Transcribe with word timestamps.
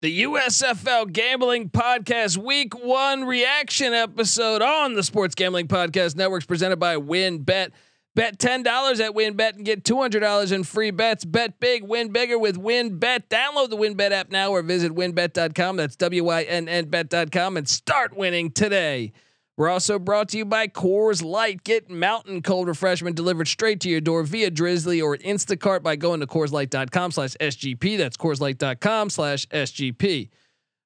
the 0.00 0.22
USFL 0.22 1.12
Gambling 1.12 1.70
Podcast 1.70 2.36
Week 2.36 2.72
One 2.78 3.24
reaction 3.24 3.92
episode 3.92 4.62
on 4.62 4.94
the 4.94 5.02
Sports 5.02 5.34
Gambling 5.34 5.66
Podcast 5.66 6.14
Networks 6.14 6.46
presented 6.46 6.76
by 6.76 6.96
WynnBET. 6.96 7.70
Bet 8.14 8.38
ten 8.38 8.62
dollars 8.62 9.00
at 9.00 9.12
WynnBET 9.12 9.56
and 9.56 9.64
get 9.64 9.84
two 9.84 10.00
hundred 10.00 10.20
dollars 10.20 10.52
in 10.52 10.64
free 10.64 10.90
bets. 10.90 11.24
Bet 11.24 11.58
big, 11.60 11.82
win 11.82 12.10
bigger 12.12 12.38
with 12.38 12.56
WynnBET. 12.56 13.28
Download 13.28 13.70
the 13.70 13.76
WynnBET 13.76 14.12
app 14.12 14.30
now 14.30 14.50
or 14.50 14.62
visit 14.62 14.92
WynnBET.com. 14.92 15.76
That's 15.76 15.96
W 15.96 16.24
Y 16.24 16.42
N 16.42 16.68
N 16.68 16.86
Bet.com 16.86 17.56
and 17.56 17.68
start 17.68 18.16
winning 18.16 18.50
today. 18.50 19.12
We're 19.58 19.70
also 19.70 19.98
brought 19.98 20.28
to 20.28 20.38
you 20.38 20.44
by 20.44 20.68
Coors 20.68 21.20
Light. 21.20 21.64
Get 21.64 21.90
mountain 21.90 22.42
cold 22.42 22.68
refreshment 22.68 23.16
delivered 23.16 23.48
straight 23.48 23.80
to 23.80 23.88
your 23.88 24.00
door 24.00 24.22
via 24.22 24.52
Drizly 24.52 25.02
or 25.02 25.16
Instacart 25.16 25.82
by 25.82 25.96
going 25.96 26.20
to 26.20 26.28
CoorsLight.com 26.28 27.10
slash 27.10 27.34
SGP. 27.40 27.98
That's 27.98 28.16
CoorsLight.com 28.16 29.10
slash 29.10 29.46
SGP. 29.48 30.28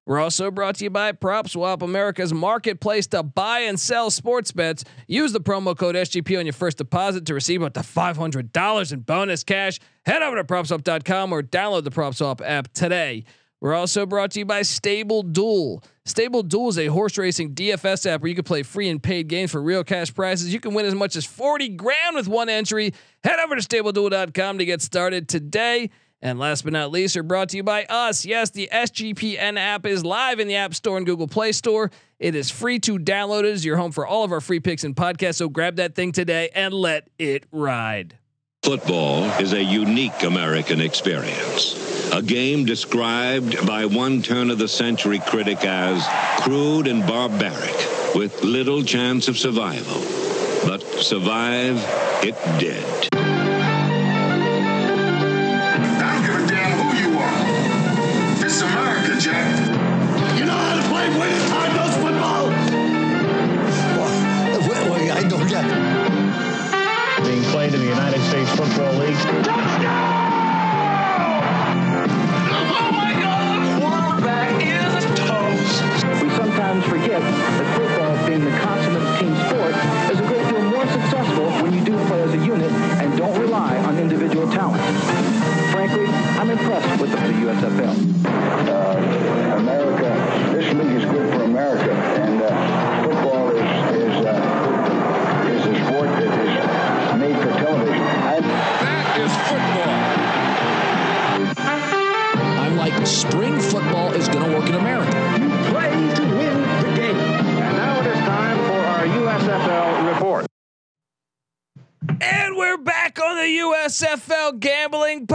We're 0.07 0.19
also 0.19 0.49
brought 0.49 0.77
to 0.77 0.85
you 0.85 0.89
by 0.89 1.11
PropSwap, 1.11 1.83
America's 1.83 2.33
marketplace 2.33 3.05
to 3.07 3.21
buy 3.21 3.59
and 3.59 3.79
sell 3.79 4.09
sports 4.09 4.51
bets. 4.51 4.83
Use 5.05 5.31
the 5.33 5.39
promo 5.39 5.77
code 5.77 5.93
SGP 5.93 6.39
on 6.39 6.47
your 6.47 6.53
first 6.53 6.79
deposit 6.79 7.27
to 7.27 7.35
receive 7.35 7.61
up 7.61 7.75
to 7.75 7.81
$500 7.81 8.91
in 8.91 8.99
bonus 9.01 9.43
cash. 9.43 9.79
Head 10.03 10.23
over 10.23 10.37
to 10.37 10.43
PropSwap.com 10.43 11.31
or 11.31 11.43
download 11.43 11.83
the 11.83 11.91
PropSwap 11.91 12.41
app 12.43 12.73
today. 12.73 13.25
We're 13.61 13.75
also 13.75 14.07
brought 14.07 14.31
to 14.31 14.39
you 14.39 14.45
by 14.45 14.63
Stable 14.63 15.21
Duel. 15.21 15.83
Stable 16.05 16.43
Duel 16.43 16.67
is 16.67 16.77
a 16.77 16.87
horse 16.87 17.17
racing 17.17 17.55
DFS 17.55 18.05
app 18.05 18.21
where 18.21 18.27
you 18.27 18.35
can 18.35 18.43
play 18.43 18.61
free 18.63 18.89
and 18.89 19.01
paid 19.01 19.29
games 19.29 19.51
for 19.51 19.61
real 19.61 19.85
cash 19.85 20.13
prizes. 20.13 20.53
You 20.53 20.59
can 20.59 20.73
win 20.73 20.85
as 20.85 20.93
much 20.93 21.15
as 21.15 21.23
40 21.25 21.69
grand 21.69 22.15
with 22.15 22.27
one 22.27 22.49
entry. 22.49 22.93
Head 23.23 23.39
over 23.39 23.55
to 23.55 23.61
stableduel.com 23.61 24.57
to 24.57 24.65
get 24.65 24.81
started 24.81 25.29
today. 25.29 25.91
And 26.21 26.39
last 26.39 26.63
but 26.63 26.73
not 26.73 26.91
least, 26.91 27.15
are 27.15 27.23
brought 27.23 27.49
to 27.49 27.57
you 27.57 27.63
by 27.63 27.85
us. 27.85 28.25
Yes, 28.25 28.49
the 28.49 28.69
SGPN 28.71 29.57
app 29.57 29.85
is 29.85 30.03
live 30.03 30.39
in 30.39 30.47
the 30.47 30.55
App 30.55 30.73
Store 30.73 30.97
and 30.97 31.05
Google 31.05 31.27
Play 31.27 31.53
Store. 31.53 31.89
It 32.19 32.35
is 32.35 32.49
free 32.49 32.79
to 32.79 32.97
download. 32.97 33.39
It 33.39 33.51
is 33.51 33.65
your 33.65 33.77
home 33.77 33.91
for 33.91 34.05
all 34.05 34.23
of 34.25 34.31
our 34.31 34.41
free 34.41 34.59
picks 34.59 34.83
and 34.83 34.95
podcasts. 34.95 35.35
So 35.35 35.47
grab 35.49 35.77
that 35.77 35.95
thing 35.95 36.11
today 36.11 36.49
and 36.53 36.73
let 36.73 37.09
it 37.17 37.45
ride. 37.51 38.17
Football 38.63 39.23
is 39.39 39.53
a 39.53 39.61
unique 39.61 40.23
American 40.23 40.79
experience. 40.79 41.92
A 42.13 42.21
game 42.21 42.65
described 42.65 43.65
by 43.65 43.87
one 43.87 44.21
turn 44.21 44.51
of 44.51 44.59
the 44.59 44.67
century 44.67 45.19
critic 45.25 45.65
as 45.65 46.05
crude 46.41 46.85
and 46.85 47.01
barbaric, 47.07 48.13
with 48.13 48.43
little 48.43 48.83
chance 48.83 49.27
of 49.27 49.35
survival. 49.35 49.99
But 50.63 50.83
survive 51.01 51.77
it 52.23 52.35
did. 52.59 53.12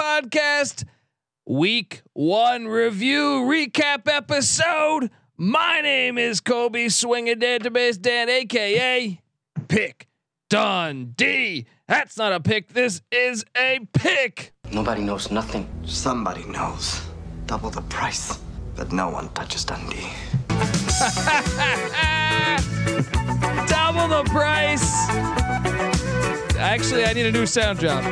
Podcast. 0.09 0.85
Week 1.47 2.01
one 2.15 2.67
review 2.67 3.45
recap 3.47 4.09
episode. 4.09 5.11
My 5.37 5.83
name 5.83 6.17
is 6.17 6.41
Colby 6.41 6.89
Swinging 6.89 7.39
Database 7.39 8.01
Dan, 8.01 8.31
aka 8.31 9.21
Pick 9.69 10.09
Dundee. 10.49 11.67
That's 11.87 12.17
not 12.17 12.33
a 12.33 12.41
pick. 12.41 12.69
This 12.69 13.03
is 13.13 13.45
a 13.55 13.81
pick. 13.93 14.55
Nobody 14.73 15.03
knows 15.03 15.31
nothing. 15.31 15.69
Somebody 15.85 16.45
knows. 16.45 17.03
Double 17.45 17.69
the 17.69 17.83
price. 17.83 18.39
But 18.77 18.91
no 18.91 19.11
one 19.11 19.29
touches 19.35 19.67
Dundee. 19.67 20.09
Double 23.69 24.09
the 24.09 24.25
price. 24.31 24.89
Actually, 26.57 27.05
I 27.05 27.13
need 27.13 27.27
a 27.27 27.33
new 27.33 27.45
sound 27.45 27.79
job. 27.79 28.03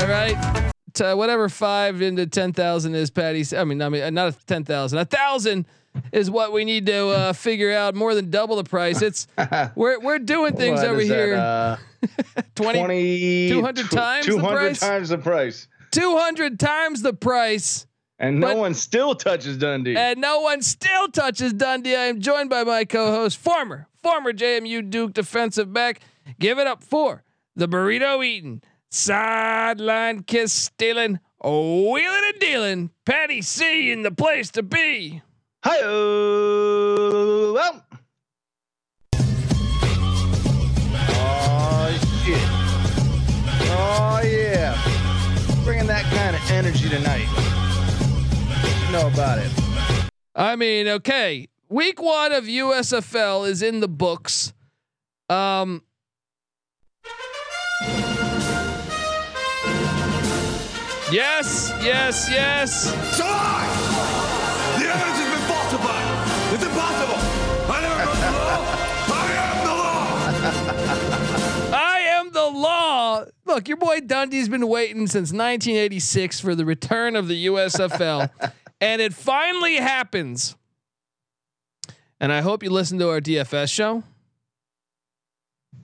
All 0.00 0.08
right. 0.08 0.65
To 0.96 1.14
whatever 1.14 1.48
five 1.48 2.00
into 2.02 2.26
ten 2.26 2.52
thousand 2.52 2.94
is, 2.94 3.10
Patty. 3.10 3.44
I 3.56 3.64
mean, 3.64 3.80
I 3.82 3.88
mean, 3.88 4.14
not 4.14 4.28
a 4.34 4.46
ten 4.46 4.64
thousand. 4.64 4.98
A 4.98 5.04
thousand 5.04 5.66
is 6.12 6.30
what 6.30 6.52
we 6.52 6.64
need 6.64 6.86
to 6.86 7.08
uh, 7.08 7.32
figure 7.32 7.72
out. 7.72 7.94
More 7.94 8.14
than 8.14 8.30
double 8.30 8.56
the 8.56 8.64
price. 8.64 9.02
It's 9.02 9.26
we're 9.74 10.00
we're 10.00 10.18
doing 10.18 10.56
things 10.56 10.80
over 10.80 11.04
that, 11.04 11.04
here. 11.04 11.34
uh, 11.34 11.76
20, 12.54 12.78
20 12.78 13.48
200 13.50 13.90
times 13.90 14.26
the 14.26 14.32
200 14.32 14.56
price? 14.56 14.80
times 14.80 15.08
the 15.10 15.18
price. 15.18 15.68
200 15.92 16.58
times 16.60 17.02
the 17.02 17.12
price. 17.12 17.86
And 18.18 18.40
no 18.40 18.48
But- 18.48 18.56
one 18.56 18.74
still 18.74 19.14
touches 19.14 19.58
Dundee. 19.58 19.96
And 19.96 20.20
no 20.20 20.40
one 20.40 20.62
still 20.62 21.08
touches 21.08 21.52
Dundee. 21.52 21.94
I 21.96 22.04
am 22.04 22.20
joined 22.20 22.48
by 22.48 22.64
my 22.64 22.84
co-host, 22.86 23.36
former, 23.36 23.88
former 24.02 24.32
JMU 24.32 24.88
Duke 24.88 25.12
defensive 25.12 25.72
back. 25.72 26.00
Give 26.38 26.58
it 26.58 26.66
up 26.66 26.82
for 26.82 27.22
the 27.54 27.68
burrito 27.68 28.24
eating, 28.24 28.62
sideline 28.90 30.22
kiss 30.22 30.52
stealing, 30.52 31.20
wheeling 31.42 32.22
and 32.24 32.38
dealing, 32.40 32.90
Patty 33.04 33.42
C 33.42 33.90
in 33.90 34.02
the 34.02 34.10
place 34.10 34.50
to 34.52 34.62
be. 34.62 35.22
Hi, 35.64 35.80
well. 35.82 37.82
Oh 41.08 41.98
shit! 42.24 42.38
Oh 43.68 44.20
yeah! 44.24 45.62
Bringing 45.64 45.86
that 45.86 46.04
kind 46.14 46.36
of 46.36 46.50
energy 46.50 46.88
tonight. 46.88 47.26
You 48.86 48.92
know 48.92 49.08
about 49.08 49.38
it. 49.38 49.50
I 50.34 50.54
mean, 50.54 50.86
okay, 50.86 51.48
week 51.68 52.00
one 52.00 52.32
of 52.32 52.44
USFL 52.44 53.48
is 53.48 53.62
in 53.62 53.80
the 53.80 53.88
books. 53.88 54.52
Um, 55.28 55.82
yes, 61.12 61.72
yes, 61.82 62.28
yes. 62.30 62.84
So 63.16 63.24
I! 63.26 63.66
The 64.78 64.86
evidence 64.86 65.18
has 65.18 65.30
been 65.34 65.48
falsified! 65.48 66.06
It's 66.54 66.64
impossible! 66.64 67.18
I 67.72 67.80
never 67.80 68.04
broke 68.04 68.16
the 68.16 68.32
law! 68.32 69.14
I 69.14 69.16
am 69.42 69.56
the 69.64 69.74
law! 69.74 69.86
I 71.76 71.98
am 71.98 72.30
the 72.32 72.46
law. 72.46 73.24
Look, 73.44 73.68
your 73.68 73.76
boy 73.76 74.00
Dundee's 74.00 74.48
been 74.48 74.66
waiting 74.68 75.06
since 75.06 75.32
1986 75.32 76.40
for 76.40 76.54
the 76.54 76.64
return 76.64 77.16
of 77.16 77.28
the 77.28 77.46
USFL, 77.46 78.30
and 78.80 79.00
it 79.00 79.14
finally 79.14 79.76
happens. 79.76 80.56
And 82.18 82.32
I 82.32 82.40
hope 82.40 82.62
you 82.62 82.70
listen 82.70 82.98
to 82.98 83.10
our 83.10 83.20
DFS 83.20 83.72
show. 83.72 84.02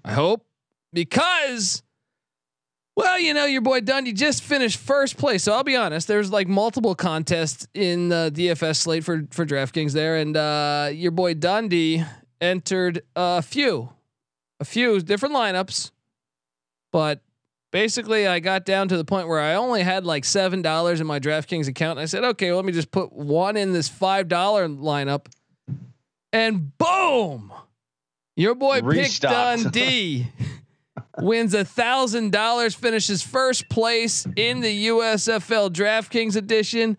I 0.04 0.12
hope 0.12 0.46
because, 0.92 1.82
well, 2.94 3.18
you 3.18 3.32
know, 3.32 3.46
your 3.46 3.62
boy 3.62 3.80
Dundee 3.80 4.12
just 4.12 4.42
finished 4.42 4.78
first 4.78 5.16
place. 5.16 5.42
So 5.44 5.52
I'll 5.52 5.64
be 5.64 5.76
honest, 5.76 6.08
there's 6.08 6.30
like 6.30 6.48
multiple 6.48 6.94
contests 6.94 7.66
in 7.74 8.08
the 8.08 8.30
DFS 8.34 8.76
slate 8.76 9.04
for 9.04 9.26
for 9.30 9.46
DraftKings 9.46 9.92
there, 9.92 10.16
and 10.16 10.36
uh, 10.36 10.90
your 10.92 11.10
boy 11.10 11.34
Dundee 11.34 12.04
entered 12.40 13.02
a 13.16 13.40
few, 13.40 13.90
a 14.60 14.64
few 14.64 15.00
different 15.00 15.34
lineups, 15.34 15.90
but 16.92 17.20
basically 17.70 18.26
I 18.26 18.40
got 18.40 18.64
down 18.66 18.88
to 18.88 18.96
the 18.96 19.04
point 19.04 19.28
where 19.28 19.40
I 19.40 19.54
only 19.54 19.82
had 19.82 20.04
like 20.04 20.24
seven 20.24 20.60
dollars 20.60 21.00
in 21.00 21.06
my 21.06 21.18
DraftKings 21.18 21.68
account. 21.68 21.98
And 21.98 22.02
I 22.02 22.06
said, 22.06 22.24
okay, 22.24 22.48
well, 22.48 22.56
let 22.56 22.66
me 22.66 22.72
just 22.72 22.90
put 22.90 23.12
one 23.12 23.56
in 23.56 23.72
this 23.72 23.88
five 23.88 24.28
dollar 24.28 24.68
lineup, 24.68 25.26
and 26.32 26.76
boom, 26.76 27.52
your 28.36 28.54
boy 28.54 28.82
Restocked. 28.82 29.62
Dundee 29.62 30.26
wins 31.18 31.54
a 31.54 31.64
thousand 31.64 32.32
dollars, 32.32 32.74
finishes 32.74 33.22
first 33.22 33.68
place 33.68 34.26
in 34.36 34.60
the 34.60 34.88
USFL 34.88 35.70
DraftKings 35.70 36.36
edition. 36.36 36.96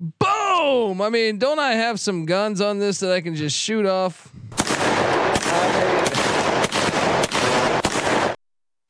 Boom! 0.00 1.00
I 1.00 1.08
mean, 1.08 1.38
don't 1.38 1.58
I 1.58 1.72
have 1.72 1.98
some 1.98 2.26
guns 2.26 2.60
on 2.60 2.78
this 2.78 3.00
that 3.00 3.12
I 3.12 3.20
can 3.20 3.34
just 3.34 3.56
shoot 3.56 3.86
off? 3.86 4.30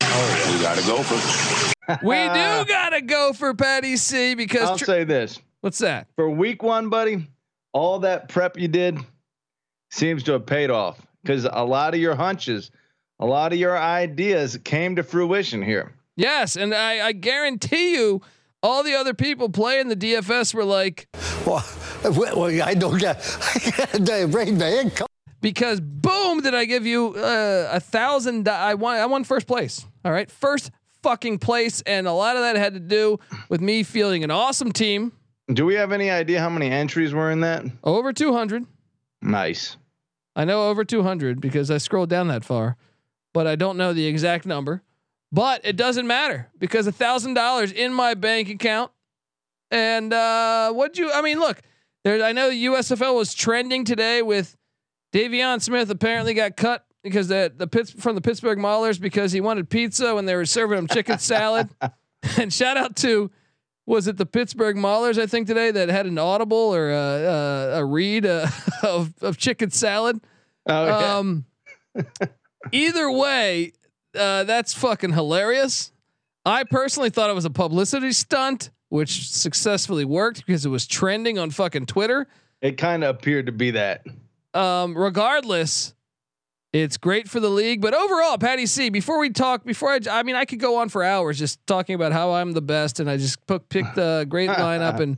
We 0.01 0.63
got 0.63 0.77
to 0.77 0.85
go 0.85 1.03
for. 1.03 1.73
We 2.03 2.15
do 2.15 2.65
gotta 2.67 3.01
go 3.01 3.31
for 3.31 3.53
Patty 3.53 3.95
C 3.95 4.35
because 4.35 4.69
I'll 4.69 4.77
tr- 4.77 4.85
say 4.85 5.03
this 5.05 5.39
what's 5.61 5.77
that? 5.79 6.07
for 6.15 6.29
week 6.29 6.61
one, 6.61 6.89
buddy. 6.89 7.27
All 7.73 7.99
that 7.99 8.27
prep 8.27 8.57
you 8.57 8.67
did 8.67 8.99
seems 9.91 10.23
to 10.23 10.33
have 10.33 10.45
paid 10.45 10.69
off 10.69 10.99
because 11.23 11.45
a 11.45 11.63
lot 11.63 11.93
of 11.93 11.99
your 12.01 12.15
hunches, 12.15 12.71
a 13.19 13.25
lot 13.25 13.53
of 13.53 13.59
your 13.59 13.77
ideas 13.77 14.57
came 14.63 14.95
to 14.95 15.03
fruition 15.03 15.61
here. 15.61 15.93
Yes, 16.15 16.55
and 16.55 16.73
I, 16.73 17.07
I 17.07 17.11
guarantee 17.11 17.93
you, 17.93 18.21
all 18.63 18.83
the 18.83 18.95
other 18.95 19.13
people 19.13 19.49
playing 19.49 19.87
the 19.89 19.95
DFS 19.95 20.53
were 20.53 20.65
like, 20.65 21.07
Well, 21.45 21.63
well, 22.03 22.61
I 22.63 22.73
don't 22.73 22.97
get 22.99 23.21
the 23.93 24.27
brain 24.31 24.57
man. 24.57 24.91
because 25.41 25.79
boom, 25.79 26.41
did 26.41 26.55
I 26.55 26.65
give 26.65 26.85
you 26.85 27.13
uh, 27.15 27.69
a 27.71 27.79
thousand? 27.79 28.47
I 28.47 28.73
won. 28.73 28.97
I 28.97 29.05
won 29.05 29.23
first 29.23 29.45
place. 29.47 29.85
All 30.03 30.11
right, 30.11 30.29
first 30.31 30.71
fucking 31.03 31.37
place, 31.39 31.81
and 31.85 32.07
a 32.07 32.11
lot 32.13 32.35
of 32.35 32.41
that 32.41 32.55
had 32.55 32.73
to 32.73 32.79
do 32.79 33.19
with 33.49 33.61
me 33.61 33.83
feeling 33.83 34.23
an 34.23 34.31
awesome 34.31 34.71
team, 34.71 35.11
Do 35.53 35.65
we 35.65 35.75
have 35.75 35.91
any 35.91 36.09
idea 36.09 36.39
how 36.39 36.49
many 36.49 36.69
entries 36.71 37.13
were 37.13 37.29
in 37.31 37.41
that? 37.41 37.63
over 37.83 38.11
two 38.11 38.33
hundred. 38.33 38.65
Nice. 39.21 39.77
I 40.35 40.45
know 40.45 40.69
over 40.69 40.85
200 40.85 41.41
because 41.41 41.71
I 41.71 41.79
scrolled 41.79 42.09
down 42.11 42.27
that 42.27 42.45
far, 42.45 42.77
but 43.37 43.45
I 43.45 43.55
don't 43.55 43.77
know 43.77 43.93
the 43.93 44.07
exact 44.07 44.47
number. 44.47 44.81
But 45.31 45.61
it 45.63 45.75
doesn't 45.75 46.07
matter 46.07 46.49
because 46.57 46.87
a 46.87 46.91
thousand 46.91 47.35
dollars 47.35 47.71
in 47.71 47.93
my 47.93 48.15
bank 48.15 48.49
account. 48.49 48.91
And 49.69 50.11
uh, 50.11 50.73
what 50.73 50.97
you? 50.97 51.11
I 51.11 51.21
mean, 51.21 51.39
look, 51.39 51.61
there. 52.03 52.23
I 52.25 52.31
know 52.31 52.49
the 52.49 52.65
USFL 52.65 53.15
was 53.15 53.35
trending 53.35 53.85
today 53.85 54.23
with 54.23 54.57
Davion 55.13 55.61
Smith 55.61 55.91
apparently 55.91 56.33
got 56.33 56.57
cut 56.57 56.83
because 57.03 57.27
the 57.27 57.53
the 57.55 57.67
Pitts 57.67 57.91
from 57.91 58.15
the 58.15 58.21
Pittsburgh 58.21 58.57
Maulers 58.57 58.99
because 58.99 59.31
he 59.31 59.39
wanted 59.39 59.69
pizza 59.69 60.15
when 60.15 60.25
they 60.25 60.35
were 60.35 60.47
serving 60.47 60.79
him 60.79 60.87
chicken 60.87 61.19
salad. 61.19 61.69
and 62.39 62.51
shout 62.51 62.75
out 62.75 62.95
to 62.95 63.29
was 63.85 64.07
it 64.07 64.17
the 64.17 64.25
Pittsburgh 64.25 64.77
Maulers 64.77 65.21
I 65.21 65.27
think 65.27 65.45
today 65.45 65.69
that 65.69 65.89
had 65.89 66.07
an 66.07 66.17
audible 66.17 66.73
or 66.73 66.89
a 66.89 66.95
a, 66.95 67.69
a 67.81 67.85
read 67.85 68.25
uh, 68.25 68.47
of 68.81 69.13
of 69.21 69.37
chicken 69.37 69.69
salad. 69.69 70.21
Oh, 70.65 70.85
yeah. 70.87 71.17
Um, 71.17 71.45
either 72.71 73.11
way, 73.11 73.73
uh, 74.17 74.43
that's 74.43 74.73
fucking 74.73 75.13
hilarious. 75.13 75.91
I 76.45 76.63
personally 76.63 77.09
thought 77.09 77.29
it 77.29 77.33
was 77.33 77.45
a 77.45 77.49
publicity 77.49 78.11
stunt, 78.11 78.69
which 78.89 79.29
successfully 79.29 80.05
worked 80.05 80.45
because 80.45 80.65
it 80.65 80.69
was 80.69 80.87
trending 80.87 81.37
on 81.37 81.51
fucking 81.51 81.85
Twitter. 81.87 82.27
it 82.61 82.77
kind 82.77 83.03
of 83.03 83.15
appeared 83.15 83.47
to 83.47 83.51
be 83.51 83.71
that. 83.71 84.05
Um, 84.53 84.97
regardless, 84.97 85.93
it's 86.73 86.97
great 86.97 87.29
for 87.29 87.39
the 87.39 87.49
league. 87.49 87.81
But 87.81 87.93
overall, 87.93 88.37
Patty 88.37 88.65
C. 88.65 88.89
Before 88.89 89.19
we 89.19 89.29
talk, 89.29 89.63
before 89.65 89.89
I, 89.91 89.99
I 90.09 90.23
mean, 90.23 90.35
I 90.35 90.45
could 90.45 90.59
go 90.59 90.77
on 90.77 90.89
for 90.89 91.03
hours 91.03 91.37
just 91.37 91.65
talking 91.67 91.95
about 91.95 92.11
how 92.11 92.33
I'm 92.33 92.53
the 92.53 92.61
best, 92.61 92.99
and 92.99 93.09
I 93.09 93.17
just 93.17 93.45
pick, 93.45 93.69
picked 93.69 93.95
the 93.95 94.25
great 94.29 94.49
lineup, 94.49 94.99
and 94.99 95.17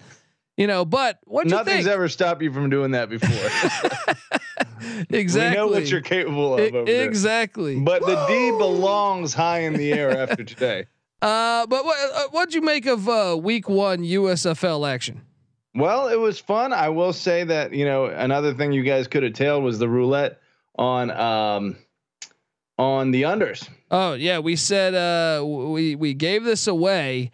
you 0.57 0.67
know. 0.67 0.83
But 0.83 1.19
what 1.25 1.43
do 1.43 1.49
you 1.49 1.55
Nothing's 1.55 1.87
ever 1.87 2.07
stopped 2.09 2.41
you 2.41 2.51
from 2.51 2.69
doing 2.69 2.91
that 2.91 3.09
before. 3.09 3.29
exactly. 5.09 5.49
We 5.49 5.55
know 5.55 5.67
what 5.67 5.89
you're 5.89 6.01
capable 6.01 6.53
of. 6.55 6.59
E- 6.59 6.63
over 6.69 6.85
there. 6.85 7.07
exactly. 7.07 7.79
But 7.79 8.01
the 8.05 8.25
D 8.27 8.51
belongs 8.51 9.33
high 9.33 9.59
in 9.59 9.73
the 9.73 9.93
air 9.93 10.11
after 10.17 10.43
today. 10.43 10.85
Uh, 11.21 11.67
but 11.67 11.83
what 11.83 11.97
uh, 12.15 12.27
what'd 12.31 12.53
you 12.53 12.61
make 12.61 12.85
of 12.85 13.09
uh, 13.09 13.37
week 13.37 13.67
one 13.67 13.99
USFL 13.99 14.89
action? 14.89 15.21
Well, 15.75 16.07
it 16.07 16.15
was 16.15 16.39
fun. 16.39 16.71
I 16.71 16.87
will 16.87 17.11
say 17.11 17.43
that 17.43 17.73
you 17.73 17.83
know 17.83 18.05
another 18.05 18.53
thing 18.53 18.71
you 18.71 18.83
guys 18.83 19.09
could 19.09 19.23
have 19.23 19.33
tailed 19.33 19.65
was 19.65 19.79
the 19.79 19.89
roulette 19.89 20.39
on 20.77 21.11
um 21.11 21.75
on 22.77 23.11
the 23.11 23.23
unders. 23.23 23.67
Oh 23.91 24.13
yeah, 24.13 24.39
we 24.39 24.55
said 24.55 24.95
uh, 24.95 25.43
we 25.45 25.95
we 25.95 26.13
gave 26.13 26.45
this 26.45 26.67
away 26.67 27.31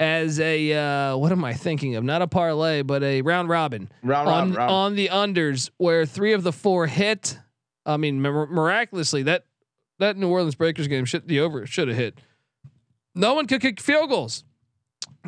as 0.00 0.40
a 0.40 0.72
uh, 0.72 1.16
what 1.16 1.30
am 1.30 1.44
I 1.44 1.52
thinking 1.52 1.94
of? 1.94 2.02
Not 2.02 2.22
a 2.22 2.26
parlay, 2.26 2.82
but 2.82 3.02
a 3.04 3.20
round 3.22 3.48
robin 3.48 3.88
Round 4.02 4.28
on 4.28 4.52
round. 4.54 4.70
on 4.70 4.94
the 4.96 5.08
unders 5.08 5.70
where 5.76 6.04
three 6.06 6.32
of 6.32 6.42
the 6.42 6.52
four 6.52 6.86
hit. 6.88 7.38
I 7.86 7.96
mean, 7.98 8.20
miraculously 8.20 9.22
that 9.24 9.44
that 9.98 10.16
New 10.16 10.28
Orleans 10.28 10.54
Breakers 10.54 10.88
game 10.88 11.04
should 11.04 11.28
the 11.28 11.40
over 11.40 11.66
should 11.66 11.88
have 11.88 11.96
hit. 11.96 12.18
No 13.14 13.34
one 13.34 13.46
could 13.46 13.60
kick 13.60 13.80
field 13.80 14.08
goals, 14.08 14.44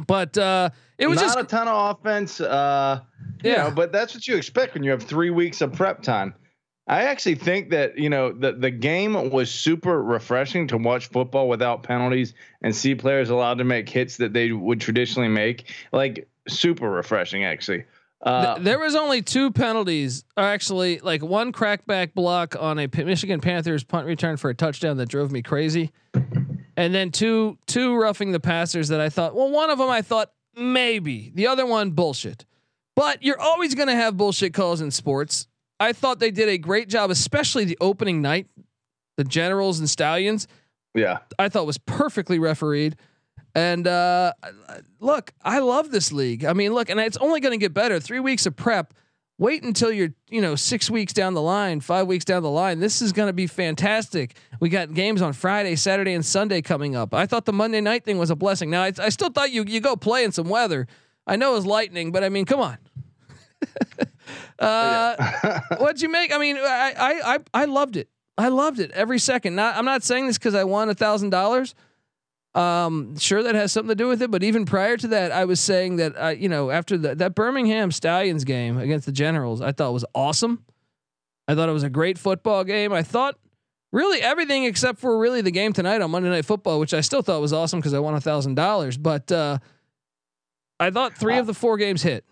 but 0.07 0.37
uh, 0.39 0.71
it 0.99 1.07
was 1.07 1.17
Not 1.17 1.25
just 1.27 1.39
a 1.39 1.45
ton 1.45 1.69
of 1.69 1.97
offense. 1.99 2.41
Uh, 2.41 3.01
you 3.45 3.51
Yeah. 3.51 3.65
know, 3.65 3.71
but 3.73 3.93
that's 3.93 4.15
what 4.15 4.27
you 4.27 4.37
expect 4.37 4.75
when 4.75 4.83
you 4.83 4.91
have 4.91 5.03
three 5.03 5.31
weeks 5.31 5.61
of 5.61 5.73
prep 5.73 6.03
time. 6.03 6.35
I 6.89 7.05
actually 7.05 7.37
think 7.37 7.71
that 7.71 7.97
you 7.97 8.11
know 8.11 8.33
the 8.33 8.53
the 8.53 8.71
game 8.71 9.31
was 9.31 9.51
super 9.51 10.03
refreshing 10.03 10.67
to 10.69 10.77
watch 10.77 11.09
football 11.09 11.49
without 11.49 11.83
penalties 11.83 12.35
and 12.63 12.75
see 12.75 12.95
players 12.95 13.31
allowed 13.31 13.59
to 13.59 13.65
make 13.65 13.89
hits 13.89 14.17
that 14.17 14.33
they 14.33 14.53
would 14.53 14.81
traditionally 14.81 15.29
make. 15.29 15.73
Like 15.93 16.29
super 16.49 16.91
refreshing, 16.91 17.45
actually. 17.45 17.85
Uh, 18.21 18.57
there 18.59 18.79
was 18.79 18.95
only 18.95 19.21
two 19.21 19.51
penalties, 19.51 20.25
or 20.37 20.45
actually, 20.45 21.01
like 21.01 21.23
one 21.23 21.53
crackback 21.53 22.15
block 22.15 22.55
on 22.59 22.79
a 22.79 22.89
Michigan 23.05 23.41
Panthers 23.41 23.83
punt 23.83 24.07
return 24.07 24.37
for 24.37 24.49
a 24.49 24.55
touchdown 24.55 24.97
that 24.99 25.09
drove 25.09 25.33
me 25.33 25.43
crazy, 25.43 25.91
and 26.77 26.95
then 26.95 27.11
two 27.11 27.59
two 27.67 27.97
roughing 27.97 28.31
the 28.31 28.41
passers 28.41 28.89
that 28.89 29.01
I 29.01 29.09
thought. 29.09 29.35
Well, 29.35 29.51
one 29.51 29.71
of 29.71 29.79
them 29.79 29.91
I 29.91 30.03
thought 30.03 30.33
maybe, 30.57 31.33
the 31.35 31.49
other 31.49 31.67
one 31.67 31.91
bullshit. 31.91 32.45
But 32.95 33.23
you're 33.23 33.41
always 33.41 33.75
going 33.75 33.89
to 33.89 33.95
have 33.95 34.17
bullshit 34.17 34.53
calls 34.53 34.81
in 34.81 34.91
sports. 34.91 35.49
I 35.83 35.93
thought 35.93 36.21
they 36.21 36.31
did 36.31 36.49
a 36.49 36.59
great 36.59 36.89
job, 36.89 37.11
especially 37.11 37.65
the 37.65 37.77
opening 37.81 38.23
night. 38.23 38.47
The 39.17 39.25
Generals 39.25 39.81
and 39.81 39.91
Stallions, 39.91 40.47
yeah. 40.95 41.19
I 41.39 41.49
thought 41.49 41.67
was 41.67 41.79
perfectly 41.79 42.39
refereed. 42.39 42.97
And 43.55 43.87
uh, 43.87 44.33
look, 45.01 45.33
I 45.43 45.59
love 45.59 45.91
this 45.91 46.13
league. 46.13 46.45
I 46.45 46.53
mean, 46.53 46.73
look, 46.73 46.89
and 46.89 47.01
it's 47.01 47.17
only 47.19 47.41
going 47.41 47.53
to 47.53 47.59
get 47.59 47.75
better. 47.75 47.99
Three 47.99 48.21
weeks 48.21 48.47
of 48.47 48.57
prep. 48.57 48.95
Wait 49.39 49.65
until 49.65 49.91
you're, 49.91 50.15
you 50.31 50.41
know, 50.41 50.55
six 50.55 50.89
weeks 50.89 51.13
down 51.13 51.35
the 51.35 51.43
line, 51.43 51.81
five 51.81 52.07
weeks 52.07 52.25
down 52.25 52.45
the 52.45 52.51
line. 52.51 52.79
This 52.79 53.03
is 53.03 53.13
going 53.13 53.27
to 53.27 53.33
be 53.33 53.49
fantastic. 53.49 54.37
We 54.61 54.69
got 54.69 54.95
games 54.95 55.21
on 55.21 55.33
Friday, 55.33 55.75
Saturday, 55.75 56.15
and 56.15 56.25
Sunday 56.25 56.63
coming 56.63 56.95
up. 56.95 57.13
I 57.13 57.27
thought 57.27 57.45
the 57.45 57.53
Monday 57.53 57.81
night 57.81 58.05
thing 58.05 58.19
was 58.19 58.31
a 58.31 58.37
blessing. 58.37 58.71
Now, 58.71 58.83
I, 58.83 58.93
I 58.99 59.09
still 59.09 59.31
thought 59.31 59.51
you 59.51 59.65
you 59.67 59.81
go 59.81 59.97
play 59.97 60.23
in 60.23 60.31
some 60.31 60.49
weather. 60.49 60.87
I 61.27 61.37
know 61.37 61.53
it 61.53 61.57
was 61.57 61.67
lightning, 61.67 62.13
but 62.13 62.23
I 62.23 62.29
mean, 62.29 62.45
come 62.45 62.61
on. 62.61 62.79
Uh, 64.59 65.61
what'd 65.79 66.03
you 66.03 66.09
make? 66.09 66.33
I 66.33 66.39
mean, 66.39 66.57
I, 66.57 66.95
I 66.97 67.35
I 67.35 67.39
I 67.55 67.65
loved 67.67 67.97
it. 67.97 68.09
I 68.39 68.49
loved 68.49 68.81
it 68.81 68.91
every 68.93 69.19
second. 69.19 69.55
Not 69.55 69.77
I'm 69.77 69.85
not 69.85 70.03
saying 70.03 70.27
this 70.27 70.39
because 70.39 70.55
I 70.55 70.65
won 70.65 70.89
a 70.89 70.95
thousand 70.95 71.31
dollars. 71.31 71.75
Um, 72.55 73.17
sure 73.17 73.43
that 73.43 73.55
has 73.55 73.73
something 73.73 73.89
to 73.89 73.95
do 73.95 74.09
with 74.09 74.21
it, 74.21 74.31
but 74.31 74.43
even 74.43 74.67
prior 74.67 74.99
to 74.99 75.09
that, 75.09 75.33
I 75.33 75.47
was 75.47 75.59
saying 75.59 75.97
that 75.97 76.21
I, 76.21 76.33
you 76.33 76.51
know, 76.51 76.71
after 76.71 76.99
the, 76.99 77.15
that 77.15 77.35
Birmingham 77.35 77.91
Stallions 77.91 78.45
game 78.45 78.77
against 78.77 79.07
the 79.07 79.13
Generals, 79.13 79.63
I 79.63 79.73
thought 79.73 79.95
was 79.95 80.05
awesome. 80.15 80.63
I 81.49 81.55
thought 81.55 81.71
it 81.71 81.73
was 81.73 81.83
a 81.83 81.91
great 81.91 82.19
football 82.19 82.63
game. 82.65 82.93
I 82.93 83.03
thought 83.03 83.39
really 83.91 84.21
everything 84.21 84.65
except 84.65 84.99
for 84.99 85.19
really 85.19 85.41
the 85.41 85.51
game 85.51 85.73
tonight 85.73 86.03
on 86.03 86.11
Monday 86.11 86.29
Night 86.29 86.45
Football, 86.45 86.79
which 86.79 86.93
I 86.93 87.01
still 87.01 87.23
thought 87.23 87.41
was 87.41 87.55
awesome 87.55 87.81
because 87.81 87.95
I 87.95 88.01
won 88.01 88.15
a 88.15 88.21
thousand 88.21 88.55
dollars. 88.55 88.99
But 88.99 89.33
uh, 89.33 89.59
I 90.79 90.91
thought 90.91 91.17
three 91.17 91.39
of 91.39 91.47
the 91.47 91.55
four 91.55 91.79
games 91.79 92.03
hit. 92.03 92.25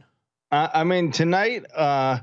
I, 0.51 0.71
I 0.75 0.85
mean, 0.85 1.13
tonight, 1.13 1.65
uh, 1.75 2.21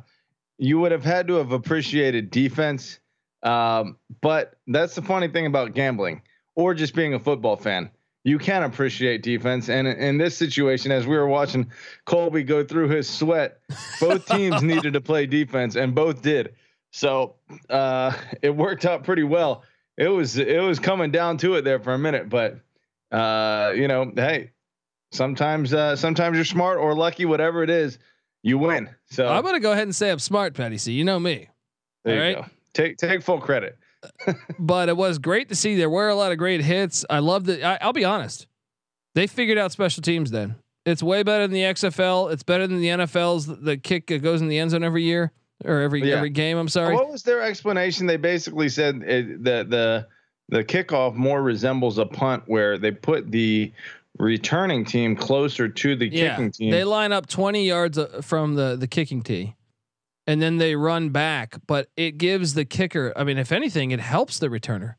you 0.57 0.79
would 0.79 0.91
have 0.91 1.03
had 1.03 1.27
to 1.27 1.36
have 1.36 1.51
appreciated 1.51 2.31
defense. 2.31 3.00
Um, 3.43 3.98
but 4.22 4.55
that's 4.67 4.96
the 4.96 5.01
funny 5.01 5.27
thing 5.27 5.46
about 5.46 5.74
gambling 5.74 6.22
or 6.55 6.74
just 6.74 6.96
being 6.96 7.13
a 7.13 7.19
football 7.19 7.55
fan. 7.55 7.91
You 8.24 8.39
can 8.39 8.63
appreciate 8.63 9.24
defense. 9.24 9.69
And 9.69 9.88
in 9.88 10.17
this 10.17 10.36
situation, 10.36 10.91
as 10.91 11.07
we 11.07 11.15
were 11.15 11.27
watching 11.27 11.72
Colby 12.05 12.43
go 12.43 12.63
through 12.63 12.89
his 12.89 13.07
sweat, 13.07 13.60
both 14.01 14.25
teams 14.27 14.62
needed 14.62 14.93
to 14.93 15.01
play 15.01 15.27
defense 15.27 15.75
and 15.75 15.96
both 15.96 16.22
did. 16.22 16.55
So 16.91 17.36
uh, 17.69 18.13
it 18.41 18.50
worked 18.50 18.86
out 18.86 19.03
pretty 19.03 19.24
well. 19.24 19.63
It 19.98 20.10
was 20.10 20.38
it 20.38 20.62
was 20.62 20.79
coming 20.79 21.12
down 21.12 21.38
to 21.38 21.55
it 21.55 21.63
there 21.63 21.79
for 21.79 21.93
a 21.93 21.98
minute, 21.98 22.29
but 22.29 22.60
uh, 23.12 23.74
you 23.75 23.88
know, 23.88 24.12
hey, 24.15 24.51
sometimes 25.12 25.74
uh, 25.74 25.96
sometimes 25.96 26.36
you're 26.36 26.46
smart 26.46 26.77
or 26.77 26.96
lucky, 26.96 27.25
whatever 27.25 27.63
it 27.63 27.69
is, 27.69 27.98
you 28.44 28.58
win. 28.58 28.89
So 29.10 29.27
I'm 29.27 29.44
gonna 29.44 29.60
go 29.60 29.72
ahead 29.72 29.84
and 29.84 29.96
say 29.96 30.10
I'm 30.12 30.20
smart, 30.20 30.53
Patty. 30.53 30.77
C. 30.77 30.94
You 30.94 31.03
know 31.03 31.20
me. 31.20 31.50
there 32.03 32.22
all 32.22 32.29
you 32.29 32.36
right. 32.36 32.46
go. 32.46 32.51
Take 32.74 32.98
take 32.98 33.22
full 33.24 33.39
credit. 33.39 33.77
but 34.60 34.89
it 34.89 34.96
was 34.98 35.17
great 35.17 35.50
to 35.50 35.56
see 35.56 35.75
there 35.75 35.89
were 35.89 36.10
a 36.10 36.15
lot 36.15 36.32
of 36.32 36.38
great 36.38 36.62
hits. 36.62 37.03
I 37.10 37.20
loved 37.20 37.50
it. 37.50 37.63
I, 37.63 37.77
I'll 37.82 37.94
be 37.94 38.06
honest, 38.06 38.48
they 39.15 39.27
figured 39.27 39.58
out 39.58 39.72
special 39.72 40.01
teams. 40.03 40.32
Then 40.32 40.56
it's 40.86 41.01
way 41.01 41.24
better 41.24 41.44
than 41.46 41.53
the 41.53 41.62
XFL. 41.63 42.32
It's 42.32 42.44
better 42.44 42.67
than 42.67 42.79
the 42.79 42.88
NFL's. 42.88 43.48
The 43.48 43.77
kick 43.77 44.08
that 44.08 44.22
goes 44.22 44.41
in 44.41 44.48
the 44.48 44.60
end 44.60 44.72
zone 44.72 44.84
every 44.84 45.03
year 45.03 45.32
or 45.65 45.82
every 45.82 46.08
Yeah. 46.08 46.15
every 46.17 46.29
game. 46.29 46.58
I'm 46.58 46.70
sorry. 46.70 46.94
What 46.96 47.10
was 47.10 47.24
their 47.24 47.41
explanation? 47.41 48.06
They 48.06 48.17
basically 48.17 48.70
said 48.70 49.03
it, 49.06 49.44
the 49.44 49.65
the 49.67 50.08
the 50.50 50.63
kickoff 50.63 51.15
more 51.15 51.41
resembles 51.41 51.98
a 51.98 52.06
punt 52.06 52.44
where 52.48 52.77
they 52.77 52.91
put 52.91 53.32
the 53.32 53.74
returning 54.17 54.86
team 54.86 55.15
closer 55.15 55.67
to 55.67 55.95
the 55.95 56.07
yeah, 56.07 56.31
kicking 56.31 56.51
team. 56.51 56.71
They 56.71 56.83
line 56.83 57.12
up 57.12 57.27
20 57.27 57.65
yards 57.65 57.97
uh, 57.97 58.21
from 58.24 58.55
the 58.55 58.75
the 58.75 58.88
kicking 58.88 59.21
tee. 59.21 59.55
And 60.29 60.41
then 60.41 60.57
they 60.57 60.75
run 60.75 61.09
back, 61.09 61.55
but 61.67 61.89
it 61.95 62.17
gives 62.17 62.53
the 62.53 62.65
kicker, 62.65 63.13
I 63.15 63.24
mean, 63.24 63.38
if 63.38 63.53
anything, 63.53 63.91
it 63.91 64.01
helps 64.01 64.39
the 64.39 64.50
returner. 64.50 64.95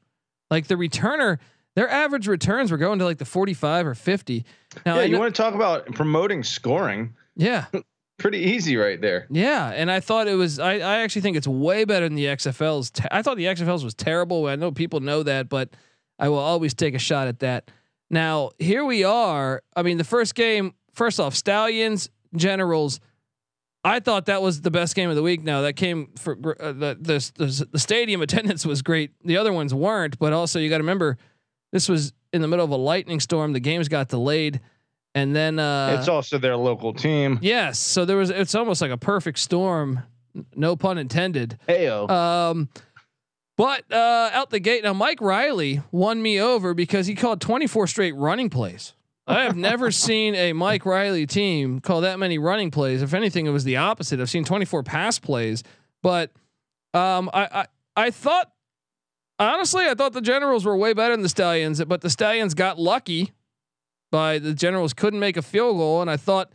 Like 0.50 0.68
the 0.68 0.76
returner, 0.76 1.38
their 1.76 1.88
average 1.88 2.26
returns 2.26 2.70
were 2.70 2.78
going 2.78 2.98
to 2.98 3.04
like 3.04 3.18
the 3.18 3.26
45 3.26 3.88
or 3.88 3.94
50. 3.94 4.44
Now, 4.86 4.96
yeah, 4.96 5.02
you 5.02 5.18
want 5.18 5.34
to 5.34 5.42
talk 5.42 5.54
about 5.54 5.84
promoting 5.92 6.42
scoring? 6.42 7.14
Yeah. 7.36 7.66
Pretty 8.18 8.38
easy 8.38 8.76
right 8.76 9.00
there. 9.00 9.28
Yeah, 9.30 9.70
and 9.70 9.92
I 9.92 10.00
thought 10.00 10.26
it 10.26 10.34
was. 10.34 10.58
I, 10.58 10.72
I 10.78 11.02
actually 11.02 11.22
think 11.22 11.36
it's 11.36 11.46
way 11.46 11.84
better 11.84 12.04
than 12.04 12.16
the 12.16 12.24
XFL's. 12.24 12.90
Te- 12.90 13.04
I 13.12 13.22
thought 13.22 13.36
the 13.36 13.44
XFL's 13.44 13.84
was 13.84 13.94
terrible. 13.94 14.46
I 14.46 14.56
know 14.56 14.72
people 14.72 14.98
know 14.98 15.22
that, 15.22 15.48
but 15.48 15.70
I 16.18 16.28
will 16.28 16.38
always 16.38 16.74
take 16.74 16.94
a 16.94 16.98
shot 16.98 17.28
at 17.28 17.38
that. 17.40 17.70
Now 18.10 18.50
here 18.58 18.84
we 18.84 19.04
are. 19.04 19.62
I 19.76 19.82
mean, 19.82 19.98
the 19.98 20.04
first 20.04 20.34
game. 20.34 20.74
First 20.92 21.20
off, 21.20 21.34
Stallions 21.34 22.10
Generals. 22.34 23.00
I 23.84 24.00
thought 24.00 24.26
that 24.26 24.42
was 24.42 24.60
the 24.60 24.70
best 24.70 24.96
game 24.96 25.08
of 25.08 25.16
the 25.16 25.22
week. 25.22 25.42
Now 25.42 25.62
that 25.62 25.74
came 25.74 26.10
for 26.18 26.32
uh, 26.60 26.72
the, 26.72 26.98
the, 27.00 27.32
the 27.36 27.68
the 27.72 27.78
stadium 27.78 28.20
attendance 28.22 28.66
was 28.66 28.82
great. 28.82 29.12
The 29.24 29.36
other 29.36 29.52
ones 29.52 29.72
weren't, 29.72 30.18
but 30.18 30.32
also 30.32 30.58
you 30.58 30.68
got 30.68 30.78
to 30.78 30.82
remember 30.82 31.16
this 31.72 31.88
was 31.88 32.12
in 32.32 32.42
the 32.42 32.48
middle 32.48 32.64
of 32.64 32.70
a 32.70 32.76
lightning 32.76 33.20
storm. 33.20 33.52
The 33.52 33.60
games 33.60 33.88
got 33.88 34.08
delayed. 34.08 34.60
And 35.14 35.34
then 35.34 35.58
uh, 35.58 35.96
it's 35.98 36.08
also 36.08 36.38
their 36.38 36.56
local 36.56 36.92
team. 36.92 37.38
Yes, 37.42 37.78
so 37.78 38.04
there 38.04 38.16
was. 38.16 38.30
It's 38.30 38.54
almost 38.54 38.80
like 38.80 38.90
a 38.90 38.96
perfect 38.96 39.38
storm, 39.38 40.02
no 40.54 40.76
pun 40.76 40.98
intended. 40.98 41.58
Heyo. 41.68 42.08
Um, 42.08 42.68
but 43.58 43.90
uh, 43.92 44.30
out 44.32 44.50
the 44.50 44.60
gate 44.60 44.84
now, 44.84 44.92
Mike 44.92 45.20
Riley 45.20 45.82
won 45.90 46.22
me 46.22 46.40
over 46.40 46.74
because 46.74 47.08
he 47.08 47.16
called 47.16 47.40
24 47.40 47.88
straight 47.88 48.14
running 48.14 48.50
plays. 48.50 48.94
I 49.26 49.42
have 49.42 49.56
never 49.56 49.90
seen 49.90 50.36
a 50.36 50.52
Mike 50.52 50.86
Riley 50.86 51.26
team 51.26 51.80
call 51.80 52.02
that 52.02 52.20
many 52.20 52.38
running 52.38 52.70
plays. 52.70 53.02
If 53.02 53.14
anything, 53.14 53.46
it 53.46 53.50
was 53.50 53.64
the 53.64 53.78
opposite. 53.78 54.20
I've 54.20 54.30
seen 54.30 54.44
24 54.44 54.84
pass 54.84 55.18
plays, 55.18 55.64
but 56.04 56.30
um, 56.94 57.28
I, 57.34 57.48
I 57.52 57.66
I 57.96 58.10
thought 58.12 58.52
honestly, 59.40 59.86
I 59.86 59.94
thought 59.94 60.12
the 60.12 60.20
Generals 60.20 60.64
were 60.64 60.76
way 60.76 60.92
better 60.92 61.12
than 61.12 61.22
the 61.22 61.28
Stallions, 61.28 61.82
but 61.84 62.00
the 62.00 62.10
Stallions 62.10 62.54
got 62.54 62.78
lucky 62.78 63.32
by 64.12 64.38
the 64.38 64.54
Generals 64.54 64.94
couldn't 64.94 65.18
make 65.18 65.36
a 65.36 65.42
field 65.42 65.78
goal, 65.78 66.00
and 66.00 66.08
I 66.08 66.16
thought 66.16 66.52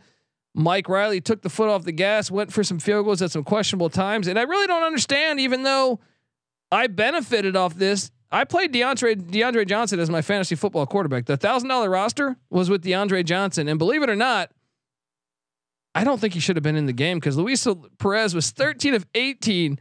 Mike 0.54 0.88
Riley 0.88 1.20
took 1.20 1.42
the 1.42 1.50
foot 1.50 1.68
off 1.68 1.84
the 1.84 1.92
gas, 1.92 2.30
went 2.30 2.50
for 2.50 2.64
some 2.64 2.78
field 2.78 3.04
goals 3.04 3.20
at 3.20 3.30
some 3.30 3.44
questionable 3.44 3.90
times, 3.90 4.26
and 4.26 4.38
I 4.38 4.42
really 4.44 4.66
don't 4.66 4.84
understand. 4.84 5.38
Even 5.38 5.64
though 5.64 6.00
I 6.74 6.88
benefited 6.88 7.56
off 7.56 7.74
this, 7.74 8.10
I 8.34 8.44
played 8.44 8.72
DeAndre 8.72 9.14
DeAndre 9.30 9.66
Johnson 9.66 10.00
as 10.00 10.10
my 10.10 10.20
fantasy 10.20 10.56
football 10.56 10.86
quarterback. 10.86 11.26
The 11.26 11.36
thousand 11.36 11.68
dollar 11.68 11.88
roster 11.88 12.36
was 12.50 12.68
with 12.68 12.82
DeAndre 12.82 13.24
Johnson, 13.24 13.68
and 13.68 13.78
believe 13.78 14.02
it 14.02 14.10
or 14.10 14.16
not, 14.16 14.50
I 15.94 16.02
don't 16.02 16.20
think 16.20 16.34
he 16.34 16.40
should 16.40 16.56
have 16.56 16.64
been 16.64 16.74
in 16.74 16.86
the 16.86 16.92
game 16.92 17.18
because 17.18 17.36
Luis 17.36 17.64
Perez 17.98 18.34
was 18.34 18.50
13 18.50 18.94
of 18.94 19.06
18 19.14 19.78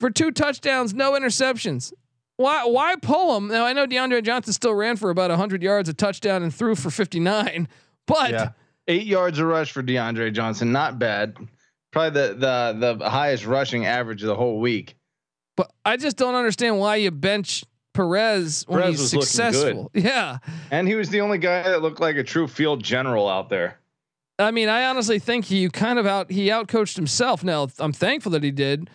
for 0.00 0.08
two 0.08 0.30
touchdowns, 0.30 0.94
no 0.94 1.12
interceptions. 1.12 1.92
Why 2.38 2.64
why 2.64 2.96
pull 2.96 3.36
him? 3.36 3.48
Now 3.48 3.66
I 3.66 3.74
know 3.74 3.86
DeAndre 3.86 4.24
Johnson 4.24 4.54
still 4.54 4.74
ran 4.74 4.96
for 4.96 5.10
about 5.10 5.28
100 5.28 5.62
yards, 5.62 5.90
a 5.90 5.92
touchdown, 5.92 6.42
and 6.42 6.54
threw 6.54 6.74
for 6.74 6.90
59. 6.90 7.68
But 8.06 8.30
yeah. 8.32 8.48
eight 8.88 9.06
yards 9.06 9.38
a 9.38 9.46
rush 9.46 9.70
for 9.70 9.84
DeAndre 9.84 10.32
Johnson, 10.32 10.72
not 10.72 10.98
bad. 10.98 11.36
Probably 11.92 12.10
the 12.10 12.34
the 12.34 12.96
the 12.96 13.08
highest 13.08 13.46
rushing 13.46 13.86
average 13.86 14.22
of 14.22 14.26
the 14.26 14.34
whole 14.34 14.58
week. 14.58 14.96
But 15.60 15.72
I 15.84 15.96
just 15.96 16.16
don't 16.16 16.34
understand 16.34 16.78
why 16.78 16.96
you 16.96 17.10
bench 17.10 17.64
Perez 17.92 18.64
when 18.66 18.80
Perez 18.80 18.98
he's 18.98 19.10
successful. 19.10 19.90
Yeah, 19.94 20.38
and 20.70 20.88
he 20.88 20.94
was 20.94 21.10
the 21.10 21.20
only 21.20 21.38
guy 21.38 21.62
that 21.62 21.82
looked 21.82 22.00
like 22.00 22.16
a 22.16 22.24
true 22.24 22.48
field 22.48 22.82
general 22.82 23.28
out 23.28 23.50
there. 23.50 23.78
I 24.38 24.52
mean, 24.52 24.70
I 24.70 24.86
honestly 24.86 25.18
think 25.18 25.44
he 25.44 25.68
kind 25.68 25.98
of 25.98 26.06
out 26.06 26.30
he 26.30 26.48
outcoached 26.48 26.96
himself. 26.96 27.44
Now 27.44 27.68
I'm 27.78 27.92
thankful 27.92 28.32
that 28.32 28.42
he 28.42 28.50
did 28.50 28.88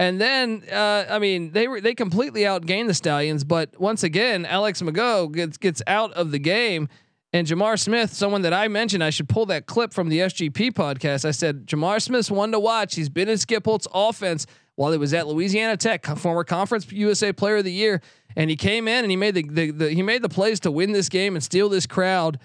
and 0.00 0.18
then, 0.18 0.62
uh, 0.72 1.04
I 1.10 1.18
mean, 1.18 1.50
they 1.50 1.68
were 1.68 1.78
they 1.78 1.94
completely 1.94 2.40
outgained 2.40 2.86
the 2.86 2.94
Stallions. 2.94 3.44
But 3.44 3.78
once 3.78 4.02
again, 4.02 4.46
Alex 4.46 4.80
McGough 4.80 5.30
gets 5.30 5.58
gets 5.58 5.82
out 5.86 6.10
of 6.14 6.30
the 6.30 6.38
game, 6.38 6.88
and 7.34 7.46
J'Mar 7.46 7.78
Smith, 7.78 8.10
someone 8.10 8.40
that 8.40 8.54
I 8.54 8.66
mentioned, 8.68 9.04
I 9.04 9.10
should 9.10 9.28
pull 9.28 9.44
that 9.46 9.66
clip 9.66 9.92
from 9.92 10.08
the 10.08 10.20
SGP 10.20 10.72
podcast. 10.72 11.26
I 11.26 11.32
said 11.32 11.66
J'Mar 11.66 12.00
Smith's 12.00 12.30
one 12.30 12.50
to 12.52 12.58
watch. 12.58 12.94
He's 12.94 13.10
been 13.10 13.28
in 13.28 13.36
Skip 13.36 13.66
Holtz 13.66 13.86
offense 13.92 14.46
while 14.80 14.92
he 14.92 14.98
was 14.98 15.12
at 15.12 15.26
Louisiana 15.26 15.76
Tech, 15.76 16.06
former 16.06 16.42
Conference 16.42 16.90
USA 16.90 17.32
Player 17.32 17.58
of 17.58 17.64
the 17.64 17.72
Year, 17.72 18.00
and 18.34 18.48
he 18.48 18.56
came 18.56 18.88
in 18.88 19.04
and 19.04 19.10
he 19.10 19.16
made 19.16 19.34
the, 19.34 19.42
the, 19.42 19.70
the 19.70 19.90
he 19.90 20.02
made 20.02 20.22
the 20.22 20.28
plays 20.28 20.60
to 20.60 20.70
win 20.70 20.92
this 20.92 21.08
game 21.08 21.34
and 21.34 21.44
steal 21.44 21.68
this 21.68 21.86
crowd. 21.86 22.38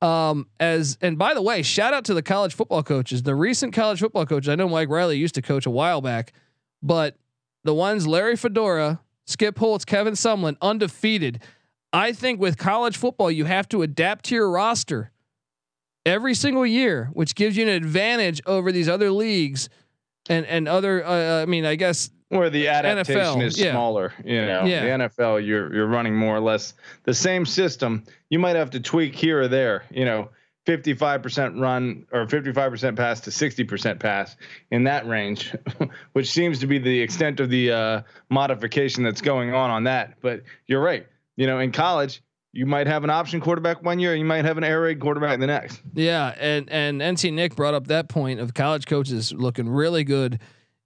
Um, 0.00 0.46
as 0.58 0.96
and 1.00 1.18
by 1.18 1.34
the 1.34 1.42
way, 1.42 1.62
shout 1.62 1.92
out 1.92 2.04
to 2.04 2.14
the 2.14 2.22
college 2.22 2.54
football 2.54 2.82
coaches, 2.82 3.24
the 3.24 3.34
recent 3.34 3.74
college 3.74 4.00
football 4.00 4.24
coaches. 4.24 4.48
I 4.48 4.54
know 4.54 4.68
Mike 4.68 4.88
Riley 4.88 5.18
used 5.18 5.34
to 5.34 5.42
coach 5.42 5.66
a 5.66 5.70
while 5.70 6.00
back 6.00 6.32
but 6.82 7.16
the 7.64 7.74
ones 7.74 8.06
Larry 8.06 8.36
Fedora, 8.36 9.00
Skip 9.26 9.58
Holtz, 9.58 9.84
Kevin 9.84 10.14
Sumlin, 10.14 10.56
undefeated. 10.62 11.42
I 11.92 12.12
think 12.12 12.40
with 12.40 12.56
college 12.56 12.96
football, 12.96 13.30
you 13.30 13.44
have 13.44 13.68
to 13.70 13.82
adapt 13.82 14.26
to 14.26 14.34
your 14.34 14.50
roster 14.50 15.10
every 16.06 16.34
single 16.34 16.64
year, 16.64 17.10
which 17.12 17.34
gives 17.34 17.56
you 17.56 17.64
an 17.64 17.68
advantage 17.68 18.40
over 18.46 18.72
these 18.72 18.88
other 18.88 19.10
leagues 19.10 19.68
and 20.28 20.46
and 20.46 20.68
other. 20.68 21.04
Uh, 21.04 21.42
I 21.42 21.46
mean, 21.46 21.64
I 21.64 21.76
guess 21.76 22.10
where 22.28 22.50
the 22.50 22.68
adaptation 22.68 23.40
NFL, 23.40 23.44
is 23.44 23.58
yeah. 23.58 23.72
smaller. 23.72 24.12
You 24.24 24.46
know, 24.46 24.64
yeah. 24.64 24.98
the 24.98 25.04
NFL, 25.04 25.46
you're 25.46 25.74
you're 25.74 25.86
running 25.86 26.16
more 26.16 26.36
or 26.36 26.40
less 26.40 26.74
the 27.04 27.14
same 27.14 27.44
system. 27.44 28.04
You 28.28 28.38
might 28.38 28.56
have 28.56 28.70
to 28.70 28.80
tweak 28.80 29.14
here 29.14 29.40
or 29.42 29.48
there. 29.48 29.84
You 29.90 30.04
know, 30.04 30.30
55% 30.66 31.60
run 31.60 32.06
or 32.12 32.26
55% 32.26 32.96
pass 32.96 33.20
to 33.20 33.30
60% 33.30 33.98
pass 33.98 34.36
in 34.70 34.84
that 34.84 35.06
range, 35.06 35.54
which 36.12 36.30
seems 36.30 36.60
to 36.60 36.66
be 36.66 36.78
the 36.78 37.00
extent 37.00 37.40
of 37.40 37.50
the 37.50 37.72
uh, 37.72 38.02
modification 38.28 39.02
that's 39.02 39.20
going 39.20 39.52
on 39.54 39.70
on 39.70 39.84
that. 39.84 40.14
But 40.20 40.42
you're 40.66 40.82
right. 40.82 41.06
You 41.36 41.46
know, 41.46 41.58
in 41.58 41.72
college, 41.72 42.22
you 42.52 42.66
might 42.66 42.86
have 42.86 43.04
an 43.04 43.10
option 43.10 43.40
quarterback 43.40 43.82
one 43.82 43.98
year, 43.98 44.14
you 44.14 44.24
might 44.24 44.44
have 44.44 44.58
an 44.58 44.64
air 44.64 44.80
raid 44.80 45.00
quarterback 45.00 45.38
the 45.38 45.46
next. 45.46 45.80
Yeah, 45.94 46.34
and 46.38 46.68
and 46.70 47.00
NC 47.00 47.32
Nick 47.32 47.54
brought 47.56 47.74
up 47.74 47.86
that 47.88 48.08
point 48.08 48.40
of 48.40 48.54
college 48.54 48.86
coaches 48.86 49.32
looking 49.32 49.68
really 49.68 50.04
good 50.04 50.40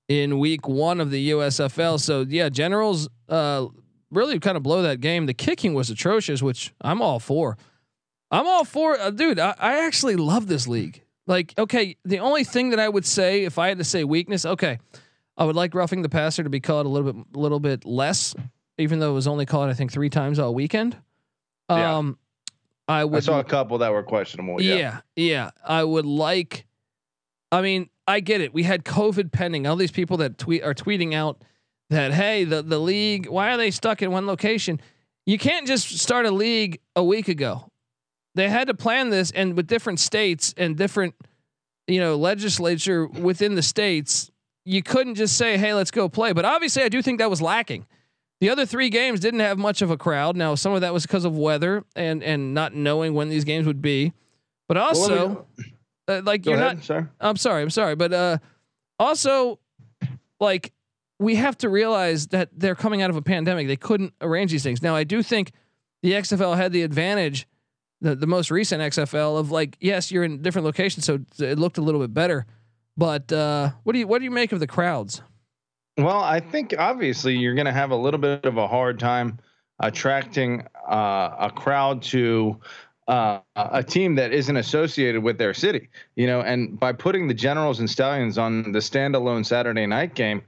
in 0.08 0.38
week 0.38 0.68
one 0.68 1.00
of 1.00 1.10
the 1.10 1.30
USFL. 1.30 1.98
So 2.00 2.26
yeah, 2.28 2.48
Generals 2.48 3.08
uh, 3.28 3.66
really 4.10 4.38
kind 4.38 4.56
of 4.56 4.62
blow 4.62 4.82
that 4.82 5.00
game. 5.00 5.26
The 5.26 5.34
kicking 5.34 5.74
was 5.74 5.90
atrocious, 5.90 6.42
which 6.42 6.74
I'm 6.80 7.00
all 7.00 7.18
for. 7.18 7.56
I'm 8.30 8.46
all 8.46 8.64
for, 8.64 8.98
uh, 8.98 9.10
dude. 9.10 9.38
I, 9.38 9.54
I 9.58 9.86
actually 9.86 10.16
love 10.16 10.46
this 10.46 10.66
league. 10.66 11.02
Like, 11.26 11.54
okay, 11.56 11.96
the 12.04 12.18
only 12.18 12.44
thing 12.44 12.70
that 12.70 12.80
I 12.80 12.88
would 12.88 13.06
say, 13.06 13.44
if 13.44 13.58
I 13.58 13.68
had 13.68 13.78
to 13.78 13.84
say 13.84 14.04
weakness, 14.04 14.44
okay, 14.44 14.78
I 15.36 15.44
would 15.44 15.56
like 15.56 15.74
roughing 15.74 16.02
the 16.02 16.08
passer 16.08 16.42
to 16.42 16.50
be 16.50 16.60
called 16.60 16.86
a 16.86 16.88
little 16.88 17.12
bit, 17.12 17.26
a 17.34 17.38
little 17.38 17.60
bit 17.60 17.84
less, 17.84 18.34
even 18.76 18.98
though 18.98 19.12
it 19.12 19.14
was 19.14 19.26
only 19.26 19.46
called 19.46 19.70
I 19.70 19.74
think 19.74 19.92
three 19.92 20.10
times 20.10 20.38
all 20.38 20.54
weekend. 20.54 20.96
Um, 21.68 22.18
yeah. 22.88 22.96
I 22.96 23.04
would. 23.04 23.16
I 23.16 23.20
saw 23.20 23.40
a 23.40 23.44
couple 23.44 23.78
that 23.78 23.92
were 23.92 24.02
questionable. 24.02 24.60
Yeah. 24.60 24.74
yeah, 24.74 25.00
yeah. 25.16 25.50
I 25.64 25.82
would 25.82 26.06
like. 26.06 26.66
I 27.50 27.62
mean, 27.62 27.88
I 28.06 28.20
get 28.20 28.40
it. 28.40 28.52
We 28.52 28.62
had 28.62 28.84
COVID 28.84 29.32
pending. 29.32 29.66
All 29.66 29.76
these 29.76 29.92
people 29.92 30.18
that 30.18 30.36
tweet 30.38 30.62
are 30.62 30.74
tweeting 30.74 31.14
out 31.14 31.42
that 31.90 32.12
hey, 32.12 32.44
the 32.44 32.62
the 32.62 32.78
league, 32.78 33.26
why 33.26 33.52
are 33.52 33.56
they 33.56 33.70
stuck 33.70 34.02
in 34.02 34.10
one 34.10 34.26
location? 34.26 34.80
You 35.24 35.38
can't 35.38 35.66
just 35.66 35.98
start 35.98 36.26
a 36.26 36.30
league 36.30 36.80
a 36.94 37.02
week 37.02 37.28
ago 37.28 37.70
they 38.34 38.48
had 38.48 38.68
to 38.68 38.74
plan 38.74 39.10
this 39.10 39.30
and 39.30 39.56
with 39.56 39.66
different 39.66 40.00
states 40.00 40.54
and 40.56 40.76
different 40.76 41.14
you 41.86 42.00
know 42.00 42.16
legislature 42.16 43.06
within 43.06 43.54
the 43.54 43.62
states 43.62 44.30
you 44.64 44.82
couldn't 44.82 45.14
just 45.14 45.36
say 45.36 45.56
hey 45.56 45.74
let's 45.74 45.90
go 45.90 46.08
play 46.08 46.32
but 46.32 46.44
obviously 46.44 46.82
i 46.82 46.88
do 46.88 47.02
think 47.02 47.18
that 47.18 47.30
was 47.30 47.40
lacking 47.40 47.86
the 48.44 48.50
other 48.50 48.66
three 48.66 48.90
games 48.90 49.20
didn't 49.20 49.40
have 49.40 49.56
much 49.56 49.80
of 49.80 49.90
a 49.90 49.96
crowd. 49.96 50.36
Now 50.36 50.54
some 50.54 50.74
of 50.74 50.82
that 50.82 50.92
was 50.92 51.06
because 51.06 51.24
of 51.24 51.34
weather 51.34 51.82
and 51.96 52.22
and 52.22 52.52
not 52.52 52.74
knowing 52.74 53.14
when 53.14 53.30
these 53.30 53.42
games 53.42 53.66
would 53.66 53.80
be. 53.80 54.12
But 54.68 54.76
also 54.76 55.46
uh, 56.08 56.20
like 56.22 56.42
go 56.42 56.50
you're 56.50 56.60
ahead, 56.60 56.76
not 56.76 56.84
sorry. 56.84 57.06
i'm 57.22 57.36
sorry 57.36 57.62
i'm 57.62 57.70
sorry 57.70 57.94
but 57.94 58.12
uh 58.12 58.36
also 58.98 59.60
like 60.40 60.72
we 61.18 61.36
have 61.36 61.56
to 61.58 61.70
realize 61.70 62.26
that 62.28 62.50
they're 62.54 62.74
coming 62.74 63.00
out 63.00 63.08
of 63.08 63.16
a 63.16 63.22
pandemic. 63.22 63.66
They 63.66 63.76
couldn't 63.76 64.12
arrange 64.20 64.50
these 64.50 64.62
things. 64.62 64.82
Now 64.82 64.94
i 64.94 65.04
do 65.04 65.22
think 65.22 65.52
the 66.02 66.12
xfl 66.12 66.54
had 66.54 66.70
the 66.70 66.82
advantage 66.82 67.46
the 68.02 68.14
the 68.14 68.26
most 68.26 68.50
recent 68.50 68.82
XFL 68.82 69.38
of 69.38 69.50
like 69.52 69.78
yes 69.80 70.10
you're 70.12 70.24
in 70.24 70.42
different 70.42 70.66
locations 70.66 71.06
so 71.06 71.18
it 71.38 71.58
looked 71.58 71.78
a 71.78 71.82
little 71.82 72.00
bit 72.02 72.12
better. 72.12 72.44
But 72.94 73.32
uh, 73.32 73.70
what 73.84 73.94
do 73.94 74.00
you 74.00 74.06
what 74.06 74.18
do 74.18 74.24
you 74.24 74.30
make 74.30 74.52
of 74.52 74.60
the 74.60 74.66
crowds 74.66 75.22
well 75.96 76.20
I 76.20 76.40
think 76.40 76.74
obviously 76.78 77.36
you're 77.36 77.54
going 77.54 77.66
to 77.66 77.72
have 77.72 77.90
a 77.90 77.96
little 77.96 78.20
bit 78.20 78.44
of 78.44 78.56
a 78.56 78.68
hard 78.68 78.98
time 78.98 79.38
attracting 79.80 80.66
uh, 80.88 81.36
a 81.38 81.52
crowd 81.54 82.02
to 82.02 82.58
uh, 83.06 83.40
a 83.56 83.82
team 83.82 84.14
that 84.14 84.32
isn't 84.32 84.56
associated 84.56 85.22
with 85.22 85.38
their 85.38 85.54
city 85.54 85.88
you 86.16 86.26
know 86.26 86.40
and 86.40 86.78
by 86.78 86.92
putting 86.92 87.28
the 87.28 87.34
generals 87.34 87.80
and 87.80 87.90
stallions 87.90 88.38
on 88.38 88.72
the 88.72 88.78
standalone 88.78 89.44
Saturday 89.44 89.86
night 89.86 90.14
game 90.14 90.42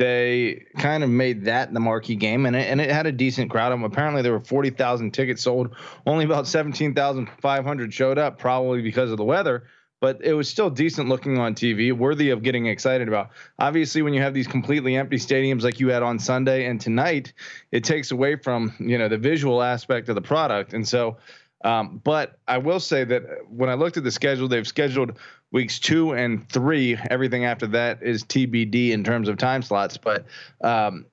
they 0.00 0.64
kind 0.78 1.04
of 1.04 1.10
made 1.10 1.44
that 1.44 1.74
the 1.74 1.78
marquee 1.78 2.16
game, 2.16 2.46
and 2.46 2.56
it, 2.56 2.70
and 2.70 2.80
it 2.80 2.90
had 2.90 3.04
a 3.04 3.12
decent 3.12 3.50
crowd. 3.50 3.70
Um, 3.70 3.84
apparently, 3.84 4.22
there 4.22 4.32
were 4.32 4.40
forty 4.40 4.70
thousand 4.70 5.10
tickets 5.10 5.42
sold. 5.42 5.76
Only 6.06 6.24
about 6.24 6.46
seventeen 6.46 6.94
thousand 6.94 7.28
five 7.42 7.66
hundred 7.66 7.92
showed 7.92 8.16
up, 8.16 8.38
probably 8.38 8.80
because 8.80 9.10
of 9.10 9.18
the 9.18 9.24
weather. 9.24 9.64
But 10.00 10.24
it 10.24 10.32
was 10.32 10.48
still 10.48 10.70
decent 10.70 11.08
looking 11.08 11.38
on 11.38 11.54
TV, 11.54 11.92
worthy 11.92 12.30
of 12.30 12.42
getting 12.42 12.66
excited 12.66 13.06
about. 13.06 13.30
Obviously, 13.58 14.00
when 14.00 14.14
you 14.14 14.22
have 14.22 14.32
these 14.32 14.46
completely 14.46 14.96
empty 14.96 15.16
stadiums 15.16 15.62
like 15.62 15.78
you 15.78 15.88
had 15.88 16.02
on 16.02 16.18
Sunday 16.18 16.66
and 16.66 16.80
tonight, 16.80 17.34
it 17.70 17.84
takes 17.84 18.10
away 18.10 18.36
from 18.36 18.74
you 18.78 18.96
know 18.96 19.08
the 19.08 19.18
visual 19.18 19.62
aspect 19.62 20.08
of 20.08 20.14
the 20.14 20.22
product. 20.22 20.72
And 20.72 20.88
so, 20.88 21.18
um, 21.64 22.00
but 22.02 22.38
I 22.48 22.58
will 22.58 22.80
say 22.80 23.04
that 23.04 23.22
when 23.50 23.68
I 23.68 23.74
looked 23.74 23.98
at 23.98 24.04
the 24.04 24.10
schedule, 24.10 24.48
they've 24.48 24.66
scheduled 24.66 25.18
weeks 25.52 25.78
two 25.78 26.12
and 26.12 26.48
three. 26.48 26.96
Everything 27.10 27.44
after 27.44 27.66
that 27.68 28.02
is 28.02 28.24
TBD 28.24 28.90
in 28.90 29.04
terms 29.04 29.28
of 29.28 29.36
time 29.36 29.62
slots. 29.62 29.98
But 29.98 30.24
um, 30.62 31.06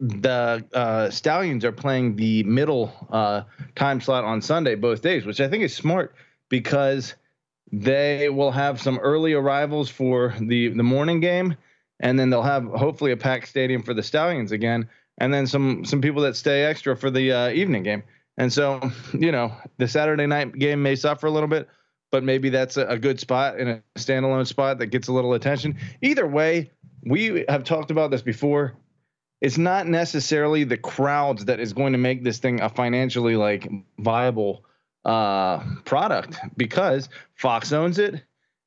the 0.00 0.64
uh, 0.72 1.10
Stallions 1.10 1.64
are 1.64 1.72
playing 1.72 2.16
the 2.16 2.42
middle 2.44 2.92
uh, 3.10 3.42
time 3.74 4.00
slot 4.00 4.24
on 4.24 4.42
Sunday 4.42 4.74
both 4.74 5.02
days, 5.02 5.24
which 5.24 5.40
I 5.40 5.48
think 5.48 5.64
is 5.64 5.74
smart 5.74 6.14
because 6.48 7.14
they 7.72 8.28
will 8.28 8.50
have 8.50 8.80
some 8.80 8.98
early 8.98 9.32
arrivals 9.32 9.88
for 9.88 10.34
the 10.40 10.68
the 10.68 10.82
morning 10.82 11.20
game, 11.20 11.56
and 12.00 12.18
then 12.18 12.30
they'll 12.30 12.42
have 12.42 12.64
hopefully 12.64 13.12
a 13.12 13.16
packed 13.16 13.48
stadium 13.48 13.82
for 13.82 13.94
the 13.94 14.02
Stallions 14.02 14.52
again, 14.52 14.88
and 15.18 15.32
then 15.32 15.46
some 15.46 15.84
some 15.84 16.00
people 16.00 16.22
that 16.22 16.36
stay 16.36 16.64
extra 16.64 16.96
for 16.96 17.10
the 17.10 17.32
uh, 17.32 17.48
evening 17.50 17.82
game. 17.82 18.02
And 18.38 18.52
so, 18.52 18.80
you 19.12 19.32
know, 19.32 19.52
the 19.78 19.88
Saturday 19.88 20.26
night 20.26 20.54
game 20.54 20.82
may 20.82 20.94
suffer 20.94 21.26
a 21.26 21.30
little 21.30 21.48
bit, 21.48 21.68
but 22.10 22.22
maybe 22.22 22.48
that's 22.48 22.76
a, 22.76 22.86
a 22.86 22.98
good 22.98 23.20
spot 23.20 23.58
in 23.58 23.68
a 23.68 23.82
standalone 23.96 24.46
spot 24.46 24.78
that 24.78 24.86
gets 24.86 25.08
a 25.08 25.12
little 25.12 25.34
attention. 25.34 25.76
Either 26.00 26.26
way, 26.26 26.70
we 27.04 27.44
have 27.48 27.64
talked 27.64 27.90
about 27.90 28.10
this 28.10 28.22
before. 28.22 28.74
It's 29.40 29.58
not 29.58 29.86
necessarily 29.86 30.64
the 30.64 30.76
crowds 30.76 31.44
that 31.44 31.60
is 31.60 31.72
going 31.72 31.92
to 31.92 31.98
make 31.98 32.24
this 32.24 32.38
thing 32.38 32.60
a 32.60 32.68
financially 32.68 33.36
like 33.36 33.70
viable 33.98 34.64
uh, 35.04 35.62
product 35.84 36.38
because 36.56 37.08
Fox 37.34 37.72
owns 37.72 37.98
it 37.98 38.22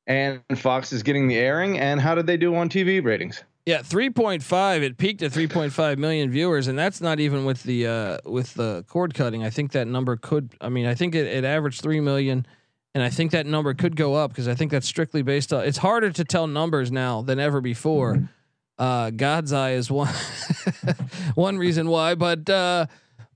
and 0.06 0.42
Fox 0.56 0.92
is 0.92 1.02
getting 1.02 1.28
the 1.28 1.36
airing. 1.36 1.78
And 1.78 2.00
how 2.00 2.14
did 2.14 2.26
they 2.26 2.36
do 2.36 2.54
on 2.54 2.68
TV 2.68 3.02
ratings? 3.02 3.42
Yeah, 3.64 3.82
three 3.82 4.10
point 4.10 4.42
five. 4.42 4.82
It 4.82 4.98
peaked 4.98 5.22
at 5.22 5.32
three 5.32 5.46
point 5.46 5.72
five 5.72 5.96
million 5.96 6.30
viewers, 6.30 6.66
and 6.66 6.76
that's 6.76 7.00
not 7.00 7.20
even 7.20 7.44
with 7.44 7.62
the 7.62 7.86
uh, 7.86 8.18
with 8.24 8.54
the 8.54 8.84
cord 8.88 9.14
cutting. 9.14 9.44
I 9.44 9.50
think 9.50 9.70
that 9.72 9.86
number 9.86 10.16
could. 10.16 10.50
I 10.60 10.68
mean, 10.68 10.84
I 10.84 10.96
think 10.96 11.14
it, 11.14 11.26
it 11.28 11.44
averaged 11.44 11.80
three 11.80 12.00
million 12.00 12.44
and 12.94 13.02
I 13.02 13.08
think 13.08 13.30
that 13.30 13.46
number 13.46 13.72
could 13.74 13.96
go 13.96 14.14
up 14.14 14.30
because 14.30 14.48
I 14.48 14.54
think 14.54 14.70
that's 14.70 14.86
strictly 14.86 15.22
based 15.22 15.52
on. 15.52 15.64
It's 15.64 15.78
harder 15.78 16.10
to 16.10 16.24
tell 16.24 16.46
numbers 16.46 16.92
now 16.92 17.22
than 17.22 17.38
ever 17.38 17.60
before. 17.60 18.28
Uh, 18.78 19.10
God's 19.10 19.52
eye 19.52 19.72
is 19.72 19.90
one 19.90 20.12
one 21.34 21.56
reason 21.56 21.88
why, 21.88 22.14
but 22.14 22.48
uh, 22.50 22.86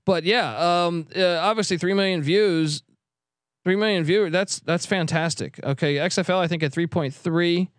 but 0.05 0.23
yeah, 0.23 0.85
um, 0.85 1.07
uh, 1.15 1.37
obviously 1.37 1.77
three 1.77 1.93
million 1.93 2.21
views, 2.21 2.83
three 3.67 3.75
million 3.75 4.05
viewers. 4.05 4.31
That's 4.31 4.61
that's 4.61 4.85
fantastic. 4.85 5.59
Okay, 5.61 5.95
XFL 5.95 6.37
I 6.37 6.47
think 6.47 6.63
at 6.63 6.71
three 6.71 6.87
point 6.87 7.13
three, 7.13 7.69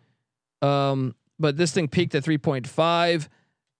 um, 0.61 1.15
but 1.39 1.57
this 1.57 1.73
thing 1.73 1.89
peaked 1.89 2.15
at 2.15 2.23
three 2.23 2.37
point 2.37 2.67
five. 2.67 3.27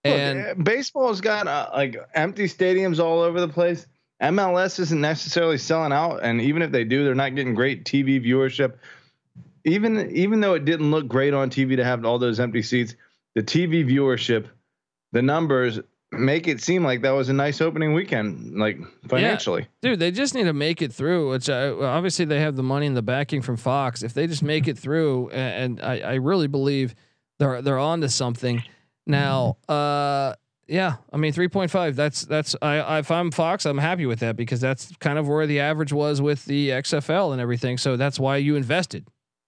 And 0.03 0.43
Look, 0.43 0.63
baseball's 0.63 1.21
got 1.21 1.47
uh, 1.47 1.69
like 1.71 1.97
empty 2.15 2.45
stadiums 2.45 2.99
all 2.99 3.19
over 3.19 3.39
the 3.39 3.47
place. 3.47 3.85
MLS 4.23 4.79
isn't 4.79 4.99
necessarily 4.99 5.59
selling 5.59 5.93
out, 5.93 6.23
and 6.23 6.41
even 6.41 6.63
if 6.63 6.71
they 6.71 6.83
do, 6.83 7.03
they're 7.03 7.13
not 7.13 7.35
getting 7.35 7.53
great 7.53 7.85
TV 7.85 8.25
viewership. 8.25 8.77
Even 9.63 10.09
even 10.09 10.39
though 10.39 10.55
it 10.55 10.65
didn't 10.65 10.89
look 10.89 11.07
great 11.07 11.35
on 11.35 11.51
TV 11.51 11.75
to 11.75 11.83
have 11.83 12.03
all 12.05 12.17
those 12.17 12.39
empty 12.39 12.63
seats, 12.63 12.95
the 13.35 13.43
TV 13.43 13.87
viewership, 13.87 14.47
the 15.11 15.21
numbers 15.21 15.79
make 16.19 16.47
it 16.47 16.61
seem 16.61 16.83
like 16.83 17.01
that 17.01 17.11
was 17.11 17.29
a 17.29 17.33
nice 17.33 17.61
opening 17.61 17.93
weekend, 17.93 18.57
like 18.57 18.79
financially. 19.07 19.67
Yeah. 19.81 19.91
Dude, 19.91 19.99
they 19.99 20.11
just 20.11 20.35
need 20.35 20.43
to 20.43 20.53
make 20.53 20.81
it 20.81 20.93
through. 20.93 21.31
Which 21.31 21.49
uh, 21.49 21.75
obviously 21.81 22.25
they 22.25 22.39
have 22.39 22.55
the 22.55 22.63
money 22.63 22.87
and 22.87 22.95
the 22.95 23.01
backing 23.01 23.41
from 23.41 23.57
Fox. 23.57 24.03
If 24.03 24.13
they 24.13 24.27
just 24.27 24.43
make 24.43 24.67
it 24.67 24.77
through, 24.77 25.29
and, 25.29 25.79
and 25.79 25.85
I, 25.85 25.99
I 25.99 26.13
really 26.15 26.47
believe 26.47 26.95
they're 27.39 27.61
they're 27.61 27.79
on 27.79 28.01
to 28.01 28.09
something. 28.09 28.63
Now, 29.07 29.57
uh, 29.67 30.35
yeah, 30.67 30.97
I 31.11 31.17
mean 31.17 31.33
3.5. 31.33 31.95
That's 31.95 32.25
that's 32.25 32.55
I, 32.61 32.75
I, 32.75 32.99
if 32.99 33.09
I'm 33.09 33.31
Fox, 33.31 33.65
I'm 33.65 33.77
happy 33.79 34.05
with 34.05 34.19
that 34.19 34.35
because 34.35 34.61
that's 34.61 34.95
kind 34.97 35.17
of 35.17 35.27
where 35.27 35.47
the 35.47 35.59
average 35.59 35.91
was 35.91 36.21
with 36.21 36.45
the 36.45 36.69
XFL 36.69 37.31
and 37.31 37.41
everything. 37.41 37.77
So 37.77 37.97
that's 37.97 38.19
why 38.19 38.37
you 38.37 38.55
invested. 38.55 39.07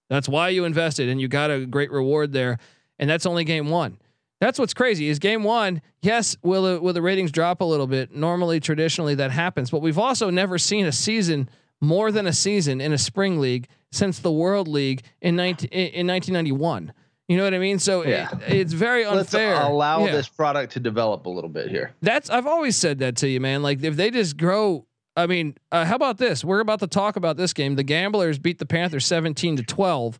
That's 0.09 0.27
why 0.27 0.49
you 0.49 0.65
invested 0.65 1.07
and 1.07 1.21
you 1.21 1.27
got 1.27 1.51
a 1.51 1.65
great 1.65 1.91
reward 1.91 2.33
there. 2.33 2.57
And 2.99 3.09
that's 3.09 3.25
only 3.25 3.43
game 3.43 3.69
1. 3.69 3.97
That's 4.41 4.57
what's 4.57 4.73
crazy 4.73 5.07
is 5.07 5.19
game 5.19 5.43
1. 5.43 5.83
Yes, 6.01 6.35
will 6.41 6.63
the, 6.63 6.81
will 6.81 6.93
the 6.93 7.01
ratings 7.01 7.31
drop 7.31 7.61
a 7.61 7.63
little 7.63 7.85
bit? 7.85 8.11
Normally 8.11 8.59
traditionally 8.59 9.13
that 9.15 9.29
happens, 9.29 9.69
but 9.69 9.83
we've 9.83 9.99
also 9.99 10.31
never 10.31 10.57
seen 10.57 10.87
a 10.87 10.91
season 10.91 11.47
more 11.79 12.11
than 12.11 12.25
a 12.25 12.33
season 12.33 12.81
in 12.81 12.91
a 12.91 12.97
spring 12.97 13.39
league 13.39 13.67
since 13.91 14.17
the 14.17 14.31
World 14.31 14.67
League 14.67 15.03
in 15.21 15.35
19 15.35 15.69
in 15.69 16.07
1991. 16.07 16.91
You 17.27 17.37
know 17.37 17.43
what 17.43 17.53
I 17.53 17.59
mean? 17.59 17.77
So 17.77 18.03
yeah. 18.03 18.29
it, 18.47 18.53
it's 18.53 18.73
very 18.73 19.05
unfair. 19.05 19.53
Let's 19.53 19.67
allow 19.67 20.05
yeah. 20.05 20.11
this 20.11 20.27
product 20.27 20.73
to 20.73 20.79
develop 20.79 21.27
a 21.27 21.29
little 21.29 21.49
bit 21.49 21.69
here. 21.69 21.93
That's 22.01 22.31
I've 22.31 22.47
always 22.47 22.75
said 22.75 22.97
that 22.99 23.17
to 23.17 23.29
you, 23.29 23.39
man. 23.39 23.61
Like 23.61 23.83
if 23.83 23.95
they 23.95 24.09
just 24.09 24.37
grow. 24.37 24.87
I 25.15 25.27
mean, 25.27 25.55
uh, 25.73 25.83
how 25.83 25.95
about 25.95 26.17
this? 26.17 26.43
We're 26.43 26.61
about 26.61 26.79
to 26.79 26.87
talk 26.87 27.17
about 27.17 27.35
this 27.35 27.51
game. 27.53 27.75
The 27.75 27.83
Gamblers 27.83 28.39
beat 28.39 28.59
the 28.59 28.65
Panthers 28.65 29.05
17 29.05 29.57
to 29.57 29.63
12. 29.63 30.19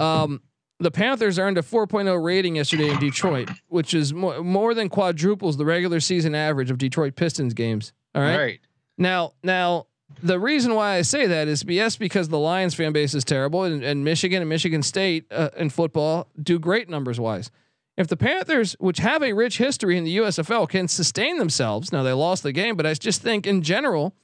Um, 0.00 0.42
the 0.82 0.90
Panthers 0.90 1.38
earned 1.38 1.58
a 1.58 1.62
4.0 1.62 2.22
rating 2.22 2.56
yesterday 2.56 2.90
in 2.90 2.98
Detroit, 2.98 3.50
which 3.68 3.94
is 3.94 4.12
more, 4.12 4.42
more 4.42 4.74
than 4.74 4.88
quadruples 4.88 5.56
the 5.56 5.64
regular 5.64 6.00
season 6.00 6.34
average 6.34 6.70
of 6.70 6.78
Detroit 6.78 7.16
Pistons 7.16 7.54
games. 7.54 7.92
All 8.14 8.22
right. 8.22 8.36
Right. 8.36 8.60
Now, 8.98 9.32
now 9.42 9.86
the 10.22 10.38
reason 10.38 10.74
why 10.74 10.96
I 10.96 11.02
say 11.02 11.26
that 11.26 11.48
is 11.48 11.64
yes, 11.66 11.96
because 11.96 12.28
the 12.28 12.38
Lions 12.38 12.74
fan 12.74 12.92
base 12.92 13.14
is 13.14 13.24
terrible, 13.24 13.64
and, 13.64 13.82
and 13.82 14.04
Michigan 14.04 14.42
and 14.42 14.48
Michigan 14.48 14.82
State 14.82 15.26
uh, 15.30 15.50
in 15.56 15.70
football 15.70 16.28
do 16.40 16.58
great 16.58 16.88
numbers 16.88 17.18
wise. 17.18 17.50
If 17.96 18.08
the 18.08 18.16
Panthers, 18.16 18.74
which 18.78 18.98
have 18.98 19.22
a 19.22 19.32
rich 19.32 19.58
history 19.58 19.98
in 19.98 20.04
the 20.04 20.16
USFL, 20.16 20.68
can 20.68 20.88
sustain 20.88 21.38
themselves, 21.38 21.92
now 21.92 22.02
they 22.02 22.12
lost 22.12 22.42
the 22.42 22.52
game, 22.52 22.76
but 22.76 22.86
I 22.86 22.94
just 22.94 23.20
think 23.22 23.46
in 23.46 23.62
general, 23.62 24.14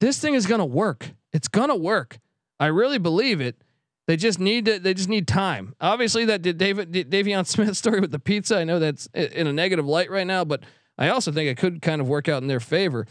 this 0.00 0.18
thing 0.18 0.34
is 0.34 0.46
going 0.46 0.58
to 0.58 0.66
work. 0.66 1.10
It's 1.32 1.48
going 1.48 1.70
to 1.70 1.76
work. 1.76 2.18
I 2.60 2.66
really 2.66 2.98
believe 2.98 3.40
it. 3.40 3.56
They 4.06 4.16
just 4.16 4.38
need 4.38 4.66
to. 4.66 4.78
They 4.78 4.94
just 4.94 5.08
need 5.08 5.26
time. 5.26 5.74
Obviously, 5.80 6.26
that 6.26 6.42
did 6.42 6.58
David 6.58 6.92
De'Veon 6.92 7.46
Smith 7.46 7.76
story 7.76 8.00
with 8.00 8.10
the 8.10 8.18
pizza. 8.18 8.58
I 8.58 8.64
know 8.64 8.78
that's 8.78 9.06
in 9.14 9.46
a 9.46 9.52
negative 9.52 9.86
light 9.86 10.10
right 10.10 10.26
now, 10.26 10.44
but 10.44 10.62
I 10.98 11.08
also 11.08 11.32
think 11.32 11.48
it 11.48 11.56
could 11.56 11.80
kind 11.82 12.00
of 12.00 12.08
work 12.08 12.28
out 12.28 12.42
in 12.42 12.48
their 12.48 12.60
favor. 12.60 13.06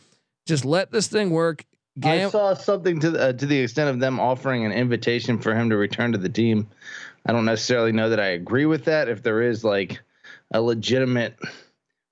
Just 0.46 0.66
let 0.66 0.92
this 0.92 1.08
thing 1.08 1.32
work. 1.32 1.66
Gam- 2.00 2.28
I 2.28 2.30
saw 2.32 2.54
something 2.54 3.00
to 3.00 3.12
the, 3.12 3.30
uh, 3.30 3.34
to 3.34 3.46
the 3.46 3.60
extent 3.60 3.90
of 3.90 4.00
them 4.00 4.20
offering 4.20 4.66
an 4.66 4.72
invitation 4.72 5.40
for 5.40 5.54
him 5.54 5.70
to 5.70 5.78
return 5.78 6.12
to 6.12 6.18
the 6.18 6.30
team. 6.30 6.68
I 7.26 7.32
don't 7.32 7.46
necessarily 7.46 7.92
know 7.92 8.10
that 8.10 8.20
I 8.20 8.28
agree 8.30 8.66
with 8.66 8.86
that. 8.86 9.10
If 9.10 9.24
there 9.24 9.42
is 9.42 9.64
like 9.64 10.02
a 10.52 10.62
legitimate 10.62 11.38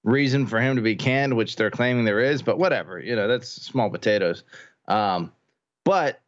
reason 0.03 0.47
for 0.47 0.59
him 0.59 0.75
to 0.75 0.81
be 0.81 0.95
canned, 0.95 1.35
which 1.35 1.55
they're 1.55 1.71
claiming 1.71 2.05
there 2.05 2.19
is, 2.19 2.41
but 2.41 2.57
whatever, 2.57 2.99
you 2.99 3.15
know, 3.15 3.27
that's 3.27 3.49
small 3.49 3.89
potatoes. 3.89 4.43
Um, 4.87 5.31
but 5.83 6.21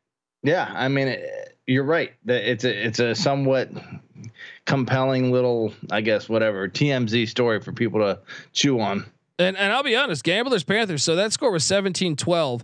yeah, 0.43 0.71
I 0.75 0.87
mean, 0.87 1.07
it, 1.09 1.52
you're 1.67 1.83
right. 1.83 2.13
It's 2.25 2.63
a 2.63 2.85
it's 2.85 2.99
a 2.99 3.15
somewhat 3.15 3.69
compelling 4.65 5.31
little, 5.31 5.73
I 5.91 6.01
guess, 6.01 6.27
whatever 6.27 6.67
TMZ 6.67 7.27
story 7.27 7.61
for 7.61 7.71
people 7.71 7.99
to 7.99 8.19
chew 8.51 8.79
on. 8.79 9.05
And 9.39 9.57
and 9.57 9.73
I'll 9.73 9.83
be 9.83 9.95
honest, 9.95 10.23
Gamblers 10.23 10.63
Panthers. 10.63 11.03
So 11.03 11.15
that 11.15 11.31
score 11.33 11.51
was 11.51 11.63
17-12. 11.63 12.61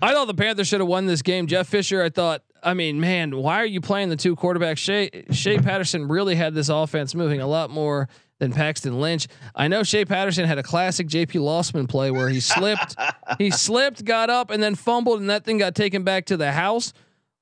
I 0.00 0.12
thought 0.12 0.26
the 0.26 0.34
Panthers 0.34 0.68
should 0.68 0.80
have 0.80 0.88
won 0.88 1.06
this 1.06 1.22
game. 1.22 1.46
Jeff 1.46 1.68
Fisher, 1.68 2.02
I 2.02 2.08
thought, 2.08 2.42
I 2.60 2.74
mean, 2.74 2.98
man, 2.98 3.36
why 3.36 3.58
are 3.58 3.66
you 3.66 3.80
playing 3.80 4.08
the 4.08 4.16
two 4.16 4.34
quarterbacks? 4.34 4.78
Shea, 4.78 5.24
Shea 5.30 5.58
Patterson 5.58 6.08
really 6.08 6.34
had 6.34 6.54
this 6.54 6.68
offense 6.68 7.14
moving 7.14 7.40
a 7.40 7.46
lot 7.46 7.70
more 7.70 8.08
than 8.40 8.52
Paxton 8.52 9.00
Lynch. 9.00 9.28
I 9.54 9.68
know 9.68 9.84
Shea 9.84 10.04
Patterson 10.04 10.44
had 10.44 10.58
a 10.58 10.62
classic 10.64 11.06
JP 11.06 11.40
Losman 11.40 11.88
play 11.88 12.10
where 12.10 12.28
he 12.28 12.40
slipped, 12.40 12.96
he 13.38 13.52
slipped, 13.52 14.04
got 14.04 14.28
up, 14.28 14.50
and 14.50 14.60
then 14.60 14.74
fumbled, 14.74 15.20
and 15.20 15.30
that 15.30 15.44
thing 15.44 15.58
got 15.58 15.76
taken 15.76 16.02
back 16.02 16.26
to 16.26 16.36
the 16.36 16.50
house. 16.50 16.92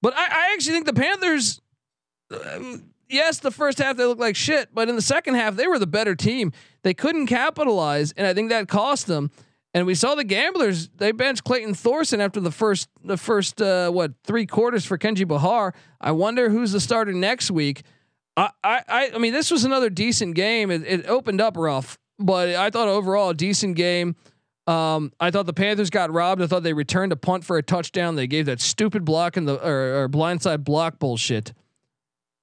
But 0.02 0.14
I, 0.16 0.24
I 0.24 0.52
actually 0.54 0.74
think 0.74 0.86
the 0.86 0.94
Panthers, 0.94 1.60
um, 2.30 2.84
yes, 3.08 3.38
the 3.38 3.50
first 3.50 3.78
half 3.78 3.96
they 3.96 4.04
looked 4.04 4.20
like 4.20 4.36
shit, 4.36 4.68
but 4.74 4.88
in 4.88 4.96
the 4.96 5.02
second 5.02 5.34
half 5.34 5.56
they 5.56 5.66
were 5.66 5.78
the 5.78 5.86
better 5.86 6.14
team. 6.14 6.52
They 6.82 6.94
couldn't 6.94 7.26
capitalize, 7.26 8.12
and 8.12 8.26
I 8.26 8.34
think 8.34 8.50
that 8.50 8.68
cost 8.68 9.06
them. 9.06 9.30
And 9.72 9.86
we 9.86 9.94
saw 9.94 10.16
the 10.16 10.24
gamblers. 10.24 10.88
They 10.88 11.12
benched 11.12 11.44
Clayton 11.44 11.74
Thorson 11.74 12.20
after 12.20 12.40
the 12.40 12.50
first 12.50 12.88
the 13.04 13.16
first 13.16 13.62
uh, 13.62 13.90
what 13.90 14.12
three 14.24 14.46
quarters 14.46 14.84
for 14.84 14.98
Kenji 14.98 15.26
Bahar. 15.26 15.74
I 16.00 16.10
wonder 16.12 16.50
who's 16.50 16.72
the 16.72 16.80
starter 16.80 17.12
next 17.12 17.50
week. 17.50 17.82
I 18.36 18.50
I 18.64 19.10
I 19.14 19.18
mean 19.18 19.32
this 19.32 19.50
was 19.50 19.64
another 19.64 19.90
decent 19.90 20.34
game. 20.34 20.70
It, 20.70 20.82
it 20.84 21.06
opened 21.06 21.40
up 21.40 21.56
rough, 21.56 21.98
but 22.18 22.48
I 22.50 22.70
thought 22.70 22.88
overall 22.88 23.30
a 23.30 23.34
decent 23.34 23.76
game. 23.76 24.16
Um, 24.70 25.12
I 25.18 25.32
thought 25.32 25.46
the 25.46 25.52
Panthers 25.52 25.90
got 25.90 26.12
robbed. 26.12 26.40
I 26.40 26.46
thought 26.46 26.62
they 26.62 26.72
returned 26.72 27.10
a 27.10 27.16
punt 27.16 27.44
for 27.44 27.58
a 27.58 27.62
touchdown. 27.62 28.14
They 28.14 28.28
gave 28.28 28.46
that 28.46 28.60
stupid 28.60 29.04
block 29.04 29.36
in 29.36 29.44
the 29.44 29.56
or, 29.56 30.04
or 30.04 30.08
blindside 30.08 30.62
block 30.62 31.00
bullshit, 31.00 31.52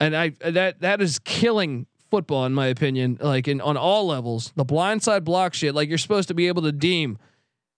and 0.01 0.13
I 0.15 0.33
that 0.41 0.81
that 0.81 1.01
is 1.01 1.19
killing 1.19 1.87
football, 2.11 2.45
in 2.45 2.53
my 2.53 2.67
opinion. 2.67 3.17
Like 3.21 3.47
in 3.47 3.61
on 3.61 3.77
all 3.77 4.07
levels, 4.07 4.51
the 4.57 4.65
blindside 4.65 5.23
block 5.23 5.53
shit. 5.53 5.73
Like 5.73 5.87
you're 5.87 5.97
supposed 5.97 6.27
to 6.27 6.33
be 6.33 6.49
able 6.49 6.63
to 6.63 6.73
deem. 6.73 7.17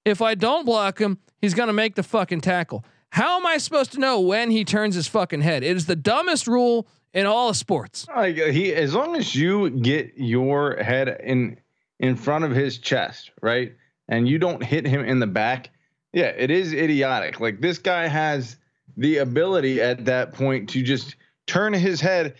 If 0.03 0.19
I 0.19 0.33
don't 0.33 0.65
block 0.65 0.97
him, 0.97 1.19
he's 1.39 1.53
gonna 1.53 1.73
make 1.73 1.93
the 1.93 2.03
fucking 2.03 2.41
tackle. 2.41 2.83
How 3.11 3.37
am 3.37 3.45
I 3.45 3.57
supposed 3.57 3.91
to 3.91 3.99
know 3.99 4.19
when 4.19 4.49
he 4.49 4.65
turns 4.65 4.95
his 4.95 5.07
fucking 5.07 5.41
head? 5.41 5.63
It 5.63 5.77
is 5.77 5.85
the 5.85 5.95
dumbest 5.95 6.47
rule 6.47 6.87
in 7.13 7.27
all 7.27 7.49
of 7.49 7.57
sports. 7.57 8.07
He, 8.51 8.73
as 8.73 8.95
long 8.95 9.15
as 9.15 9.35
you 9.35 9.69
get 9.69 10.13
your 10.15 10.81
head 10.81 11.21
in 11.23 11.59
in 11.99 12.15
front 12.15 12.45
of 12.45 12.51
his 12.51 12.79
chest, 12.79 13.29
right, 13.41 13.73
and 14.09 14.27
you 14.27 14.37
don't 14.37 14.61
hit 14.61 14.85
him 14.85 15.05
in 15.05 15.19
the 15.19 15.27
back, 15.27 15.69
yeah, 16.11 16.25
it 16.25 16.51
is 16.51 16.73
idiotic. 16.73 17.39
Like 17.39 17.61
this 17.61 17.77
guy 17.77 18.07
has 18.07 18.57
the 18.97 19.19
ability 19.19 19.81
at 19.81 20.05
that 20.05 20.33
point 20.33 20.69
to 20.71 20.83
just 20.83 21.15
turn 21.47 21.71
his 21.71 22.01
head 22.01 22.35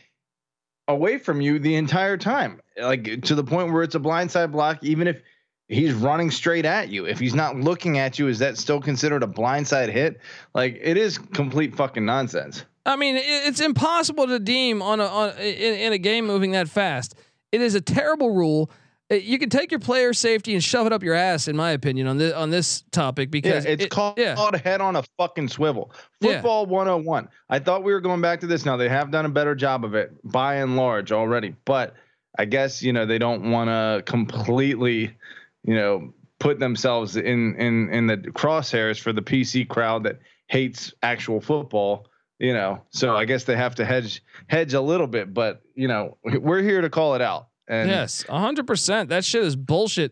away 0.88 1.20
from 1.20 1.40
you 1.40 1.60
the 1.60 1.76
entire 1.76 2.18
time, 2.18 2.60
like 2.82 3.22
to 3.22 3.36
the 3.36 3.44
point 3.44 3.72
where 3.72 3.84
it's 3.84 3.96
a 3.96 4.00
blindside 4.00 4.52
block, 4.52 4.84
even 4.84 5.08
if 5.08 5.22
he's 5.68 5.94
running 5.94 6.32
straight 6.32 6.66
at 6.66 6.90
you. 6.90 7.06
If 7.06 7.20
he's 7.20 7.36
not 7.36 7.56
looking 7.56 8.00
at 8.00 8.18
you, 8.18 8.28
is 8.28 8.40
that 8.40 8.58
still 8.58 8.82
considered 8.82 9.24
a 9.24 9.28
blindside 9.28 9.90
hit? 9.90 10.20
Like 10.56 10.80
it 10.82 10.98
is 10.98 11.18
complete 11.20 11.76
fucking 11.76 12.04
nonsense. 12.04 12.66
I 12.86 12.96
mean, 12.96 13.16
it's 13.18 13.60
impossible 13.60 14.26
to 14.28 14.40
deem 14.40 14.82
on 14.82 15.00
a 15.00 15.06
on 15.06 15.38
in, 15.38 15.76
in 15.76 15.94
a 15.94 16.00
game 16.00 16.26
moving 16.26 16.52
that 16.52 16.68
fast. 16.68 17.14
It 17.52 17.62
is 17.62 17.76
a 17.76 17.82
terrible 17.82 18.32
rule. 18.32 18.72
Uh, 19.12 19.16
you 19.16 19.40
can 19.40 19.50
take 19.50 19.72
your 19.72 19.80
player 19.80 20.14
safety 20.14 20.54
and 20.54 20.64
shove 20.64 20.86
it 20.86 20.94
up 20.94 21.02
your 21.02 21.16
ass, 21.16 21.48
in 21.48 21.56
my 21.56 21.72
opinion, 21.72 22.08
on 22.08 22.18
this 22.18 22.34
on 22.34 22.50
this 22.50 22.84
topic 22.92 23.32
because 23.32 23.66
yeah, 23.66 23.72
it's 23.72 23.86
it, 23.86 23.92
called, 23.92 24.18
yeah. 24.18 24.36
called 24.36 24.56
head 24.56 24.82
on 24.82 24.96
a 24.96 25.04
fucking 25.18 25.48
swivel. 25.48 25.92
Football 26.22 26.66
yeah. 26.66 26.74
101. 26.74 27.28
I 27.50 27.60
thought 27.60 27.84
we 27.84 27.92
were 27.92 28.02
going 28.02 28.22
back 28.22 28.40
to 28.42 28.48
this. 28.48 28.66
Now 28.66 28.78
they 28.78 28.90
have 28.90 29.10
done 29.10 29.26
a 29.26 29.30
better 29.30 29.56
job 29.56 29.84
of 29.84 29.96
it 29.96 30.12
by 30.24 30.56
and 30.56 30.76
large 30.76 31.12
already, 31.12 31.56
but 31.66 31.96
I 32.38 32.46
guess 32.46 32.84
you 32.84 32.94
know 32.94 33.06
they 33.06 33.18
don't 33.18 33.52
want 33.52 33.70
to 33.70 34.04
completely, 34.10 35.18
you 35.64 35.76
know, 35.76 36.14
put 36.38 36.60
themselves 36.60 37.16
in 37.18 37.56
in 37.56 37.90
in 37.92 38.08
the 38.08 38.18
crosshairs 38.18 39.00
for 39.00 39.12
the 39.12 39.22
PC 39.22 39.68
crowd 39.68 40.04
that 40.04 40.20
hates 40.48 40.94
actual 41.02 41.42
football. 41.42 42.06
You 42.38 42.54
know, 42.54 42.84
so 42.92 43.18
I 43.18 43.26
guess 43.26 43.44
they 43.44 43.58
have 43.58 43.76
to 43.76 43.86
hedge 43.86 44.24
hedge 44.48 44.74
a 44.74 44.82
little 44.82 45.08
bit, 45.08 45.34
but 45.34 45.62
you 45.74 45.88
know, 45.88 46.18
we're 46.24 46.62
here 46.62 46.82
to 46.82 46.90
call 46.90 47.16
it 47.16 47.22
out. 47.22 47.49
And 47.70 47.88
yes, 47.88 48.24
hundred 48.24 48.66
percent. 48.66 49.10
That 49.10 49.24
shit 49.24 49.44
is 49.44 49.56
bullshit, 49.56 50.12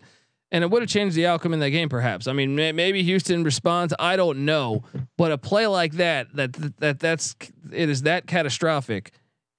and 0.51 0.63
it 0.63 0.69
would 0.69 0.83
have 0.83 0.89
changed 0.89 1.15
the 1.15 1.25
outcome 1.25 1.53
in 1.53 1.59
that 1.59 1.71
game. 1.71 1.89
Perhaps. 1.89 2.27
I 2.27 2.33
mean, 2.33 2.55
may, 2.55 2.71
maybe 2.71 3.01
Houston 3.01 3.43
responds. 3.43 3.95
I 3.99 4.15
don't 4.15 4.45
know, 4.45 4.83
but 5.17 5.31
a 5.31 5.39
play 5.39 5.65
like 5.65 5.93
that, 5.93 6.33
that 6.35 6.53
that 6.77 6.99
that's 6.99 7.35
it 7.73 7.89
is 7.89 8.03
that 8.03 8.27
catastrophic. 8.27 9.11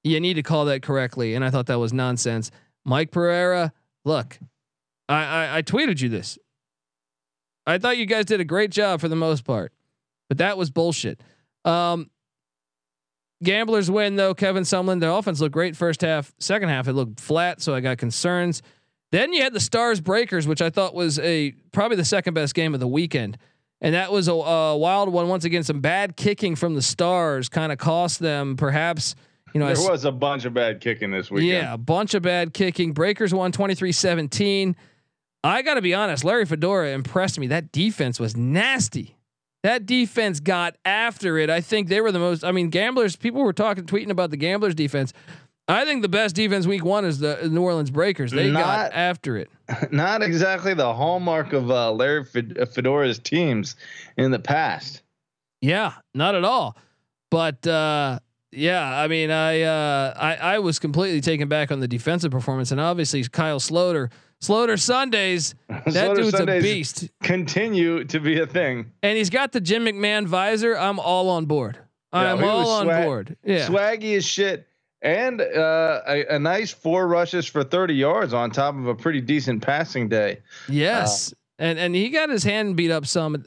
You 0.04 0.20
need 0.20 0.34
to 0.34 0.44
call 0.44 0.66
that 0.66 0.80
correctly, 0.80 1.34
and 1.34 1.44
I 1.44 1.50
thought 1.50 1.66
that 1.66 1.80
was 1.80 1.92
nonsense. 1.92 2.52
Mike 2.84 3.10
Pereira, 3.10 3.72
look, 4.04 4.38
I, 5.08 5.24
I, 5.24 5.56
I 5.58 5.62
tweeted 5.62 6.00
you 6.00 6.08
this. 6.08 6.38
I 7.66 7.78
thought 7.78 7.98
you 7.98 8.06
guys 8.06 8.24
did 8.24 8.40
a 8.40 8.44
great 8.44 8.70
job 8.70 9.00
for 9.00 9.08
the 9.08 9.16
most 9.16 9.44
part, 9.44 9.72
but 10.28 10.38
that 10.38 10.56
was 10.56 10.70
bullshit. 10.70 11.20
Um, 11.64 12.10
Gamblers 13.42 13.90
win 13.90 14.16
though. 14.16 14.34
Kevin 14.34 14.64
Sumlin, 14.64 15.00
the 15.00 15.12
offense 15.12 15.40
looked 15.40 15.52
great 15.52 15.76
first 15.76 16.00
half. 16.00 16.32
Second 16.38 16.70
half, 16.70 16.88
it 16.88 16.92
looked 16.94 17.20
flat, 17.20 17.60
so 17.60 17.74
I 17.74 17.80
got 17.80 17.98
concerns. 17.98 18.62
Then 19.10 19.32
you 19.32 19.42
had 19.42 19.52
the 19.52 19.60
Stars 19.60 20.00
Breakers, 20.00 20.46
which 20.46 20.60
I 20.60 20.70
thought 20.70 20.94
was 20.94 21.18
a 21.20 21.52
probably 21.72 21.96
the 21.96 22.04
second 22.04 22.34
best 22.34 22.54
game 22.54 22.74
of 22.74 22.80
the 22.80 22.88
weekend, 22.88 23.38
and 23.80 23.94
that 23.94 24.10
was 24.12 24.28
a, 24.28 24.32
a 24.32 24.76
wild 24.76 25.10
one. 25.12 25.28
Once 25.28 25.44
again, 25.44 25.62
some 25.62 25.80
bad 25.80 26.16
kicking 26.16 26.56
from 26.56 26.74
the 26.74 26.82
Stars 26.82 27.48
kind 27.48 27.72
of 27.72 27.78
cost 27.78 28.18
them. 28.18 28.56
Perhaps 28.56 29.14
you 29.54 29.60
know 29.60 29.72
there 29.72 29.90
was 29.90 30.04
a 30.04 30.12
bunch 30.12 30.44
of 30.44 30.52
bad 30.52 30.80
kicking 30.80 31.10
this 31.12 31.30
weekend. 31.30 31.50
Yeah, 31.50 31.72
a 31.72 31.78
bunch 31.78 32.14
of 32.14 32.22
bad 32.22 32.52
kicking. 32.52 32.92
Breakers 32.92 33.32
won 33.32 33.52
23-17. 33.52 34.74
I 35.44 35.62
got 35.62 35.74
to 35.74 35.82
be 35.82 35.94
honest, 35.94 36.24
Larry 36.24 36.44
Fedora 36.44 36.90
impressed 36.90 37.38
me. 37.38 37.46
That 37.46 37.70
defense 37.70 38.18
was 38.18 38.36
nasty. 38.36 39.17
That 39.64 39.86
defense 39.86 40.40
got 40.40 40.76
after 40.84 41.36
it. 41.38 41.50
I 41.50 41.60
think 41.60 41.88
they 41.88 42.00
were 42.00 42.12
the 42.12 42.18
most. 42.18 42.44
I 42.44 42.52
mean, 42.52 42.70
gamblers. 42.70 43.16
People 43.16 43.42
were 43.42 43.52
talking, 43.52 43.84
tweeting 43.84 44.10
about 44.10 44.30
the 44.30 44.36
gamblers 44.36 44.74
defense. 44.74 45.12
I 45.66 45.84
think 45.84 46.00
the 46.00 46.08
best 46.08 46.34
defense 46.34 46.66
week 46.66 46.84
one 46.84 47.04
is 47.04 47.18
the 47.18 47.46
New 47.50 47.62
Orleans 47.62 47.90
Breakers. 47.90 48.30
They 48.30 48.50
not, 48.50 48.62
got 48.62 48.92
after 48.94 49.36
it. 49.36 49.50
Not 49.92 50.22
exactly 50.22 50.72
the 50.72 50.94
hallmark 50.94 51.52
of 51.52 51.70
uh, 51.70 51.92
Larry 51.92 52.24
Fedora's 52.24 53.18
teams 53.18 53.76
in 54.16 54.30
the 54.30 54.38
past. 54.38 55.02
Yeah, 55.60 55.92
not 56.14 56.34
at 56.34 56.44
all. 56.44 56.74
But 57.30 57.66
uh, 57.66 58.20
yeah, 58.50 58.98
I 58.98 59.08
mean, 59.08 59.30
I, 59.30 59.62
uh, 59.62 60.14
I 60.16 60.36
I 60.36 60.58
was 60.60 60.78
completely 60.78 61.20
taken 61.20 61.48
back 61.48 61.70
on 61.70 61.80
the 61.80 61.88
defensive 61.88 62.30
performance, 62.30 62.70
and 62.70 62.80
obviously 62.80 63.22
Kyle 63.24 63.60
Sloter 63.60 64.10
Sloter 64.42 64.78
Sundays. 64.78 65.54
That 65.68 65.84
Sloter 65.86 66.16
dude's 66.16 66.36
Sundays 66.36 66.64
a 66.64 66.74
beast. 66.74 67.08
Continue 67.22 68.04
to 68.04 68.20
be 68.20 68.40
a 68.40 68.46
thing. 68.46 68.92
And 69.02 69.16
he's 69.16 69.30
got 69.30 69.52
the 69.52 69.60
Jim 69.60 69.84
McMahon 69.84 70.26
visor. 70.26 70.76
I'm 70.76 70.98
all 70.98 71.30
on 71.30 71.46
board. 71.46 71.78
I'm 72.12 72.42
all 72.42 72.70
on 72.70 72.86
swag, 72.86 73.04
board. 73.04 73.36
Yeah. 73.44 73.66
Swaggy 73.66 74.16
as 74.16 74.24
shit. 74.24 74.66
And 75.00 75.40
uh, 75.40 76.00
a, 76.06 76.34
a, 76.34 76.38
nice 76.38 76.72
four 76.72 77.06
rushes 77.06 77.46
for 77.46 77.62
30 77.62 77.94
yards 77.94 78.34
on 78.34 78.50
top 78.50 78.74
of 78.74 78.86
a 78.86 78.94
pretty 78.94 79.20
decent 79.20 79.62
passing 79.62 80.08
day. 80.08 80.40
Yes. 80.68 81.32
Uh, 81.32 81.36
and 81.58 81.78
and 81.78 81.94
he 81.94 82.10
got 82.10 82.30
his 82.30 82.44
hand 82.44 82.76
beat 82.76 82.90
up 82.90 83.06
some, 83.06 83.44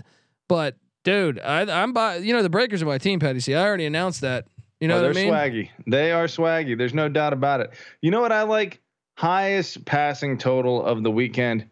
but 0.48 0.76
dude, 1.04 1.40
I, 1.40 1.62
I'm 1.82 1.94
by 1.94 2.18
you 2.18 2.34
know 2.34 2.44
the 2.44 2.50
Breakers 2.50 2.82
are 2.82 2.86
my 2.86 2.98
team, 2.98 3.20
Patty. 3.20 3.40
See, 3.40 3.56
I 3.56 3.64
already 3.66 3.86
announced 3.86 4.22
that. 4.22 4.48
You 4.80 4.88
know 4.88 4.98
oh, 4.98 5.08
what 5.08 5.18
I 5.18 5.22
mean? 5.22 5.32
Swaggy. 5.32 5.70
They 5.88 6.12
are 6.12 6.26
swaggy. 6.26 6.78
There's 6.78 6.94
no 6.94 7.08
doubt 7.08 7.34
about 7.34 7.62
it. 7.62 7.72
You 8.02 8.12
know 8.12 8.20
what 8.20 8.32
I 8.32 8.44
like? 8.44 8.81
Highest 9.22 9.86
passing 9.86 10.40
total 10.40 10.84
of 10.84 11.04
the 11.04 11.12
weekend, 11.12 11.68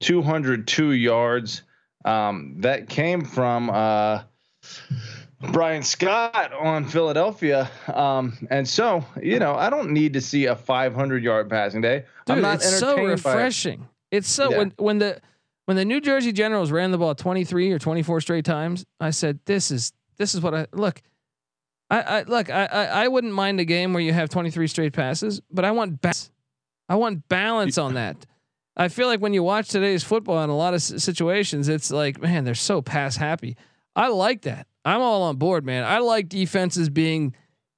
202 0.00 0.92
yards. 0.92 1.62
Um, 2.04 2.56
that 2.58 2.90
came 2.90 3.24
from 3.24 3.70
uh, 3.70 4.24
Bryan 5.40 5.82
Scott 5.82 6.52
on 6.52 6.84
Philadelphia. 6.84 7.70
Um, 7.86 8.36
and 8.50 8.68
so, 8.68 9.02
you 9.22 9.38
know, 9.38 9.54
I 9.54 9.70
don't 9.70 9.92
need 9.92 10.12
to 10.12 10.20
see 10.20 10.44
a 10.44 10.54
500 10.54 11.24
yard 11.24 11.48
passing 11.48 11.80
day. 11.80 12.04
Dude, 12.26 12.36
I'm 12.36 12.42
not 12.42 12.56
it's 12.56 12.78
so 12.78 13.02
refreshing. 13.02 13.88
it's 14.10 14.28
so 14.28 14.50
yeah. 14.50 14.58
when 14.58 14.74
when 14.76 14.98
the 14.98 15.22
when 15.64 15.78
the 15.78 15.86
New 15.86 16.02
Jersey 16.02 16.32
Generals 16.32 16.70
ran 16.70 16.90
the 16.90 16.98
ball 16.98 17.14
23 17.14 17.72
or 17.72 17.78
24 17.78 18.20
straight 18.20 18.44
times, 18.44 18.84
I 19.00 19.08
said, 19.08 19.40
"This 19.46 19.70
is 19.70 19.94
this 20.18 20.34
is 20.34 20.42
what 20.42 20.52
I 20.52 20.66
look." 20.74 21.00
I, 21.88 22.00
I 22.02 22.22
look. 22.24 22.50
I, 22.50 22.66
I 22.66 22.84
I 23.04 23.08
wouldn't 23.08 23.32
mind 23.32 23.58
a 23.58 23.64
game 23.64 23.94
where 23.94 24.02
you 24.02 24.12
have 24.12 24.28
23 24.28 24.66
straight 24.66 24.92
passes, 24.92 25.40
but 25.50 25.64
I 25.64 25.70
want 25.70 26.02
best. 26.02 26.30
I 26.90 26.96
want 26.96 27.28
balance 27.28 27.78
on 27.78 27.94
that. 27.94 28.26
I 28.76 28.88
feel 28.88 29.06
like 29.06 29.20
when 29.20 29.32
you 29.32 29.44
watch 29.44 29.68
today's 29.68 30.02
football 30.02 30.42
in 30.42 30.50
a 30.50 30.56
lot 30.56 30.74
of 30.74 30.82
situations, 30.82 31.68
it's 31.68 31.92
like, 31.92 32.20
man, 32.20 32.42
they're 32.44 32.56
so 32.56 32.82
pass 32.82 33.14
happy. 33.14 33.56
I 33.94 34.08
like 34.08 34.42
that. 34.42 34.66
I'm 34.84 35.00
all 35.00 35.22
on 35.22 35.36
board, 35.36 35.64
man. 35.64 35.84
I 35.84 35.98
like 35.98 36.28
defenses 36.28 36.88
being 36.90 37.36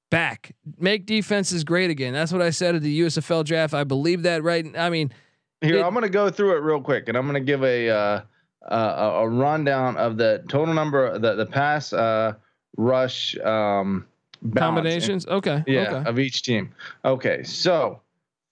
back, 0.09 0.55
make 0.79 1.05
defenses 1.05 1.63
great 1.63 1.91
again. 1.91 2.13
That's 2.13 2.31
what 2.31 2.41
I 2.41 2.49
said 2.49 2.73
at 2.73 2.81
the 2.81 3.01
USFL 3.01 3.45
draft. 3.45 3.75
I 3.75 3.83
believe 3.83 4.23
that, 4.23 4.41
right? 4.41 4.65
I 4.75 4.89
mean, 4.89 5.13
here 5.61 5.77
it, 5.77 5.83
I'm 5.83 5.93
going 5.93 6.03
to 6.03 6.09
go 6.09 6.31
through 6.31 6.55
it 6.57 6.61
real 6.61 6.81
quick, 6.81 7.07
and 7.07 7.15
I'm 7.15 7.25
going 7.25 7.35
to 7.35 7.45
give 7.45 7.63
a 7.63 7.89
uh, 7.89 8.21
uh, 8.67 9.11
a 9.15 9.29
rundown 9.29 9.95
of 9.97 10.17
the 10.17 10.43
total 10.47 10.73
number, 10.73 11.19
the 11.19 11.35
the 11.35 11.45
pass 11.45 11.93
uh, 11.93 12.33
rush 12.77 13.37
um, 13.39 14.07
combinations. 14.55 15.27
okay, 15.27 15.63
yeah, 15.67 15.97
okay. 15.97 16.09
of 16.09 16.17
each 16.17 16.43
team. 16.43 16.73
Okay, 17.05 17.43
so 17.43 18.01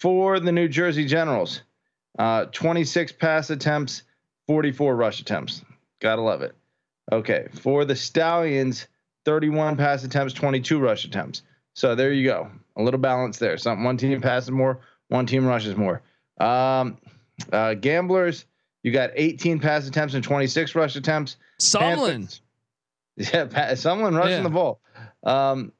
for 0.01 0.39
the 0.39 0.51
New 0.51 0.67
Jersey 0.67 1.05
Generals. 1.05 1.61
Uh, 2.17 2.45
26 2.45 3.13
pass 3.13 3.51
attempts, 3.51 4.03
44 4.47 4.95
rush 4.95 5.21
attempts. 5.21 5.63
Gotta 6.01 6.21
love 6.21 6.41
it. 6.41 6.55
Okay. 7.11 7.47
For 7.61 7.85
the 7.85 7.95
Stallions, 7.95 8.87
31 9.25 9.77
pass 9.77 10.03
attempts, 10.03 10.33
22 10.33 10.79
rush 10.79 11.05
attempts. 11.05 11.43
So 11.73 11.95
there 11.95 12.11
you 12.11 12.25
go. 12.25 12.49
A 12.75 12.81
little 12.81 12.99
balance 12.99 13.37
there. 13.37 13.57
Some 13.57 13.83
one 13.83 13.95
team 13.95 14.19
passes 14.19 14.51
more, 14.51 14.79
one 15.09 15.25
team 15.25 15.45
rushes 15.45 15.77
more. 15.77 16.01
Um, 16.39 16.97
uh, 17.53 17.75
gamblers, 17.75 18.45
you 18.83 18.91
got 18.91 19.11
18 19.13 19.59
pass 19.59 19.87
attempts 19.87 20.15
and 20.15 20.23
26 20.23 20.73
rush 20.73 20.95
attempts. 20.95 21.37
Sumlin. 21.59 22.39
yeah, 23.17 23.45
Sumlin 23.73 24.17
rushing 24.17 24.37
yeah. 24.37 24.43
the 24.43 24.49
ball. 24.49 24.81
Um, 25.23 25.71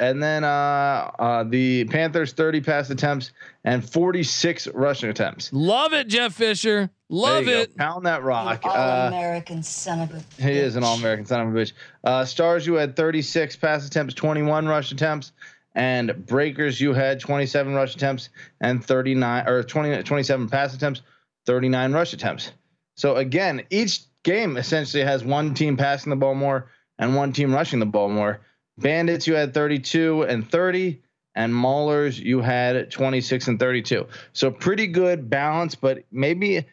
and 0.00 0.22
then 0.22 0.44
uh, 0.44 1.10
uh, 1.18 1.44
the 1.44 1.84
Panthers 1.86 2.32
30 2.32 2.60
pass 2.60 2.90
attempts 2.90 3.32
and 3.64 3.88
46 3.88 4.68
rushing 4.68 5.10
attempts. 5.10 5.52
Love 5.52 5.92
it, 5.92 6.08
Jeff 6.08 6.34
Fisher. 6.34 6.90
Love 7.08 7.48
it. 7.48 7.76
Go. 7.76 7.84
Pound 7.84 8.06
that 8.06 8.22
rock. 8.22 8.60
All 8.64 9.08
American 9.08 9.58
uh, 9.58 9.62
son 9.62 10.00
of 10.00 10.10
a 10.10 10.18
bitch. 10.18 10.40
He 10.40 10.58
is 10.58 10.76
an 10.76 10.84
all 10.84 10.96
American 10.96 11.26
son 11.26 11.40
of 11.40 11.54
a 11.54 11.58
bitch. 11.58 11.72
Uh, 12.04 12.24
Stars, 12.24 12.66
you 12.66 12.74
had 12.74 12.96
36 12.96 13.56
pass 13.56 13.86
attempts, 13.86 14.14
21 14.14 14.66
rush 14.66 14.92
attempts. 14.92 15.32
And 15.74 16.26
Breakers, 16.26 16.80
you 16.80 16.92
had 16.92 17.20
27 17.20 17.72
rush 17.74 17.94
attempts 17.94 18.30
and 18.60 18.84
39 18.84 19.48
or 19.48 19.62
20, 19.62 20.02
27 20.02 20.48
pass 20.48 20.74
attempts, 20.74 21.02
39 21.46 21.92
rush 21.92 22.12
attempts. 22.12 22.52
So 22.96 23.14
again, 23.16 23.62
each 23.70 24.00
game 24.24 24.56
essentially 24.56 25.04
has 25.04 25.22
one 25.22 25.54
team 25.54 25.76
passing 25.76 26.10
the 26.10 26.16
ball 26.16 26.34
more 26.34 26.68
and 26.98 27.14
one 27.14 27.32
team 27.32 27.54
rushing 27.54 27.78
the 27.78 27.86
ball 27.86 28.08
more. 28.08 28.40
Bandits, 28.78 29.26
you 29.26 29.34
had 29.34 29.54
32 29.54 30.22
and 30.22 30.48
30, 30.48 31.00
and 31.34 31.52
Maulers 31.52 32.18
you 32.18 32.40
had 32.40 32.90
26 32.90 33.48
and 33.48 33.58
32. 33.58 34.06
So 34.32 34.50
pretty 34.50 34.86
good 34.86 35.30
balance, 35.30 35.74
but 35.74 36.04
maybe 36.10 36.66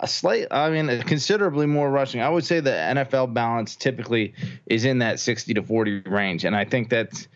a 0.00 0.08
slight, 0.08 0.48
I 0.50 0.70
mean, 0.70 1.02
considerably 1.02 1.66
more 1.66 1.90
rushing. 1.90 2.20
I 2.20 2.28
would 2.28 2.44
say 2.44 2.60
the 2.60 2.70
NFL 2.70 3.32
balance 3.32 3.76
typically 3.76 4.34
is 4.66 4.84
in 4.84 4.98
that 4.98 5.20
60 5.20 5.54
to 5.54 5.62
40 5.62 6.00
range. 6.00 6.44
And 6.44 6.56
I 6.56 6.64
think 6.64 6.90
that's 6.90 7.28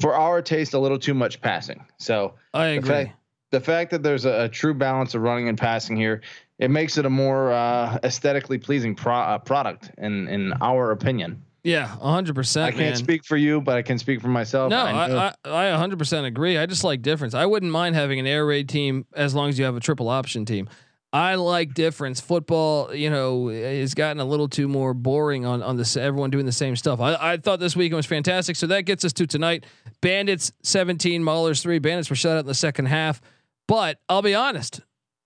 for 0.00 0.14
our 0.14 0.40
taste 0.40 0.74
a 0.74 0.78
little 0.78 0.98
too 0.98 1.14
much 1.14 1.40
passing. 1.40 1.84
So 1.98 2.34
I 2.52 2.66
agree. 2.66 2.80
The 2.80 2.94
fact, 2.94 3.16
the 3.50 3.60
fact 3.60 3.90
that 3.90 4.02
there's 4.02 4.24
a, 4.24 4.44
a, 4.44 4.48
true 4.48 4.74
balance 4.74 5.14
of 5.14 5.22
running 5.22 5.48
and 5.48 5.58
passing 5.58 5.96
here, 5.96 6.22
it 6.58 6.70
makes 6.70 6.98
it 6.98 7.06
a 7.06 7.10
more 7.10 7.52
uh, 7.52 7.98
aesthetically 8.04 8.58
pleasing 8.58 8.94
pro- 8.94 9.14
uh, 9.14 9.38
product 9.38 9.90
in, 9.98 10.28
in 10.28 10.52
our 10.60 10.92
opinion. 10.92 11.42
Yeah, 11.64 11.86
hundred 11.86 12.34
percent. 12.34 12.66
I 12.66 12.70
can't 12.70 12.90
man. 12.90 12.96
speak 12.96 13.24
for 13.24 13.38
you, 13.38 13.62
but 13.62 13.76
I 13.76 13.82
can 13.82 13.98
speak 13.98 14.20
for 14.20 14.28
myself. 14.28 14.68
No, 14.68 14.84
I 14.84 15.32
I 15.46 15.70
hundred 15.70 15.98
percent 15.98 16.26
agree. 16.26 16.58
I 16.58 16.66
just 16.66 16.84
like 16.84 17.00
difference. 17.00 17.32
I 17.32 17.46
wouldn't 17.46 17.72
mind 17.72 17.94
having 17.94 18.20
an 18.20 18.26
air 18.26 18.44
raid 18.44 18.68
team 18.68 19.06
as 19.14 19.34
long 19.34 19.48
as 19.48 19.58
you 19.58 19.64
have 19.64 19.74
a 19.74 19.80
triple 19.80 20.10
option 20.10 20.44
team. 20.44 20.68
I 21.10 21.36
like 21.36 21.74
difference. 21.74 22.20
Football, 22.20 22.92
you 22.92 23.08
know, 23.08 23.48
has 23.48 23.94
gotten 23.94 24.20
a 24.20 24.24
little 24.24 24.48
too 24.48 24.68
more 24.68 24.92
boring 24.92 25.46
on 25.46 25.62
on 25.62 25.76
this. 25.76 25.96
Everyone 25.96 26.28
doing 26.28 26.44
the 26.44 26.52
same 26.52 26.76
stuff. 26.76 27.00
I, 27.00 27.16
I 27.18 27.36
thought 27.38 27.60
this 27.60 27.74
weekend 27.74 27.96
was 27.96 28.06
fantastic. 28.06 28.56
So 28.56 28.66
that 28.66 28.82
gets 28.82 29.04
us 29.04 29.14
to 29.14 29.26
tonight. 29.26 29.64
Bandits 30.02 30.52
seventeen, 30.62 31.22
Maulers 31.22 31.62
three. 31.62 31.78
Bandits 31.78 32.10
were 32.10 32.16
shut 32.16 32.36
out 32.36 32.40
in 32.40 32.46
the 32.46 32.54
second 32.54 32.86
half. 32.86 33.22
But 33.68 34.00
I'll 34.08 34.22
be 34.22 34.34
honest, 34.34 34.80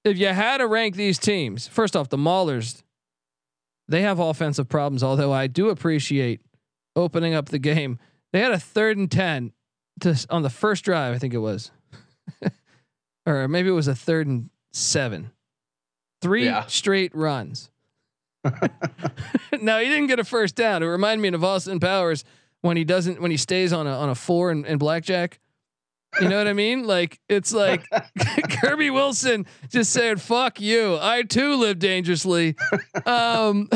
if 0.04 0.18
you 0.18 0.28
had 0.28 0.58
to 0.58 0.68
rank 0.68 0.94
these 0.94 1.18
teams, 1.18 1.66
first 1.66 1.96
off, 1.96 2.10
the 2.10 2.18
Maulers 2.18 2.82
they 3.88 4.02
have 4.02 4.18
offensive 4.18 4.68
problems, 4.68 5.02
although 5.02 5.32
I 5.32 5.46
do 5.46 5.70
appreciate 5.70 6.40
opening 6.94 7.34
up 7.34 7.48
the 7.48 7.58
game. 7.58 7.98
They 8.32 8.40
had 8.40 8.52
a 8.52 8.58
third 8.58 8.98
and 8.98 9.10
10 9.10 9.52
to, 10.00 10.26
on 10.30 10.42
the 10.42 10.50
first 10.50 10.84
drive, 10.84 11.14
I 11.14 11.18
think 11.18 11.34
it 11.34 11.38
was. 11.38 11.70
or 13.26 13.48
maybe 13.48 13.68
it 13.68 13.72
was 13.72 13.88
a 13.88 13.94
third 13.94 14.26
and 14.26 14.50
seven. 14.72 15.30
Three 16.20 16.44
yeah. 16.44 16.66
straight 16.66 17.14
runs. 17.14 17.70
now 19.60 19.78
he 19.78 19.86
didn't 19.86 20.06
get 20.08 20.18
a 20.18 20.24
first 20.24 20.54
down. 20.54 20.82
It 20.82 20.86
reminded 20.86 21.22
me 21.22 21.34
of 21.34 21.44
Austin 21.44 21.80
Powers 21.80 22.24
when 22.60 22.76
he 22.76 22.84
doesn't 22.84 23.20
when 23.20 23.30
he 23.30 23.36
stays 23.36 23.72
on 23.72 23.86
a 23.86 23.90
on 23.90 24.08
a 24.08 24.14
four 24.14 24.50
in, 24.50 24.64
in 24.64 24.78
blackjack. 24.78 25.38
You 26.20 26.28
know 26.28 26.38
what 26.38 26.48
I 26.48 26.52
mean? 26.52 26.86
Like 26.86 27.20
it's 27.28 27.52
like 27.52 27.84
Kirby 28.60 28.90
Wilson 28.90 29.46
just 29.68 29.92
said, 29.92 30.20
"Fuck 30.20 30.60
you." 30.60 30.98
I 31.00 31.22
too 31.22 31.56
live 31.56 31.78
dangerously. 31.78 32.56
Um, 33.06 33.68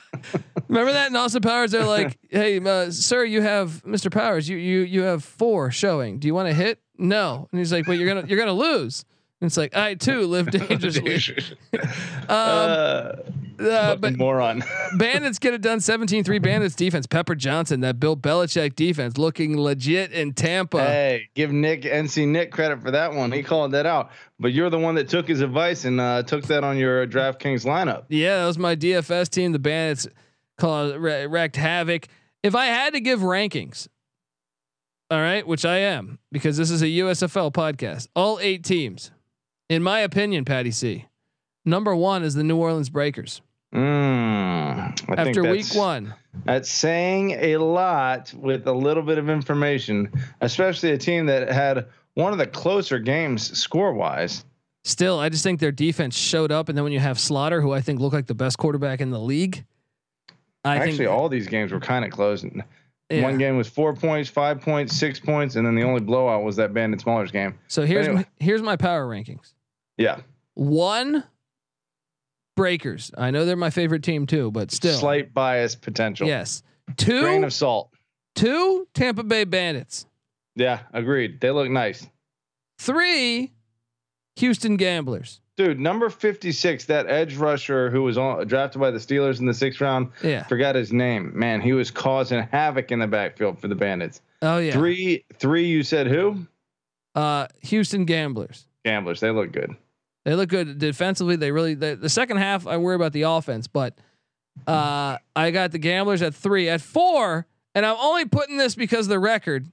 remember 0.68 0.92
that 0.92 1.10
in 1.10 1.16
Austin 1.16 1.42
Powers? 1.42 1.72
They're 1.72 1.84
like, 1.84 2.18
"Hey, 2.30 2.58
uh, 2.60 2.90
sir, 2.90 3.24
you 3.24 3.42
have 3.42 3.82
Mr. 3.84 4.10
Powers. 4.10 4.48
You 4.48 4.56
you 4.56 4.80
you 4.80 5.02
have 5.02 5.24
four 5.24 5.70
showing. 5.70 6.18
Do 6.18 6.26
you 6.28 6.34
want 6.34 6.48
to 6.48 6.54
hit?" 6.54 6.80
No, 6.96 7.48
and 7.50 7.58
he's 7.58 7.72
like, 7.72 7.86
"Well, 7.86 7.96
you're 7.96 8.08
gonna 8.08 8.26
you're 8.26 8.38
gonna 8.38 8.52
lose." 8.52 9.04
It's 9.46 9.56
like 9.56 9.76
I 9.76 9.94
too 9.94 10.26
live 10.26 10.50
dangerously. 10.50 11.56
um, 11.72 11.88
uh, 12.28 13.12
uh, 13.58 13.96
but 13.96 14.16
moron. 14.16 14.64
bandits 14.98 15.38
get 15.38 15.54
it 15.54 15.62
done 15.62 15.78
17-3 15.78 16.42
Bandits 16.42 16.74
defense. 16.74 17.06
Pepper 17.06 17.34
Johnson, 17.34 17.80
that 17.80 18.00
Bill 18.00 18.16
Belichick 18.16 18.74
defense, 18.74 19.16
looking 19.16 19.58
legit 19.58 20.12
in 20.12 20.32
Tampa. 20.32 20.80
Hey, 20.80 21.28
give 21.34 21.52
Nick 21.52 21.82
NC 21.82 22.26
Nick 22.28 22.50
credit 22.50 22.80
for 22.82 22.90
that 22.90 23.12
one. 23.12 23.30
He 23.32 23.42
called 23.42 23.72
that 23.72 23.86
out. 23.86 24.10
But 24.40 24.52
you're 24.52 24.70
the 24.70 24.78
one 24.78 24.96
that 24.96 25.08
took 25.08 25.28
his 25.28 25.40
advice 25.40 25.84
and 25.84 26.00
uh, 26.00 26.22
took 26.24 26.44
that 26.46 26.64
on 26.64 26.76
your 26.76 27.06
DraftKings 27.06 27.64
lineup. 27.64 28.04
Yeah, 28.08 28.40
that 28.40 28.46
was 28.46 28.58
my 28.58 28.74
DFS 28.74 29.28
team. 29.28 29.52
The 29.52 29.58
Bandits 29.60 30.08
called 30.58 30.96
wrecked 30.96 31.56
havoc. 31.56 32.08
If 32.42 32.54
I 32.54 32.66
had 32.66 32.94
to 32.94 33.00
give 33.00 33.20
rankings, 33.20 33.88
all 35.10 35.20
right, 35.20 35.46
which 35.46 35.64
I 35.64 35.78
am 35.78 36.18
because 36.32 36.56
this 36.56 36.70
is 36.70 36.82
a 36.82 36.86
USFL 36.86 37.52
podcast. 37.52 38.08
All 38.16 38.38
eight 38.40 38.64
teams, 38.64 39.10
in 39.68 39.82
my 39.82 40.00
opinion, 40.00 40.44
Patty 40.44 40.70
C. 40.70 41.06
Number 41.64 41.94
one 41.96 42.22
is 42.22 42.34
the 42.34 42.44
New 42.44 42.56
Orleans 42.56 42.90
Breakers. 42.90 43.40
Mm, 43.74 45.18
After 45.18 45.42
week 45.42 45.74
one, 45.74 46.14
that's 46.44 46.70
saying 46.70 47.32
a 47.32 47.56
lot 47.56 48.32
with 48.34 48.68
a 48.68 48.72
little 48.72 49.02
bit 49.02 49.18
of 49.18 49.28
information, 49.28 50.12
especially 50.40 50.92
a 50.92 50.98
team 50.98 51.26
that 51.26 51.50
had 51.50 51.86
one 52.14 52.32
of 52.32 52.38
the 52.38 52.46
closer 52.46 53.00
games 53.00 53.58
score 53.58 53.92
wise. 53.92 54.44
Still, 54.84 55.18
I 55.18 55.28
just 55.28 55.42
think 55.42 55.58
their 55.58 55.72
defense 55.72 56.16
showed 56.16 56.52
up, 56.52 56.68
and 56.68 56.78
then 56.78 56.84
when 56.84 56.92
you 56.92 57.00
have 57.00 57.16
Sloter, 57.16 57.62
who 57.62 57.72
I 57.72 57.80
think 57.80 58.00
looked 58.00 58.14
like 58.14 58.26
the 58.26 58.34
best 58.34 58.58
quarterback 58.58 59.00
in 59.00 59.10
the 59.10 59.18
league, 59.18 59.64
I 60.62 60.76
actually 60.76 61.06
all 61.06 61.28
these 61.28 61.48
games 61.48 61.72
were 61.72 61.80
kind 61.80 62.04
of 62.04 62.10
close. 62.10 62.44
Yeah. 63.10 63.22
One 63.22 63.38
game 63.38 63.56
was 63.56 63.68
four 63.68 63.94
points, 63.94 64.30
five 64.30 64.60
points, 64.60 64.94
six 64.94 65.18
points, 65.18 65.56
and 65.56 65.66
then 65.66 65.74
the 65.74 65.82
only 65.82 66.00
blowout 66.00 66.44
was 66.44 66.56
that 66.56 66.72
Bandit 66.72 67.00
Maulers 67.00 67.32
game. 67.32 67.58
So 67.66 67.84
here's 67.84 68.06
anyway. 68.06 68.22
my, 68.22 68.44
here's 68.44 68.62
my 68.62 68.76
power 68.76 69.06
rankings. 69.06 69.53
Yeah. 69.96 70.20
One 70.54 71.24
Breakers. 72.56 73.10
I 73.18 73.30
know 73.30 73.44
they're 73.44 73.56
my 73.56 73.70
favorite 73.70 74.02
team 74.02 74.26
too, 74.26 74.50
but 74.50 74.70
still 74.70 74.96
slight 74.96 75.34
bias 75.34 75.74
potential. 75.74 76.26
Yes. 76.26 76.62
Two 76.96 77.22
grain 77.22 77.44
of 77.44 77.52
salt. 77.52 77.90
Two 78.34 78.86
Tampa 78.94 79.24
Bay 79.24 79.44
Bandits. 79.44 80.06
Yeah, 80.54 80.80
agreed. 80.92 81.40
They 81.40 81.50
look 81.50 81.68
nice. 81.68 82.06
Three 82.78 83.52
Houston 84.36 84.76
Gamblers. 84.76 85.40
Dude, 85.56 85.78
number 85.78 86.10
56, 86.10 86.86
that 86.86 87.06
edge 87.08 87.36
rusher 87.36 87.88
who 87.88 88.02
was 88.02 88.18
on, 88.18 88.44
drafted 88.48 88.80
by 88.80 88.90
the 88.90 88.98
Steelers 88.98 89.38
in 89.38 89.46
the 89.46 89.54
sixth 89.54 89.80
round. 89.80 90.10
Yeah. 90.22 90.42
Forgot 90.44 90.74
his 90.74 90.92
name. 90.92 91.30
Man, 91.38 91.60
he 91.60 91.72
was 91.72 91.92
causing 91.92 92.42
havoc 92.42 92.90
in 92.90 92.98
the 92.98 93.06
backfield 93.06 93.60
for 93.60 93.68
the 93.68 93.76
Bandits. 93.76 94.20
Oh, 94.42 94.58
yeah. 94.58 94.72
Three, 94.72 95.24
three, 95.34 95.66
you 95.66 95.84
said 95.84 96.08
who? 96.08 96.46
Uh, 97.14 97.46
Houston 97.60 98.04
Gamblers. 98.04 98.66
Gamblers. 98.84 99.20
They 99.20 99.30
look 99.30 99.52
good. 99.52 99.76
They 100.24 100.34
look 100.34 100.48
good 100.48 100.78
defensively. 100.78 101.36
They 101.36 101.50
really 101.50 101.74
they, 101.74 101.94
the 101.94 102.08
second 102.08 102.38
half. 102.38 102.66
I 102.66 102.76
worry 102.78 102.96
about 102.96 103.12
the 103.12 103.22
offense, 103.22 103.66
but 103.66 103.94
uh, 104.66 105.18
I 105.36 105.50
got 105.50 105.72
the 105.72 105.78
Gamblers 105.78 106.22
at 106.22 106.34
three. 106.34 106.68
At 106.68 106.80
four, 106.80 107.46
and 107.74 107.84
I'm 107.84 107.96
only 107.98 108.24
putting 108.24 108.56
this 108.56 108.74
because 108.74 109.06
the 109.06 109.18
record. 109.18 109.66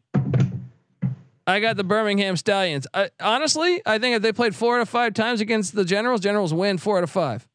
I 1.48 1.60
got 1.60 1.76
the 1.76 1.84
Birmingham 1.84 2.38
Stallions. 2.38 2.86
I, 2.94 3.10
honestly, 3.20 3.82
I 3.86 3.98
think 3.98 4.16
if 4.16 4.22
they 4.22 4.32
played 4.32 4.56
four 4.56 4.78
out 4.78 4.82
of 4.82 4.90
five 4.90 5.14
times 5.14 5.42
against 5.42 5.74
the 5.74 5.84
Generals, 5.84 6.22
Generals 6.22 6.54
win 6.54 6.78
four 6.78 6.98
out 6.98 7.04
of 7.04 7.10
five. 7.10 7.48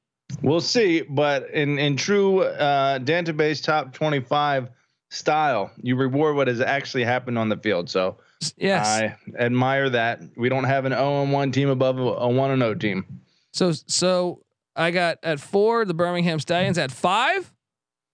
We'll 0.42 0.60
see, 0.60 1.02
but 1.02 1.50
in 1.50 1.78
in 1.78 1.96
true 1.96 2.42
uh, 2.42 2.98
database 2.98 3.62
top 3.62 3.92
twenty 3.92 4.20
five 4.20 4.70
style, 5.10 5.70
you 5.82 5.96
reward 5.96 6.34
what 6.34 6.48
has 6.48 6.60
actually 6.60 7.04
happened 7.04 7.38
on 7.38 7.48
the 7.48 7.56
field. 7.56 7.88
So 7.88 8.16
Yes, 8.56 8.86
I 8.86 9.16
admire 9.38 9.90
that. 9.90 10.20
We 10.36 10.48
don't 10.48 10.64
have 10.64 10.84
an 10.84 10.92
0 10.92 11.22
and 11.22 11.32
1 11.32 11.52
team 11.52 11.68
above 11.68 11.98
a 11.98 12.28
1 12.28 12.50
and 12.50 12.62
0 12.62 12.74
team. 12.74 13.20
So 13.52 13.72
so 13.72 14.42
I 14.74 14.90
got 14.90 15.18
at 15.22 15.40
4 15.40 15.84
the 15.84 15.94
Birmingham 15.94 16.38
Stallions 16.38 16.78
at 16.78 16.92
5 16.92 17.52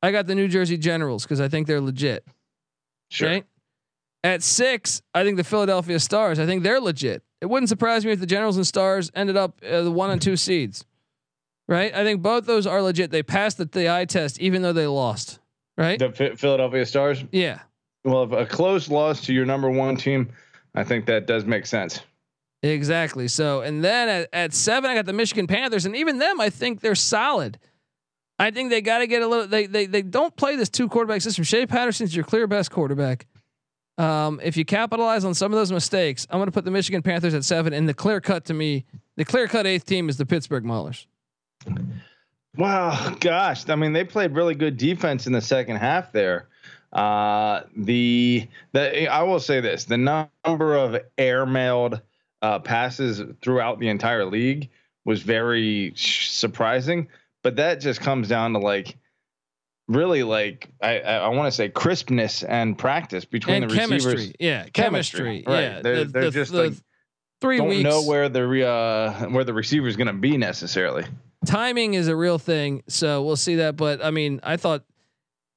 I 0.05 0.11
got 0.11 0.27
the 0.27 0.35
New 0.35 0.49
Jersey 0.49 0.79
Generals 0.79 1.27
cuz 1.27 1.41
I 1.41 1.49
think 1.49 1.67
they're 1.67 1.81
legit. 1.81 2.25
Sure. 3.11 3.29
Okay? 3.29 3.45
At 4.25 4.43
6 4.43 5.03
I 5.15 5.25
think 5.25 5.37
the 5.37 5.45
Philadelphia 5.45 5.99
Stars. 5.99 6.39
I 6.39 6.47
think 6.47 6.63
they're 6.63 6.81
legit. 6.81 7.23
It 7.41 7.47
wouldn't 7.47 7.69
surprise 7.69 8.05
me 8.05 8.13
if 8.13 8.21
the 8.21 8.27
Generals 8.27 8.57
and 8.57 8.67
Stars 8.67 9.11
ended 9.15 9.37
up 9.37 9.61
uh, 9.69 9.83
the 9.83 9.91
1 9.91 10.11
and 10.11 10.23
2 10.23 10.37
seeds. 10.37 10.85
Right? 11.69 11.95
I 11.95 12.05
think 12.05 12.23
both 12.23 12.47
those 12.47 12.67
are 12.67 12.83
legit. 12.83 13.11
They 13.11 13.23
passed 13.23 13.59
the, 13.59 13.65
the 13.65 13.93
eye 13.93 14.05
test 14.05 14.41
even 14.41 14.63
though 14.63 14.73
they 14.73 14.87
lost. 14.87 15.41
Right? 15.77 15.99
The 15.99 16.37
Philadelphia 16.37 16.87
Stars? 16.87 17.25
Yeah. 17.33 17.61
Well, 18.05 18.25
if 18.25 18.33
a 18.33 18.47
close 18.47 18.89
loss 18.89 19.21
to 19.23 19.33
your 19.33 19.47
number 19.47 19.71
one 19.71 19.97
team, 19.97 20.31
I 20.75 20.85
think 20.85 21.07
that 21.07 21.27
does 21.27 21.45
make 21.45 21.67
sense. 21.67 22.01
Exactly. 22.63 23.29
So, 23.29 23.63
and 23.63 23.83
then 23.83 24.09
at, 24.09 24.29
at 24.33 24.55
seven, 24.55 24.91
I 24.91 24.95
got 24.95 25.07
the 25.07 25.13
Michigan 25.13 25.47
Panthers, 25.47 25.85
and 25.85 25.97
even 25.97 26.19
them, 26.19 26.41
I 26.41 26.51
think 26.51 26.81
they're 26.81 26.95
solid. 26.95 27.59
I 28.39 28.51
think 28.51 28.71
they 28.71 28.81
got 28.81 28.99
to 28.99 29.07
get 29.07 29.23
a 29.23 29.27
little. 29.27 29.47
They 29.47 29.67
they 29.67 29.87
they 29.87 30.03
don't 30.03 30.35
play 30.37 30.57
this 30.57 30.69
two 30.69 30.89
quarterback 30.89 31.23
system. 31.23 31.45
Shea 31.45 31.67
Patterson's 31.67 32.15
your 32.15 32.25
clear 32.25 32.47
best 32.47 32.71
quarterback. 32.71 33.27
Um, 33.99 34.41
if 34.43 34.57
you 34.57 34.65
capitalize 34.65 35.25
on 35.25 35.35
some 35.35 35.53
of 35.53 35.59
those 35.59 35.71
mistakes, 35.71 36.27
I'm 36.31 36.39
going 36.39 36.47
to 36.47 36.53
put 36.53 36.65
the 36.65 36.71
Michigan 36.71 37.03
Panthers 37.03 37.35
at 37.35 37.45
seven. 37.45 37.73
And 37.73 37.89
the 37.89 37.95
clear 37.95 38.21
cut 38.21 38.47
to 38.47 38.55
me, 38.55 38.85
the 39.17 39.25
clear 39.25 39.47
cut 39.47 39.67
eighth 39.67 39.85
team 39.85 40.09
is 40.09 40.17
the 40.17 40.27
Pittsburgh 40.27 40.65
Maulers. 40.65 41.07
Wow, 42.57 43.17
gosh, 43.21 43.69
I 43.69 43.77
mean 43.77 43.93
they 43.93 44.05
played 44.05 44.35
really 44.35 44.55
good 44.55 44.77
defense 44.77 45.27
in 45.27 45.33
the 45.33 45.41
second 45.41 45.77
half 45.77 46.13
there. 46.13 46.49
Uh, 46.93 47.63
the 47.77 48.47
the 48.73 49.09
I 49.09 49.23
will 49.23 49.41
say 49.41 49.61
this: 49.61 49.85
the 49.85 49.97
number 49.97 50.77
of 50.77 51.01
airmailed 51.17 52.03
uh, 52.43 52.59
passes 52.59 53.23
throughout 53.41 53.79
the 53.79 53.89
entire 53.89 54.25
league 54.25 54.69
was 55.05 55.23
very 55.23 55.93
surprising. 55.97 57.09
But 57.43 57.57
that 57.57 57.81
just 57.81 58.01
comes 58.01 58.29
down 58.29 58.53
to 58.53 58.59
like 58.59 58.97
really 59.89 60.23
like 60.23 60.69
I 60.81 61.01
I, 61.01 61.29
want 61.29 61.47
to 61.47 61.53
say 61.53 61.69
crispness 61.69 62.43
and 62.43 62.79
practice 62.79 63.25
between 63.25 63.63
and 63.63 63.71
the 63.71 63.77
chemistry. 63.77 64.13
receivers. 64.13 64.37
Yeah, 64.39 64.67
chemistry. 64.69 65.43
chemistry. 65.43 65.45
Right. 65.47 65.63
Yeah, 65.63 65.83
they're, 65.83 66.05
the, 66.05 66.05
they're 66.05 66.23
the, 66.25 66.31
just 66.31 66.53
the 66.53 66.65
like 66.65 66.75
three 67.41 67.57
don't 67.57 67.69
weeks. 67.69 67.85
know 67.85 68.03
where 68.03 68.29
the 68.29 68.47
re, 68.47 68.65
uh, 68.65 69.29
where 69.31 69.45
the 69.45 69.55
receiver 69.55 69.89
is 69.89 69.97
going 69.97 70.07
to 70.09 70.13
be 70.13 70.37
necessarily. 70.37 71.05
Timing 71.45 71.95
is 71.95 72.07
a 72.07 72.15
real 72.15 72.39
thing, 72.39 72.85
so 72.87 73.23
we'll 73.25 73.37
see 73.37 73.57
that. 73.57 73.77
But 73.77 74.05
I 74.05 74.13
mean, 74.13 74.41
I 74.45 74.57
thought 74.57 74.85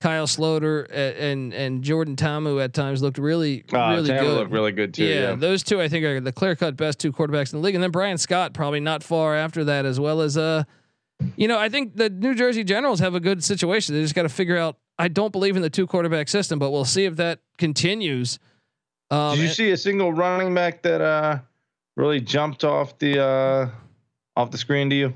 Kyle 0.06 0.28
Sloter 0.28 0.86
and 0.94 1.52
and 1.52 1.84
Jordan 1.84 2.16
Ta'amu 2.16 2.64
at 2.64 2.74
times 2.76 3.02
looked 3.02 3.18
really 3.18 3.64
Uh, 3.74 3.96
really 3.96 4.10
Tampa 4.10 4.24
good. 4.26 4.38
looked 4.38 4.52
really 4.52 4.72
good 4.72 4.94
too. 4.94 5.04
yeah, 5.04 5.30
Yeah. 5.32 5.36
those 5.36 5.64
two 5.64 5.82
I 5.82 5.88
think 5.88 6.06
are 6.06 6.20
the 6.20 6.32
clear 6.32 6.56
cut 6.56 6.78
best 6.78 7.00
two 7.00 7.12
quarterbacks 7.12 7.52
in 7.52 7.60
the 7.60 7.66
league, 7.66 7.74
and 7.74 7.84
then 7.84 7.90
Bryan 7.90 8.20
Scott 8.20 8.54
probably 8.54 8.80
not 8.80 9.02
far 9.02 9.36
after 9.36 9.64
that 9.64 9.84
as 9.84 10.00
well 10.00 10.22
as 10.22 10.38
uh, 10.38 10.64
you 11.36 11.48
know 11.48 11.58
I 11.58 11.70
think 11.70 11.96
the 11.96 12.12
New 12.12 12.36
Jersey 12.36 12.64
Generals 12.64 13.00
have 13.00 13.16
a 13.16 13.20
good 13.20 13.44
situation. 13.44 13.96
They 13.96 14.02
just 14.04 14.14
got 14.14 14.24
to 14.24 14.30
figure 14.30 14.58
out. 14.58 14.78
I 15.00 15.08
don't 15.08 15.32
believe 15.32 15.56
in 15.56 15.64
the 15.64 15.70
two 15.72 15.88
quarterback 15.88 16.28
system, 16.30 16.60
but 16.60 16.70
we'll 16.70 16.86
see 16.86 17.06
if 17.06 17.16
that 17.16 17.40
continues. 17.58 18.38
Um, 19.10 19.36
Did 19.36 19.42
you 19.42 19.50
see 19.50 19.72
a 19.72 19.78
single 19.78 20.14
running 20.14 20.54
back 20.54 20.84
that 20.84 21.02
uh 21.02 21.40
really 21.98 22.20
jumped 22.22 22.64
off 22.64 22.98
the 23.00 23.20
uh 23.24 23.70
off 24.38 24.52
the 24.52 24.58
screen 24.60 24.90
to 24.92 24.96
you? 24.96 25.14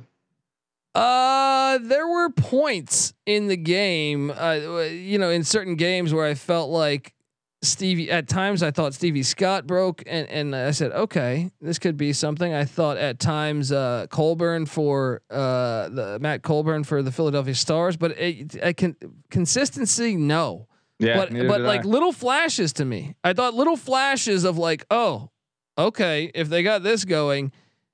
Uh, 0.96 1.78
there 1.80 2.08
were 2.08 2.30
points 2.32 3.14
in 3.26 3.48
the 3.48 3.58
game, 3.58 4.32
uh, 4.32 4.54
you 4.92 5.20
know, 5.20 5.30
in 5.30 5.44
certain 5.44 5.76
games 5.76 6.14
where 6.14 6.26
I 6.26 6.34
felt 6.34 6.70
like 6.72 7.14
Stevie. 7.62 8.10
At 8.10 8.28
times, 8.28 8.64
I 8.64 8.72
thought 8.72 8.94
Stevie 8.94 9.24
Scott 9.24 9.68
broke, 9.68 10.02
and 10.08 10.28
and 10.30 10.56
I 10.56 10.72
said, 10.72 10.92
okay, 10.92 11.52
this 11.62 11.78
could 11.78 11.98
be 11.98 12.14
something. 12.14 12.54
I 12.54 12.66
thought 12.66 12.98
at 12.98 13.20
times 13.20 13.72
uh, 13.72 14.08
Colburn 14.10 14.66
for 14.66 15.22
uh, 15.30 15.90
the 15.90 16.18
Matt 16.20 16.42
Colburn 16.42 16.84
for 16.84 17.04
the 17.04 17.12
Philadelphia 17.12 17.56
Stars, 17.56 17.98
but 17.98 18.12
it, 18.12 18.64
I 18.64 18.74
can 18.74 18.96
consistency 19.30 20.16
no. 20.16 20.68
Yeah, 21.00 21.16
but 21.16 21.48
but 21.48 21.62
like 21.62 21.82
I. 21.82 21.84
little 21.84 22.12
flashes 22.12 22.74
to 22.74 22.86
me. 22.86 23.16
I 23.24 23.34
thought 23.34 23.54
little 23.54 23.78
flashes 23.78 24.44
of 24.44 24.58
like, 24.58 24.86
oh, 24.90 25.30
okay, 25.78 26.32
if 26.34 26.50
they 26.50 26.64
got 26.64 26.84
this 26.84 27.06
going, 27.06 27.52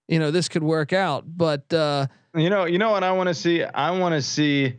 you 0.07 0.19
know, 0.19 0.31
this 0.31 0.47
could 0.47 0.63
work 0.63 0.93
out. 0.93 1.23
But 1.27 1.71
uh, 1.73 2.07
You 2.35 2.49
know, 2.49 2.65
you 2.65 2.77
know 2.77 2.91
what 2.91 3.03
I 3.03 3.11
want 3.11 3.27
to 3.27 3.33
see? 3.33 3.63
I 3.63 3.91
want 3.91 4.13
to 4.13 4.21
see 4.21 4.75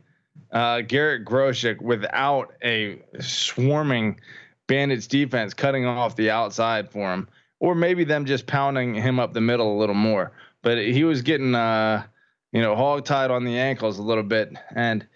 uh, 0.53 0.83
Garrett 0.83 1.25
Groshek 1.25 1.81
without 1.81 2.55
a 2.63 3.03
swarming 3.21 4.21
Bandits 4.67 5.07
defense 5.07 5.55
cutting 5.55 5.87
off 5.87 6.17
the 6.17 6.31
outside 6.31 6.91
for 6.91 7.13
him, 7.13 7.29
or 7.61 7.75
maybe 7.75 8.05
them 8.05 8.27
just 8.27 8.47
pounding 8.47 8.95
him 8.95 9.21
up 9.21 9.33
the 9.33 9.41
middle 9.41 9.77
a 9.77 9.79
little 9.79 9.95
more. 9.95 10.33
But 10.63 10.79
he 10.79 11.05
was 11.05 11.23
getting, 11.23 11.55
uh, 11.55 12.05
you 12.53 12.61
know, 12.61 12.75
hog 12.75 13.05
tied 13.05 13.31
on 13.31 13.45
the 13.45 13.57
ankles 13.59 13.99
a 13.99 14.03
little 14.03 14.25
bit, 14.25 14.53
and 14.75 15.07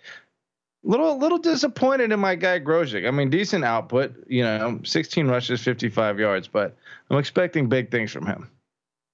little 0.83 1.19
little 1.19 1.39
disappointed 1.39 2.13
in 2.13 2.21
my 2.21 2.37
guy 2.37 2.61
Groshek. 2.61 3.07
I 3.07 3.11
mean, 3.11 3.29
decent 3.29 3.65
output, 3.65 4.15
you 4.29 4.43
know, 4.43 4.81
16 4.85 5.27
rushes, 5.27 5.61
55 5.61 6.19
yards, 6.19 6.49
but 6.49 6.77
I'm 7.11 7.19
expecting 7.19 7.69
big 7.69 7.91
things 7.91 8.13
from 8.13 8.27
him. 8.27 8.49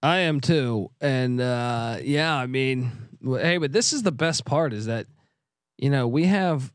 I 0.02 0.18
am 0.18 0.40
too, 0.40 0.90
and 1.00 1.40
uh, 1.40 1.96
yeah, 2.02 2.36
I 2.36 2.46
mean, 2.46 2.92
hey, 3.22 3.58
but 3.58 3.72
this 3.72 3.92
is 3.92 4.02
the 4.02 4.12
best 4.12 4.44
part 4.44 4.72
is 4.72 4.86
that 4.86 5.06
you 5.78 5.90
know 5.90 6.06
we 6.08 6.24
have 6.24 6.72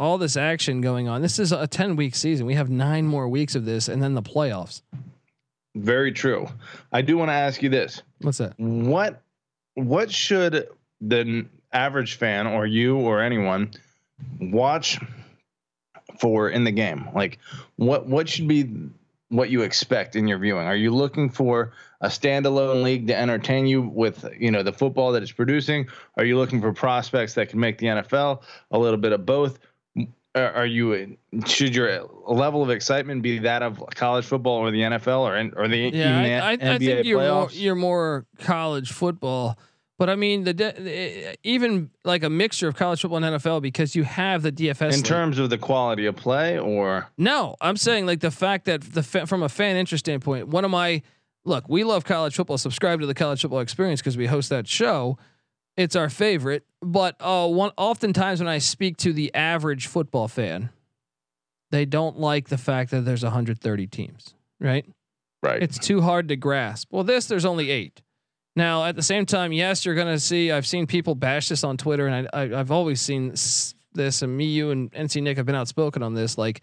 all 0.00 0.18
this 0.18 0.36
action 0.36 0.80
going 0.80 1.08
on. 1.08 1.22
This 1.22 1.38
is 1.38 1.52
a 1.52 1.66
ten 1.66 1.96
week 1.96 2.14
season. 2.14 2.46
We 2.46 2.54
have 2.54 2.70
nine 2.70 3.06
more 3.06 3.28
weeks 3.28 3.54
of 3.54 3.64
this, 3.64 3.88
and 3.88 4.02
then 4.02 4.14
the 4.14 4.22
playoffs. 4.22 4.82
Very 5.74 6.12
true. 6.12 6.48
I 6.92 7.02
do 7.02 7.16
want 7.16 7.28
to 7.28 7.34
ask 7.34 7.62
you 7.62 7.68
this. 7.68 8.02
What's 8.20 8.38
that? 8.38 8.54
what 8.58 9.22
what 9.74 10.10
should 10.10 10.68
the 11.00 11.46
average 11.72 12.16
fan 12.16 12.46
or 12.46 12.66
you 12.66 12.96
or 12.96 13.20
anyone 13.20 13.70
watch 14.40 14.98
for 16.18 16.50
in 16.50 16.64
the 16.64 16.72
game 16.72 17.06
like 17.14 17.38
what 17.76 18.06
what 18.06 18.28
should 18.28 18.48
be 18.48 18.68
what 19.30 19.50
you 19.50 19.62
expect 19.62 20.16
in 20.16 20.26
your 20.26 20.38
viewing. 20.38 20.66
Are 20.66 20.76
you 20.76 20.90
looking 20.90 21.28
for 21.28 21.72
a 22.00 22.08
standalone 22.08 22.82
league 22.82 23.06
to 23.08 23.16
entertain 23.16 23.66
you 23.66 23.82
with 23.82 24.24
you 24.38 24.50
know 24.50 24.62
the 24.62 24.72
football 24.72 25.12
that 25.12 25.22
it's 25.22 25.32
producing? 25.32 25.88
Are 26.16 26.24
you 26.24 26.36
looking 26.38 26.60
for 26.60 26.72
prospects 26.72 27.34
that 27.34 27.48
can 27.48 27.60
make 27.60 27.78
the 27.78 27.86
NFL 27.86 28.42
a 28.70 28.78
little 28.78 28.98
bit 28.98 29.12
of 29.12 29.26
both. 29.26 29.58
Are 30.34 30.66
you 30.66 31.16
should 31.46 31.74
your 31.74 32.08
level 32.26 32.62
of 32.62 32.70
excitement 32.70 33.22
be 33.22 33.38
that 33.40 33.62
of 33.62 33.82
college 33.94 34.24
football 34.24 34.56
or 34.56 34.70
the 34.70 34.82
NFL 34.82 35.20
or 35.20 35.60
or 35.60 35.68
the 35.68 35.90
Yeah, 35.92 36.44
I, 36.44 36.52
I, 36.52 36.56
NBA 36.56 36.74
I 36.74 36.78
think 36.78 37.06
you're 37.06 37.28
more, 37.28 37.50
you're 37.50 37.74
more 37.74 38.26
college 38.38 38.92
football, 38.92 39.58
but 39.98 40.08
I 40.08 40.14
mean 40.14 40.44
the, 40.44 40.54
de- 40.54 41.36
even 41.42 41.90
like 42.04 42.22
a 42.22 42.30
mixture 42.30 42.68
of 42.68 42.76
college 42.76 43.02
football 43.02 43.22
and 43.22 43.36
NFL 43.36 43.60
because 43.60 43.94
you 43.96 44.04
have 44.04 44.42
the 44.42 44.52
DFS 44.52 44.80
in 44.82 44.90
league. 44.96 45.04
terms 45.04 45.38
of 45.38 45.50
the 45.50 45.58
quality 45.58 46.06
of 46.06 46.16
play 46.16 46.58
or 46.58 47.08
No, 47.18 47.56
I'm 47.60 47.76
saying 47.76 48.06
like 48.06 48.20
the 48.20 48.30
fact 48.30 48.64
that 48.66 48.82
the 48.82 49.02
fa- 49.02 49.26
from 49.26 49.42
a 49.42 49.48
fan 49.48 49.76
interest 49.76 50.06
standpoint, 50.06 50.48
one 50.48 50.64
of 50.64 50.70
my 50.70 51.02
look, 51.44 51.68
we 51.68 51.84
love 51.84 52.04
college 52.04 52.36
football. 52.36 52.58
Subscribe 52.58 53.00
to 53.00 53.06
the 53.06 53.14
college 53.14 53.42
football 53.42 53.60
experience 53.60 54.00
because 54.00 54.16
we 54.16 54.26
host 54.26 54.48
that 54.50 54.66
show. 54.66 55.18
It's 55.76 55.94
our 55.94 56.08
favorite, 56.10 56.64
but 56.82 57.14
uh, 57.20 57.46
one 57.46 57.70
oftentimes 57.76 58.40
when 58.40 58.48
I 58.48 58.58
speak 58.58 58.96
to 58.98 59.12
the 59.12 59.32
average 59.32 59.86
football 59.86 60.26
fan, 60.26 60.70
they 61.70 61.84
don't 61.84 62.18
like 62.18 62.48
the 62.48 62.58
fact 62.58 62.90
that 62.90 63.02
there's 63.04 63.22
130 63.22 63.86
teams, 63.86 64.34
right? 64.60 64.84
right 65.40 65.62
It's 65.62 65.78
too 65.78 66.00
hard 66.00 66.28
to 66.28 66.36
grasp. 66.36 66.88
Well, 66.90 67.04
this 67.04 67.26
there's 67.26 67.44
only 67.44 67.70
eight. 67.70 68.02
Now, 68.58 68.84
at 68.86 68.96
the 68.96 69.02
same 69.02 69.24
time, 69.24 69.52
yes, 69.52 69.84
you're 69.86 69.94
going 69.94 70.12
to 70.12 70.18
see. 70.18 70.50
I've 70.50 70.66
seen 70.66 70.86
people 70.88 71.14
bash 71.14 71.48
this 71.48 71.62
on 71.62 71.76
Twitter, 71.76 72.08
and 72.08 72.28
I, 72.32 72.42
I, 72.42 72.58
I've 72.58 72.72
always 72.72 73.00
seen 73.00 73.30
s- 73.32 73.74
this. 73.92 74.22
And 74.22 74.36
me, 74.36 74.46
you, 74.46 74.70
and 74.72 74.90
NC 74.92 75.22
Nick 75.22 75.36
have 75.36 75.46
been 75.46 75.54
outspoken 75.54 76.02
on 76.02 76.14
this. 76.14 76.36
Like, 76.36 76.60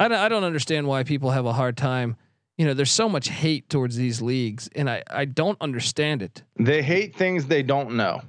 I 0.00 0.08
don't, 0.08 0.18
I 0.18 0.28
don't 0.30 0.42
understand 0.44 0.86
why 0.86 1.02
people 1.02 1.30
have 1.30 1.44
a 1.44 1.52
hard 1.52 1.76
time. 1.76 2.16
You 2.56 2.64
know, 2.66 2.72
there's 2.72 2.90
so 2.90 3.10
much 3.10 3.28
hate 3.28 3.68
towards 3.68 3.94
these 3.94 4.22
leagues, 4.22 4.70
and 4.74 4.88
I, 4.88 5.02
I 5.10 5.26
don't 5.26 5.58
understand 5.60 6.22
it. 6.22 6.42
they 6.58 6.82
hate 6.82 7.14
things 7.14 7.46
they 7.46 7.62
don't 7.62 7.92
know 7.96 8.22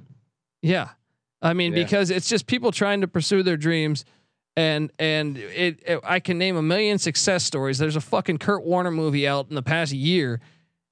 Yeah, 0.62 0.90
I 1.40 1.54
mean, 1.54 1.72
Yeah. 1.72 1.84
because 1.84 2.10
it's 2.10 2.28
just 2.28 2.46
people 2.46 2.70
trying 2.70 3.00
to 3.00 3.08
pursue 3.08 3.42
their 3.42 3.56
dreams, 3.56 4.04
and 4.56 4.90
and 4.98 5.36
it, 5.38 5.80
it. 5.86 6.00
I 6.04 6.20
can 6.20 6.36
name 6.38 6.56
a 6.56 6.62
million 6.62 6.98
success 6.98 7.44
stories. 7.44 7.78
There's 7.78 7.96
a 7.96 8.00
fucking 8.00 8.38
Kurt 8.38 8.64
Warner 8.64 8.90
movie 8.90 9.26
out 9.26 9.46
in 9.48 9.54
the 9.54 9.62
past 9.62 9.92
year 9.92 10.40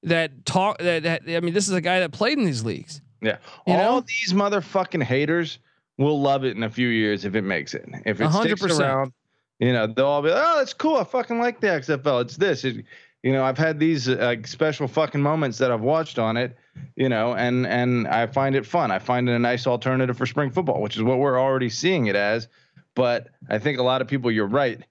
that 0.04 0.44
talk 0.44 0.78
that, 0.78 1.02
that 1.04 1.22
I 1.28 1.40
mean, 1.40 1.54
this 1.54 1.68
is 1.68 1.74
a 1.74 1.80
guy 1.80 2.00
that 2.00 2.12
played 2.12 2.38
in 2.38 2.44
these 2.44 2.64
leagues. 2.64 3.00
yeah. 3.20 3.38
You 3.66 3.74
all 3.74 4.00
know? 4.00 4.06
these 4.06 4.32
motherfucking 4.32 5.02
haters 5.02 5.58
will 5.98 6.20
love 6.20 6.44
it 6.44 6.56
in 6.56 6.62
a 6.62 6.70
few 6.70 6.88
years 6.88 7.24
if 7.24 7.34
it 7.34 7.42
makes 7.42 7.74
it. 7.74 7.88
If 8.04 8.20
it 8.20 8.32
sticks 8.32 8.62
100%. 8.62 8.80
around 8.80 9.12
you 9.58 9.72
know 9.72 9.86
they'll 9.86 10.06
all 10.06 10.22
be 10.22 10.30
like, 10.30 10.42
oh 10.44 10.60
it's 10.60 10.74
cool. 10.74 10.96
I 10.96 11.04
fucking 11.04 11.38
like 11.38 11.60
the 11.60 11.68
xfl 11.68 12.22
it's 12.22 12.36
this. 12.36 12.64
It, 12.64 12.84
you 13.22 13.32
know 13.32 13.44
i've 13.44 13.58
had 13.58 13.78
these 13.78 14.08
uh, 14.08 14.34
special 14.44 14.88
fucking 14.88 15.22
moments 15.22 15.58
that 15.58 15.70
i've 15.70 15.80
watched 15.80 16.18
on 16.18 16.36
it 16.36 16.56
you 16.96 17.08
know 17.08 17.34
and 17.34 17.64
and 17.68 18.08
i 18.08 18.26
find 18.26 18.56
it 18.56 18.66
fun. 18.66 18.90
I 18.90 18.98
find 18.98 19.28
it 19.28 19.32
a 19.32 19.38
nice 19.38 19.66
alternative 19.66 20.16
for 20.18 20.26
spring 20.26 20.50
football 20.50 20.82
which 20.82 20.96
is 20.96 21.02
what 21.02 21.18
we're 21.18 21.40
already 21.40 21.70
seeing 21.70 22.06
it 22.06 22.16
as. 22.16 22.48
But 22.96 23.28
i 23.48 23.58
think 23.58 23.78
a 23.78 23.82
lot 23.84 24.00
of 24.02 24.08
people 24.08 24.30
you're 24.30 24.46
right 24.46 24.82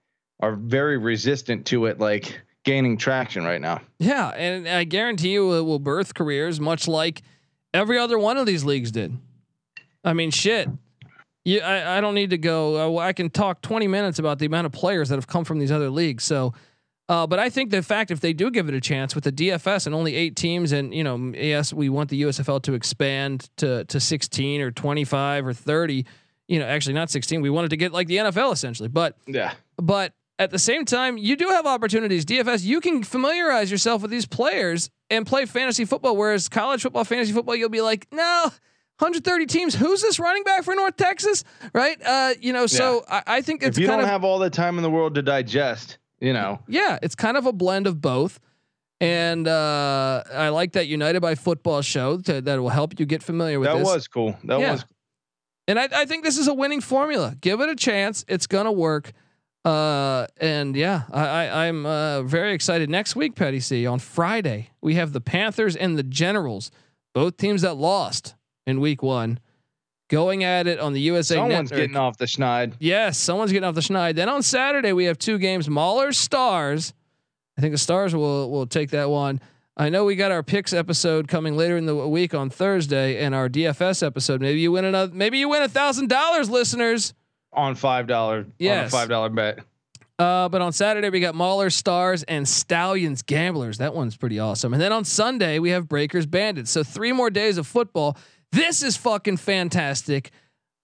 are 0.42 0.56
very 0.56 0.98
resistant 0.98 1.66
to 1.68 1.86
it. 1.86 2.00
Like 2.00 2.42
gaining 2.64 2.98
traction 2.98 3.44
right 3.44 3.62
now 3.62 3.82
Yeah, 4.00 4.30
and 4.30 4.68
I 4.68 4.84
guarantee 4.84 5.32
you 5.32 5.54
it 5.54 5.62
will 5.62 5.80
birth 5.80 6.14
careers 6.14 6.60
much 6.60 6.88
like 6.88 7.22
every 7.74 7.98
other 7.98 8.18
one 8.20 8.38
of 8.38 8.46
these 8.46 8.64
leagues 8.64 8.92
did. 8.92 9.18
I 10.04 10.14
mean, 10.14 10.32
shit. 10.32 10.68
You, 11.44 11.62
I, 11.62 11.98
I 11.98 12.02
don't 12.02 12.14
need 12.14 12.32
to 12.32 12.38
go. 12.38 12.98
uh, 12.98 13.00
I 13.00 13.14
can 13.14 13.30
talk 13.30 13.62
20 13.62 13.88
minutes 13.88 14.20
about 14.20 14.40
the 14.40 14.46
amount 14.46 14.66
of 14.68 14.72
players 14.72 15.10
that 15.10 15.16
have 15.16 15.28
come 15.28 15.44
from 15.44 15.60
these 15.60 15.72
other 15.72 15.90
leagues. 15.90 16.24
So, 16.24 16.54
uh, 17.10 17.26
but 17.26 17.40
I 17.40 17.50
think 17.50 17.72
the 17.72 17.82
fact 17.82 18.12
if 18.12 18.20
they 18.20 18.34
do 18.34 18.52
give 18.52 18.70
it 18.70 18.76
a 18.76 18.82
chance 18.82 19.16
with 19.16 19.24
the 19.24 19.32
DFS 19.32 19.86
and 19.86 19.96
only 19.96 20.16
eight 20.16 20.36
teams, 20.36 20.72
and 20.72 20.94
you 20.94 21.04
know, 21.04 21.34
yes, 21.36 21.74
we 21.74 21.90
want 21.90 22.10
the 22.10 22.22
USFL 22.22 22.62
to 22.64 22.74
expand 22.74 23.50
to 23.58 23.86
to 23.86 24.00
16 24.00 24.62
or 24.62 24.72
25 24.72 25.48
or 25.48 25.54
30. 25.54 26.06
You 26.48 26.60
know, 26.60 26.66
actually 26.66 26.94
not 26.94 27.10
16. 27.10 27.42
We 27.42 27.50
wanted 27.50 27.70
to 27.70 27.78
get 27.78 27.92
like 27.92 28.08
the 28.08 28.18
NFL 28.18 28.54
essentially, 28.54 28.90
but 28.90 29.18
yeah 29.26 29.54
but 29.82 30.14
at 30.42 30.50
the 30.50 30.58
same 30.58 30.86
time, 30.86 31.20
you 31.20 31.36
do 31.36 31.50
have 31.50 31.68
opportunities. 31.68 32.26
DFS, 32.26 32.64
you 32.64 32.82
can 32.82 33.04
familiarize 33.04 33.70
yourself 33.70 34.02
with 34.02 34.10
these 34.10 34.26
players 34.26 34.90
and 35.12 35.24
play 35.28 35.46
fantasy 35.46 35.86
football. 35.86 36.18
Whereas 36.18 36.50
college 36.50 36.82
football, 36.82 37.04
fantasy 37.04 37.32
football, 37.32 37.56
you'll 37.56 37.70
be 37.70 37.82
like, 37.82 38.08
no, 38.12 38.46
130 38.98 39.46
teams. 39.46 39.76
Who's 39.76 40.02
this 40.02 40.18
running 40.18 40.42
back 40.42 40.64
for 40.64 40.74
North 40.74 40.98
Texas? 40.98 41.44
Right? 41.74 41.96
Uh, 42.04 42.34
you 42.40 42.54
know, 42.54 42.66
so 42.66 43.06
I, 43.08 43.22
I 43.28 43.42
think 43.42 43.62
it's 43.62 43.78
if 43.78 43.82
you 43.82 43.86
don't 43.88 44.00
of 44.00 44.08
have 44.08 44.24
all 44.24 44.40
the 44.40 44.50
time 44.50 44.78
in 44.78 44.84
the 44.84 44.90
world 44.90 45.14
to 45.16 45.22
digest 45.22 46.00
you 46.20 46.34
know 46.34 46.60
yeah, 46.68 46.98
it's 47.02 47.16
kind 47.16 47.38
of 47.38 47.46
a 47.46 47.54
blend 47.54 47.86
of 47.86 48.02
both. 48.02 48.40
And 49.00 49.48
uh, 49.48 50.24
I 50.32 50.50
like 50.50 50.74
that 50.74 50.88
United 50.88 51.22
by 51.22 51.34
Football 51.36 51.82
show 51.84 52.18
to, 52.22 52.42
that 52.42 52.60
will 52.60 52.70
help 52.70 53.00
you 53.00 53.06
get 53.06 53.22
familiar 53.22 53.60
with 53.60 53.70
that 53.70 53.78
this. 53.78 53.86
was 53.86 54.08
cool 54.08 54.38
that 54.44 54.60
Yeah. 54.60 54.72
was 54.74 54.86
And 55.68 55.80
I, 55.80 55.88
I 55.92 56.06
think 56.06 56.24
this 56.24 56.38
is 56.40 56.48
a 56.48 56.54
winning 56.54 56.82
formula. 56.82 57.36
Give 57.42 57.62
it 57.62 57.70
a 57.70 57.76
chance. 57.76 58.26
It's 58.28 58.48
gonna 58.48 58.72
work. 58.72 59.12
Uh, 59.64 60.26
and 60.38 60.76
yeah, 60.76 61.04
I, 61.12 61.26
I 61.28 61.68
I'm 61.68 61.86
uh, 61.86 62.24
very 62.24 62.54
excited. 62.54 62.90
Next 62.90 63.16
week, 63.16 63.36
Patty 63.36 63.60
C 63.60 63.86
on 63.86 64.00
Friday, 64.00 64.72
we 64.82 64.96
have 64.96 65.14
the 65.14 65.22
Panthers 65.22 65.76
and 65.76 65.98
the 65.98 66.04
Generals, 66.04 66.72
both 67.14 67.38
teams 67.38 67.62
that 67.62 67.76
lost 67.76 68.34
in 68.66 68.80
Week 68.80 69.04
One, 69.04 69.40
going 70.10 70.44
at 70.44 70.66
it 70.66 70.80
on 70.80 70.94
the 70.94 71.02
USA. 71.02 71.36
someone's 71.36 71.70
Network. 71.70 71.80
getting 71.88 71.98
off 71.98 72.18
the 72.18 72.26
schneid 72.26 72.74
Yes, 72.80 73.18
someone's 73.20 73.52
getting 73.52 73.68
off 73.68 73.76
the 73.76 73.82
schneid. 73.82 74.16
Then 74.16 74.30
on 74.30 74.42
Saturday 74.42 74.94
we 74.94 75.06
have 75.06 75.20
two 75.20 75.38
games: 75.38 75.68
Maulers 75.68 76.16
Stars. 76.16 76.94
I 77.58 77.62
think 77.62 77.74
the 77.74 77.78
Stars 77.78 78.16
will 78.16 78.50
will 78.50 78.66
take 78.66 78.90
that 78.92 79.10
one. 79.12 79.40
I 79.78 79.90
know 79.90 80.06
we 80.06 80.16
got 80.16 80.32
our 80.32 80.44
picks 80.44 80.74
episode 80.74 81.28
coming 81.28 81.56
later 81.56 81.78
in 81.78 81.86
the 81.86 81.96
week 82.08 82.34
on 82.34 82.50
Thursday, 82.50 83.24
and 83.24 83.36
our 83.36 83.48
DFS 83.48 84.06
episode. 84.06 84.42
Maybe 84.42 84.60
you 84.60 84.72
win 84.72 84.86
another. 84.86 85.14
Maybe 85.14 85.38
you 85.38 85.50
win 85.50 85.62
a 85.62 85.70
thousand 85.70 86.10
dollars, 86.10 86.50
listeners. 86.50 87.14
On 87.54 87.76
five 87.76 88.08
dollar 88.08 88.46
Yes. 88.60 88.80
on 88.82 88.86
a 88.86 88.90
five 88.90 89.10
dollar 89.10 89.30
bet. 89.30 89.60
Uh, 90.20 90.48
but 90.50 90.62
on 90.62 90.72
Saturday 90.72 91.10
we 91.10 91.20
got 91.20 91.34
Maulers, 91.34 91.74
Stars, 91.74 92.22
and 92.24 92.48
Stallions 92.48 93.24
Gamblers. 93.24 93.80
That 93.80 93.96
one's 93.96 94.16
pretty 94.16 94.38
awesome. 94.40 94.72
And 94.74 94.82
then 94.82 94.92
on 94.94 95.04
Sunday 95.04 95.58
we 95.60 95.72
have 95.72 95.88
Breakers 95.90 96.26
Bandits. 96.28 96.70
So 96.70 96.84
three 96.84 97.12
more 97.12 97.30
days 97.32 97.58
of 97.58 97.66
football. 97.66 98.18
This 98.52 98.84
is 98.84 98.98
fucking 98.98 99.38
fantastic. 99.38 100.32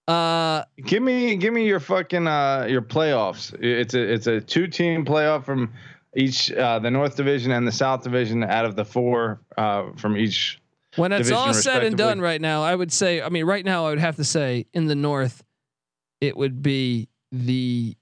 Uh, 0.08 0.64
Give 0.84 1.02
me 1.02 1.36
give 1.36 1.52
me 1.52 1.66
your 1.66 1.80
fucking 1.80 2.26
uh 2.26 2.66
your 2.68 2.80
playoffs. 2.82 3.54
It's 3.62 3.94
a 3.94 4.00
it's 4.12 4.26
a 4.26 4.40
two 4.40 4.66
team 4.66 5.04
playoff 5.04 5.44
from 5.44 5.72
each 6.16 6.50
uh 6.50 6.78
the 6.78 6.90
North 6.90 7.14
Division 7.16 7.52
and 7.52 7.66
the 7.68 7.72
South 7.72 8.02
Division 8.02 8.42
out 8.42 8.64
of 8.64 8.74
the 8.74 8.84
four 8.86 9.40
uh 9.58 9.90
from 9.96 10.16
each 10.16 10.60
when 10.96 11.12
it's 11.12 11.30
all 11.30 11.52
said 11.52 11.84
and 11.84 11.96
done 11.96 12.20
right 12.20 12.40
now, 12.40 12.62
I 12.62 12.74
would 12.74 12.90
say. 12.90 13.20
I 13.20 13.28
mean, 13.28 13.44
right 13.44 13.64
now 13.64 13.86
I 13.86 13.90
would 13.90 13.98
have 14.00 14.16
to 14.16 14.24
say 14.24 14.66
in 14.72 14.86
the 14.86 14.94
North, 14.96 15.44
it 16.20 16.36
would 16.36 16.62
be 16.62 17.08
the 17.32 17.96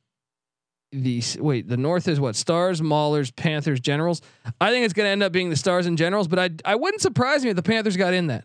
the 0.93 1.23
wait. 1.39 1.69
The 1.69 1.77
North 1.77 2.09
is 2.09 2.19
what 2.21 2.37
Stars, 2.37 2.81
Maulers, 2.81 3.35
Panthers, 3.35 3.81
Generals. 3.81 4.23
I 4.61 4.71
think 4.71 4.85
it's 4.85 4.95
going 4.95 5.07
to 5.07 5.11
end 5.11 5.23
up 5.23 5.33
being 5.33 5.51
the 5.51 5.57
Stars 5.57 5.87
and 5.87 5.99
Generals, 5.99 6.29
but 6.29 6.39
I 6.39 6.51
I 6.65 6.77
wouldn't 6.77 7.03
surprise 7.03 7.43
me 7.45 7.51
if 7.51 7.57
the 7.57 7.63
Panthers 7.63 7.97
got 7.97 8.15
in 8.15 8.29
that. 8.29 8.45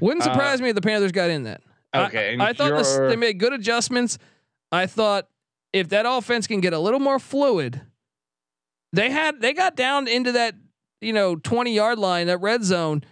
Wouldn't 0.00 0.22
Uh, 0.26 0.32
surprise 0.32 0.60
me 0.60 0.68
if 0.68 0.74
the 0.74 0.80
Panthers 0.80 1.12
got 1.12 1.30
in 1.30 1.44
that. 1.44 1.62
I- 1.92 2.06
Okay, 2.06 2.32
and 2.34 2.42
I, 2.42 2.52
thought 2.52 2.76
this, 2.76 2.96
they 2.96 3.16
made 3.16 3.38
good 3.38 3.52
adjustments. 3.52 4.18
I 4.70 4.86
thought 4.86 5.28
if 5.72 5.88
that 5.90 6.04
offense 6.06 6.46
can 6.46 6.60
get 6.60 6.72
a 6.74 6.78
little 6.78 7.00
more 7.00 7.18
fluid, 7.18 7.80
they 8.92 9.10
had 9.10 9.40
they 9.40 9.54
got 9.54 9.74
down 9.76 10.06
into 10.08 10.32
that 10.32 10.54
you 11.00 11.12
know 11.12 11.36
twenty 11.36 11.74
yard 11.74 11.98
line, 11.98 12.26
that 12.26 12.38
red 12.38 12.62
zone. 12.64 13.02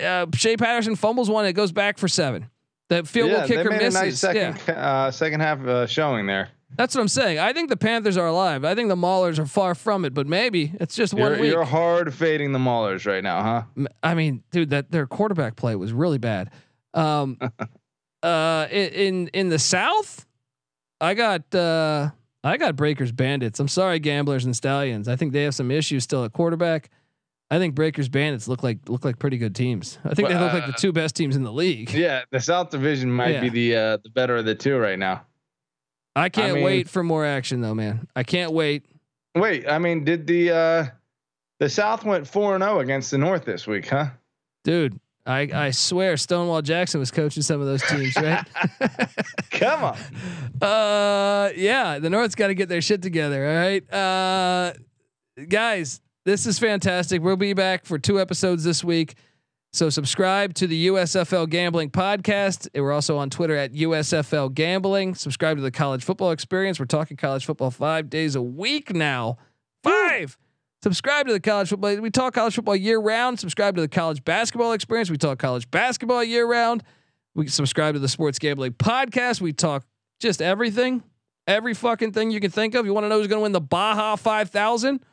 Uh, 0.00 0.26
Shea 0.34 0.56
Patterson 0.58 0.94
fumbles 0.94 1.30
one, 1.30 1.46
it 1.46 1.54
goes 1.54 1.72
back 1.72 1.96
for 1.96 2.06
seven. 2.08 2.50
That 2.90 3.08
field 3.08 3.30
yeah, 3.30 3.38
goal 3.38 3.46
kicker 3.48 3.62
they 3.64 3.70
made 3.70 3.82
misses. 3.84 4.00
a 4.00 4.04
nice 4.04 4.18
second 4.18 4.60
yeah, 4.68 4.74
uh 4.74 5.10
second 5.10 5.40
half 5.40 5.60
uh, 5.66 5.86
showing 5.86 6.26
there. 6.26 6.50
that's 6.76 6.94
what 6.94 7.00
I'm 7.00 7.08
saying. 7.08 7.38
I 7.38 7.52
think 7.52 7.68
the 7.70 7.76
Panthers 7.76 8.16
are 8.16 8.26
alive. 8.26 8.64
I 8.64 8.74
think 8.74 8.88
the 8.90 8.96
Maulers 8.96 9.38
are 9.38 9.46
far 9.46 9.74
from 9.74 10.04
it, 10.04 10.12
but 10.12 10.26
maybe 10.26 10.72
it's 10.80 10.94
just 10.94 11.14
one 11.14 11.32
You're, 11.32 11.40
week. 11.40 11.52
you're 11.52 11.64
hard 11.64 12.12
fading 12.14 12.52
the 12.52 12.58
Maulers 12.58 13.06
right 13.06 13.22
now, 13.24 13.42
huh? 13.76 13.88
I 14.02 14.14
mean, 14.14 14.42
dude, 14.50 14.70
that 14.70 14.90
their 14.90 15.06
quarterback 15.06 15.56
play 15.56 15.74
was 15.76 15.92
really 15.92 16.18
bad. 16.18 16.50
Um, 16.94 17.38
uh, 18.22 18.66
in, 18.70 18.88
in 18.92 19.28
in 19.32 19.48
the 19.48 19.58
South, 19.58 20.26
I 21.00 21.14
got 21.14 21.54
uh, 21.54 22.10
I 22.42 22.56
got 22.56 22.76
Breakers 22.76 23.12
Bandits. 23.12 23.60
I'm 23.60 23.68
sorry, 23.68 23.98
Gamblers 23.98 24.44
and 24.44 24.56
Stallions. 24.56 25.08
I 25.08 25.16
think 25.16 25.32
they 25.32 25.44
have 25.44 25.54
some 25.54 25.70
issues 25.70 26.04
still 26.04 26.24
at 26.24 26.32
quarterback. 26.32 26.90
I 27.52 27.58
think 27.58 27.74
Breakers 27.74 28.08
Bandits 28.08 28.46
look 28.46 28.62
like 28.62 28.88
look 28.88 29.04
like 29.04 29.18
pretty 29.18 29.36
good 29.38 29.54
teams. 29.56 29.98
I 30.04 30.14
think 30.14 30.28
they 30.28 30.38
look 30.38 30.52
like 30.52 30.66
the 30.66 30.72
two 30.72 30.92
best 30.92 31.16
teams 31.16 31.34
in 31.34 31.42
the 31.42 31.52
league. 31.52 31.90
Yeah, 31.92 32.22
the 32.30 32.40
South 32.40 32.70
Division 32.70 33.10
might 33.10 33.30
Yeah. 33.34 33.40
be 33.40 33.48
the 33.48 33.76
uh 33.76 33.96
the 34.04 34.10
better 34.10 34.36
of 34.36 34.44
the 34.44 34.54
two 34.54 34.76
right 34.78 34.98
now. 34.98 35.22
I 36.14 36.28
can't 36.28 36.54
mean- 36.54 36.64
wait 36.64 36.88
for 36.88 37.02
more 37.02 37.24
action 37.26 37.60
though, 37.60 37.74
man. 37.74 38.06
I 38.14 38.22
can't 38.22 38.52
wait. 38.52 38.86
Wait, 39.34 39.68
I 39.68 39.78
mean, 39.78 40.04
did 40.04 40.26
the 40.26 40.50
uh 40.52 40.86
the 41.58 41.68
South 41.68 42.04
went 42.04 42.26
four 42.26 42.54
and 42.54 42.62
zero 42.62 42.80
against 42.80 43.10
the 43.10 43.18
North 43.18 43.44
this 43.44 43.66
week, 43.66 43.88
huh? 43.88 44.10
Dude, 44.64 44.98
I, 45.26 45.48
I 45.52 45.70
swear 45.72 46.16
Stonewall 46.16 46.62
Jackson 46.62 47.00
was 47.00 47.10
coaching 47.10 47.42
some 47.42 47.60
of 47.60 47.66
those 47.66 47.82
teams, 47.82 48.16
right? 48.16 48.44
Come 49.50 49.84
on. 49.84 49.98
Uh, 50.62 51.50
yeah, 51.56 51.98
the 51.98 52.10
North's 52.10 52.34
got 52.34 52.48
to 52.48 52.54
get 52.54 52.68
their 52.68 52.80
shit 52.80 53.02
together. 53.02 53.46
All 53.46 53.54
right, 53.56 53.92
uh, 53.92 54.72
guys, 55.48 56.00
this 56.30 56.46
is 56.46 56.60
fantastic. 56.60 57.22
We'll 57.22 57.36
be 57.36 57.54
back 57.54 57.84
for 57.84 57.98
two 57.98 58.20
episodes 58.20 58.62
this 58.62 58.84
week. 58.84 59.16
So 59.72 59.90
subscribe 59.90 60.54
to 60.54 60.68
the 60.68 60.86
USFL 60.86 61.50
Gambling 61.50 61.90
Podcast. 61.90 62.68
We're 62.72 62.92
also 62.92 63.18
on 63.18 63.30
Twitter 63.30 63.56
at 63.56 63.72
USFL 63.72 64.54
Gambling. 64.54 65.16
Subscribe 65.16 65.56
to 65.56 65.62
the 65.62 65.72
College 65.72 66.04
Football 66.04 66.30
Experience. 66.30 66.78
We're 66.78 66.86
talking 66.86 67.16
college 67.16 67.44
football 67.44 67.72
five 67.72 68.08
days 68.08 68.36
a 68.36 68.42
week 68.42 68.94
now. 68.94 69.38
Five. 69.82 70.38
Subscribe 70.84 71.26
to 71.26 71.32
the 71.32 71.40
college 71.40 71.68
football. 71.68 71.96
We 71.96 72.10
talk 72.10 72.34
college 72.34 72.54
football 72.54 72.76
year 72.76 73.00
round. 73.00 73.40
Subscribe 73.40 73.74
to 73.74 73.80
the 73.80 73.88
college 73.88 74.22
basketball 74.24 74.72
experience. 74.72 75.10
We 75.10 75.18
talk 75.18 75.40
college 75.40 75.68
basketball 75.68 76.22
year 76.22 76.46
round. 76.46 76.84
We 77.34 77.48
subscribe 77.48 77.94
to 77.94 78.00
the 78.00 78.08
Sports 78.08 78.38
Gambling 78.38 78.74
Podcast. 78.74 79.40
We 79.40 79.52
talk 79.52 79.84
just 80.20 80.40
everything, 80.40 81.02
every 81.48 81.74
fucking 81.74 82.12
thing 82.12 82.30
you 82.30 82.38
can 82.38 82.52
think 82.52 82.76
of. 82.76 82.86
You 82.86 82.94
want 82.94 83.04
to 83.04 83.08
know 83.08 83.18
who's 83.18 83.26
going 83.26 83.40
to 83.40 83.42
win 83.42 83.52
the 83.52 83.60
Baja 83.60 84.14
5000? 84.14 85.04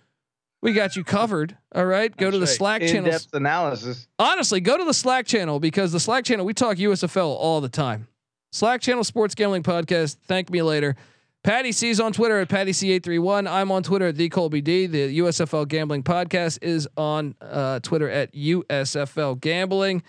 We 0.61 0.73
got 0.73 0.95
you 0.95 1.03
covered. 1.03 1.57
All 1.73 1.85
right. 1.85 2.15
Go 2.15 2.31
to 2.31 2.39
the 2.39 2.47
Slack 2.47 2.81
channel. 2.81 3.05
In-depth 3.05 3.33
analysis. 3.33 4.07
Honestly, 4.17 4.59
go 4.59 4.77
to 4.77 4.83
the 4.83 4.93
Slack 4.93 5.25
channel 5.27 5.59
because 5.59 5.91
the 5.91 5.99
Slack 5.99 6.25
channel, 6.25 6.45
we 6.45 6.53
talk 6.53 6.77
USFL 6.77 7.27
all 7.27 7.61
the 7.61 7.69
time. 7.69 8.07
Slack 8.51 8.81
channel 8.81 9.03
Sports 9.03 9.35
Gambling 9.35 9.63
Podcast. 9.63 10.17
Thank 10.25 10.49
me 10.49 10.61
later. 10.61 10.95
Patty 11.43 11.71
C's 11.71 11.99
on 11.99 12.11
Twitter 12.11 12.39
at 12.39 12.49
Patty 12.49 12.71
C831. 12.71 13.49
I'm 13.49 13.71
on 13.71 13.83
Twitter 13.83 14.07
at 14.07 14.15
the 14.15 14.27
Colby 14.29 14.61
D. 14.61 14.87
The 14.87 15.19
USFL 15.19 15.67
Gambling 15.67 16.03
Podcast 16.03 16.59
is 16.61 16.89
on 16.97 17.35
uh, 17.39 17.79
Twitter 17.79 18.09
at 18.09 18.33
USFL 18.33 19.39
Gambling. 19.39 20.03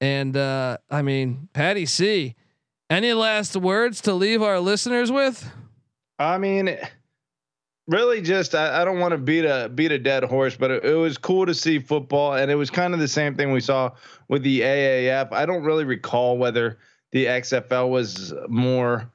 And 0.00 0.36
uh, 0.36 0.78
I 0.90 1.02
mean, 1.02 1.48
Patty 1.54 1.86
C. 1.86 2.34
Any 2.88 3.14
last 3.14 3.56
words 3.56 4.00
to 4.02 4.12
leave 4.12 4.42
our 4.42 4.60
listeners 4.60 5.10
with? 5.10 5.50
I 6.20 6.38
mean, 6.38 6.76
really, 7.88 8.20
just 8.20 8.54
I, 8.54 8.82
I 8.82 8.84
don't 8.84 8.98
want 8.98 9.12
to 9.12 9.18
beat 9.18 9.44
a 9.44 9.70
beat 9.74 9.92
a 9.92 9.98
dead 9.98 10.24
horse, 10.24 10.56
but 10.56 10.70
it, 10.70 10.84
it 10.84 10.94
was 10.94 11.18
cool 11.18 11.46
to 11.46 11.54
see 11.54 11.78
football, 11.78 12.34
and 12.34 12.50
it 12.50 12.56
was 12.56 12.70
kind 12.70 12.94
of 12.94 13.00
the 13.00 13.08
same 13.08 13.34
thing 13.34 13.52
we 13.52 13.60
saw 13.60 13.92
with 14.28 14.42
the 14.42 14.60
AAF. 14.60 15.32
I 15.32 15.46
don't 15.46 15.62
really 15.62 15.84
recall 15.84 16.38
whether 16.38 16.78
the 17.12 17.26
XFL 17.26 17.88
was 17.88 18.34
more 18.48 19.10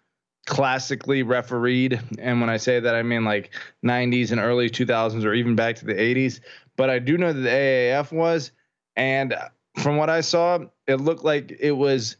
classically 0.45 1.23
refereed, 1.23 1.99
and 2.19 2.41
when 2.41 2.49
I 2.49 2.57
say 2.57 2.79
that, 2.79 2.95
I 2.95 3.03
mean 3.03 3.25
like 3.25 3.51
'90s 3.85 4.31
and 4.31 4.39
early 4.39 4.69
2000s, 4.69 5.25
or 5.25 5.33
even 5.33 5.55
back 5.55 5.75
to 5.77 5.85
the 5.85 5.93
'80s. 5.95 6.39
But 6.77 6.89
I 6.89 6.99
do 6.99 7.17
know 7.17 7.33
that 7.33 7.41
the 7.41 7.49
AAF 7.49 8.11
was, 8.11 8.51
and 8.95 9.35
from 9.77 9.97
what 9.97 10.09
I 10.09 10.21
saw, 10.21 10.59
it 10.87 10.95
looked 10.95 11.23
like 11.23 11.55
it 11.59 11.71
was 11.71 12.17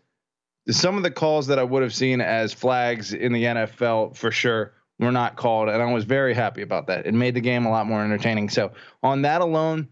some 0.70 0.96
of 0.96 1.04
the 1.04 1.12
calls 1.12 1.48
that 1.48 1.58
I 1.58 1.64
would 1.64 1.82
have 1.82 1.94
seen 1.94 2.22
as 2.22 2.54
flags 2.54 3.14
in 3.14 3.34
the 3.34 3.44
NFL 3.44 4.16
for 4.16 4.32
sure 4.32 4.74
were 5.06 5.12
not 5.12 5.36
called, 5.36 5.70
and 5.70 5.82
I 5.82 5.92
was 5.92 6.04
very 6.06 6.34
happy 6.34 6.62
about 6.62 6.88
that. 6.88 7.06
It 7.06 7.14
made 7.14 7.34
the 7.36 7.42
game 7.42 7.66
a 7.66 7.70
lot 7.72 7.88
more 7.88 8.04
entertaining. 8.04 8.50
So 8.50 8.72
on 9.04 9.24
that 9.24 9.42
alone, 9.42 9.90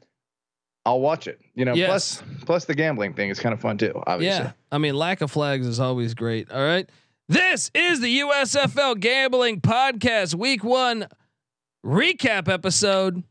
I'll 0.86 1.01
watch 1.01 1.28
it. 1.28 1.39
You 1.55 1.66
know, 1.66 1.74
Yes. 1.74 1.88
plus 1.88 2.24
plus 2.45 2.66
the 2.66 2.74
gambling 2.76 3.14
thing 3.14 3.30
is 3.30 3.39
kind 3.39 3.53
of 3.53 3.60
fun 3.60 3.78
too. 3.78 3.93
Obviously, 4.07 4.45
Yeah. 4.45 4.51
I 4.72 4.78
mean, 4.78 4.95
lack 4.95 5.22
of 5.22 5.30
flags 5.32 5.68
is 5.68 5.80
always 5.80 6.14
great. 6.14 6.49
All 6.51 6.62
right. 6.64 6.89
This 7.28 7.70
is 7.76 7.99
the 8.01 8.20
USFL 8.22 8.95
Gambling 8.99 9.62
Podcast, 9.62 10.34
week 10.36 10.64
one 10.64 11.07
recap 11.86 12.51
episode. 12.51 13.24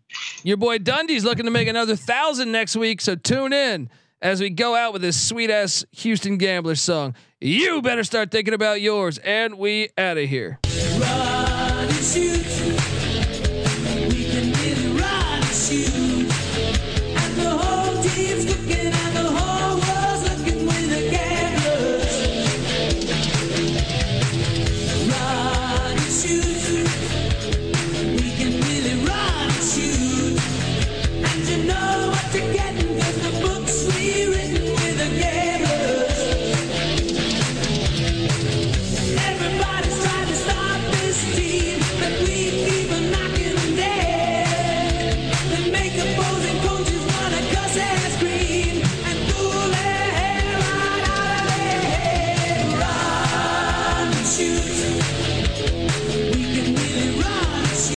Your 0.45 0.57
boy 0.57 0.79
Dundee's 0.79 1.25
looking 1.25 1.47
to 1.47 1.51
make 1.51 1.69
another 1.69 1.97
thousand 1.97 2.53
next 2.53 2.77
week. 2.77 3.01
So 3.01 3.15
tune 3.17 3.53
in 3.53 3.91
as 4.23 4.41
we 4.41 4.51
go 4.51 4.75
out 4.77 4.93
with 4.93 5.03
this 5.03 5.21
sweet 5.21 5.51
ass 5.51 5.85
Houston 5.93 6.39
Gambler 6.39 6.77
song. 6.77 7.15
You 7.41 7.83
better 7.83 8.05
start 8.05 8.31
thinking 8.31 8.55
about 8.55 8.81
yours. 8.81 9.19
And 9.19 9.59
we 9.59 9.89
out 9.99 10.17
of 10.17 10.29
here. 10.29 10.59
Run 11.01 11.38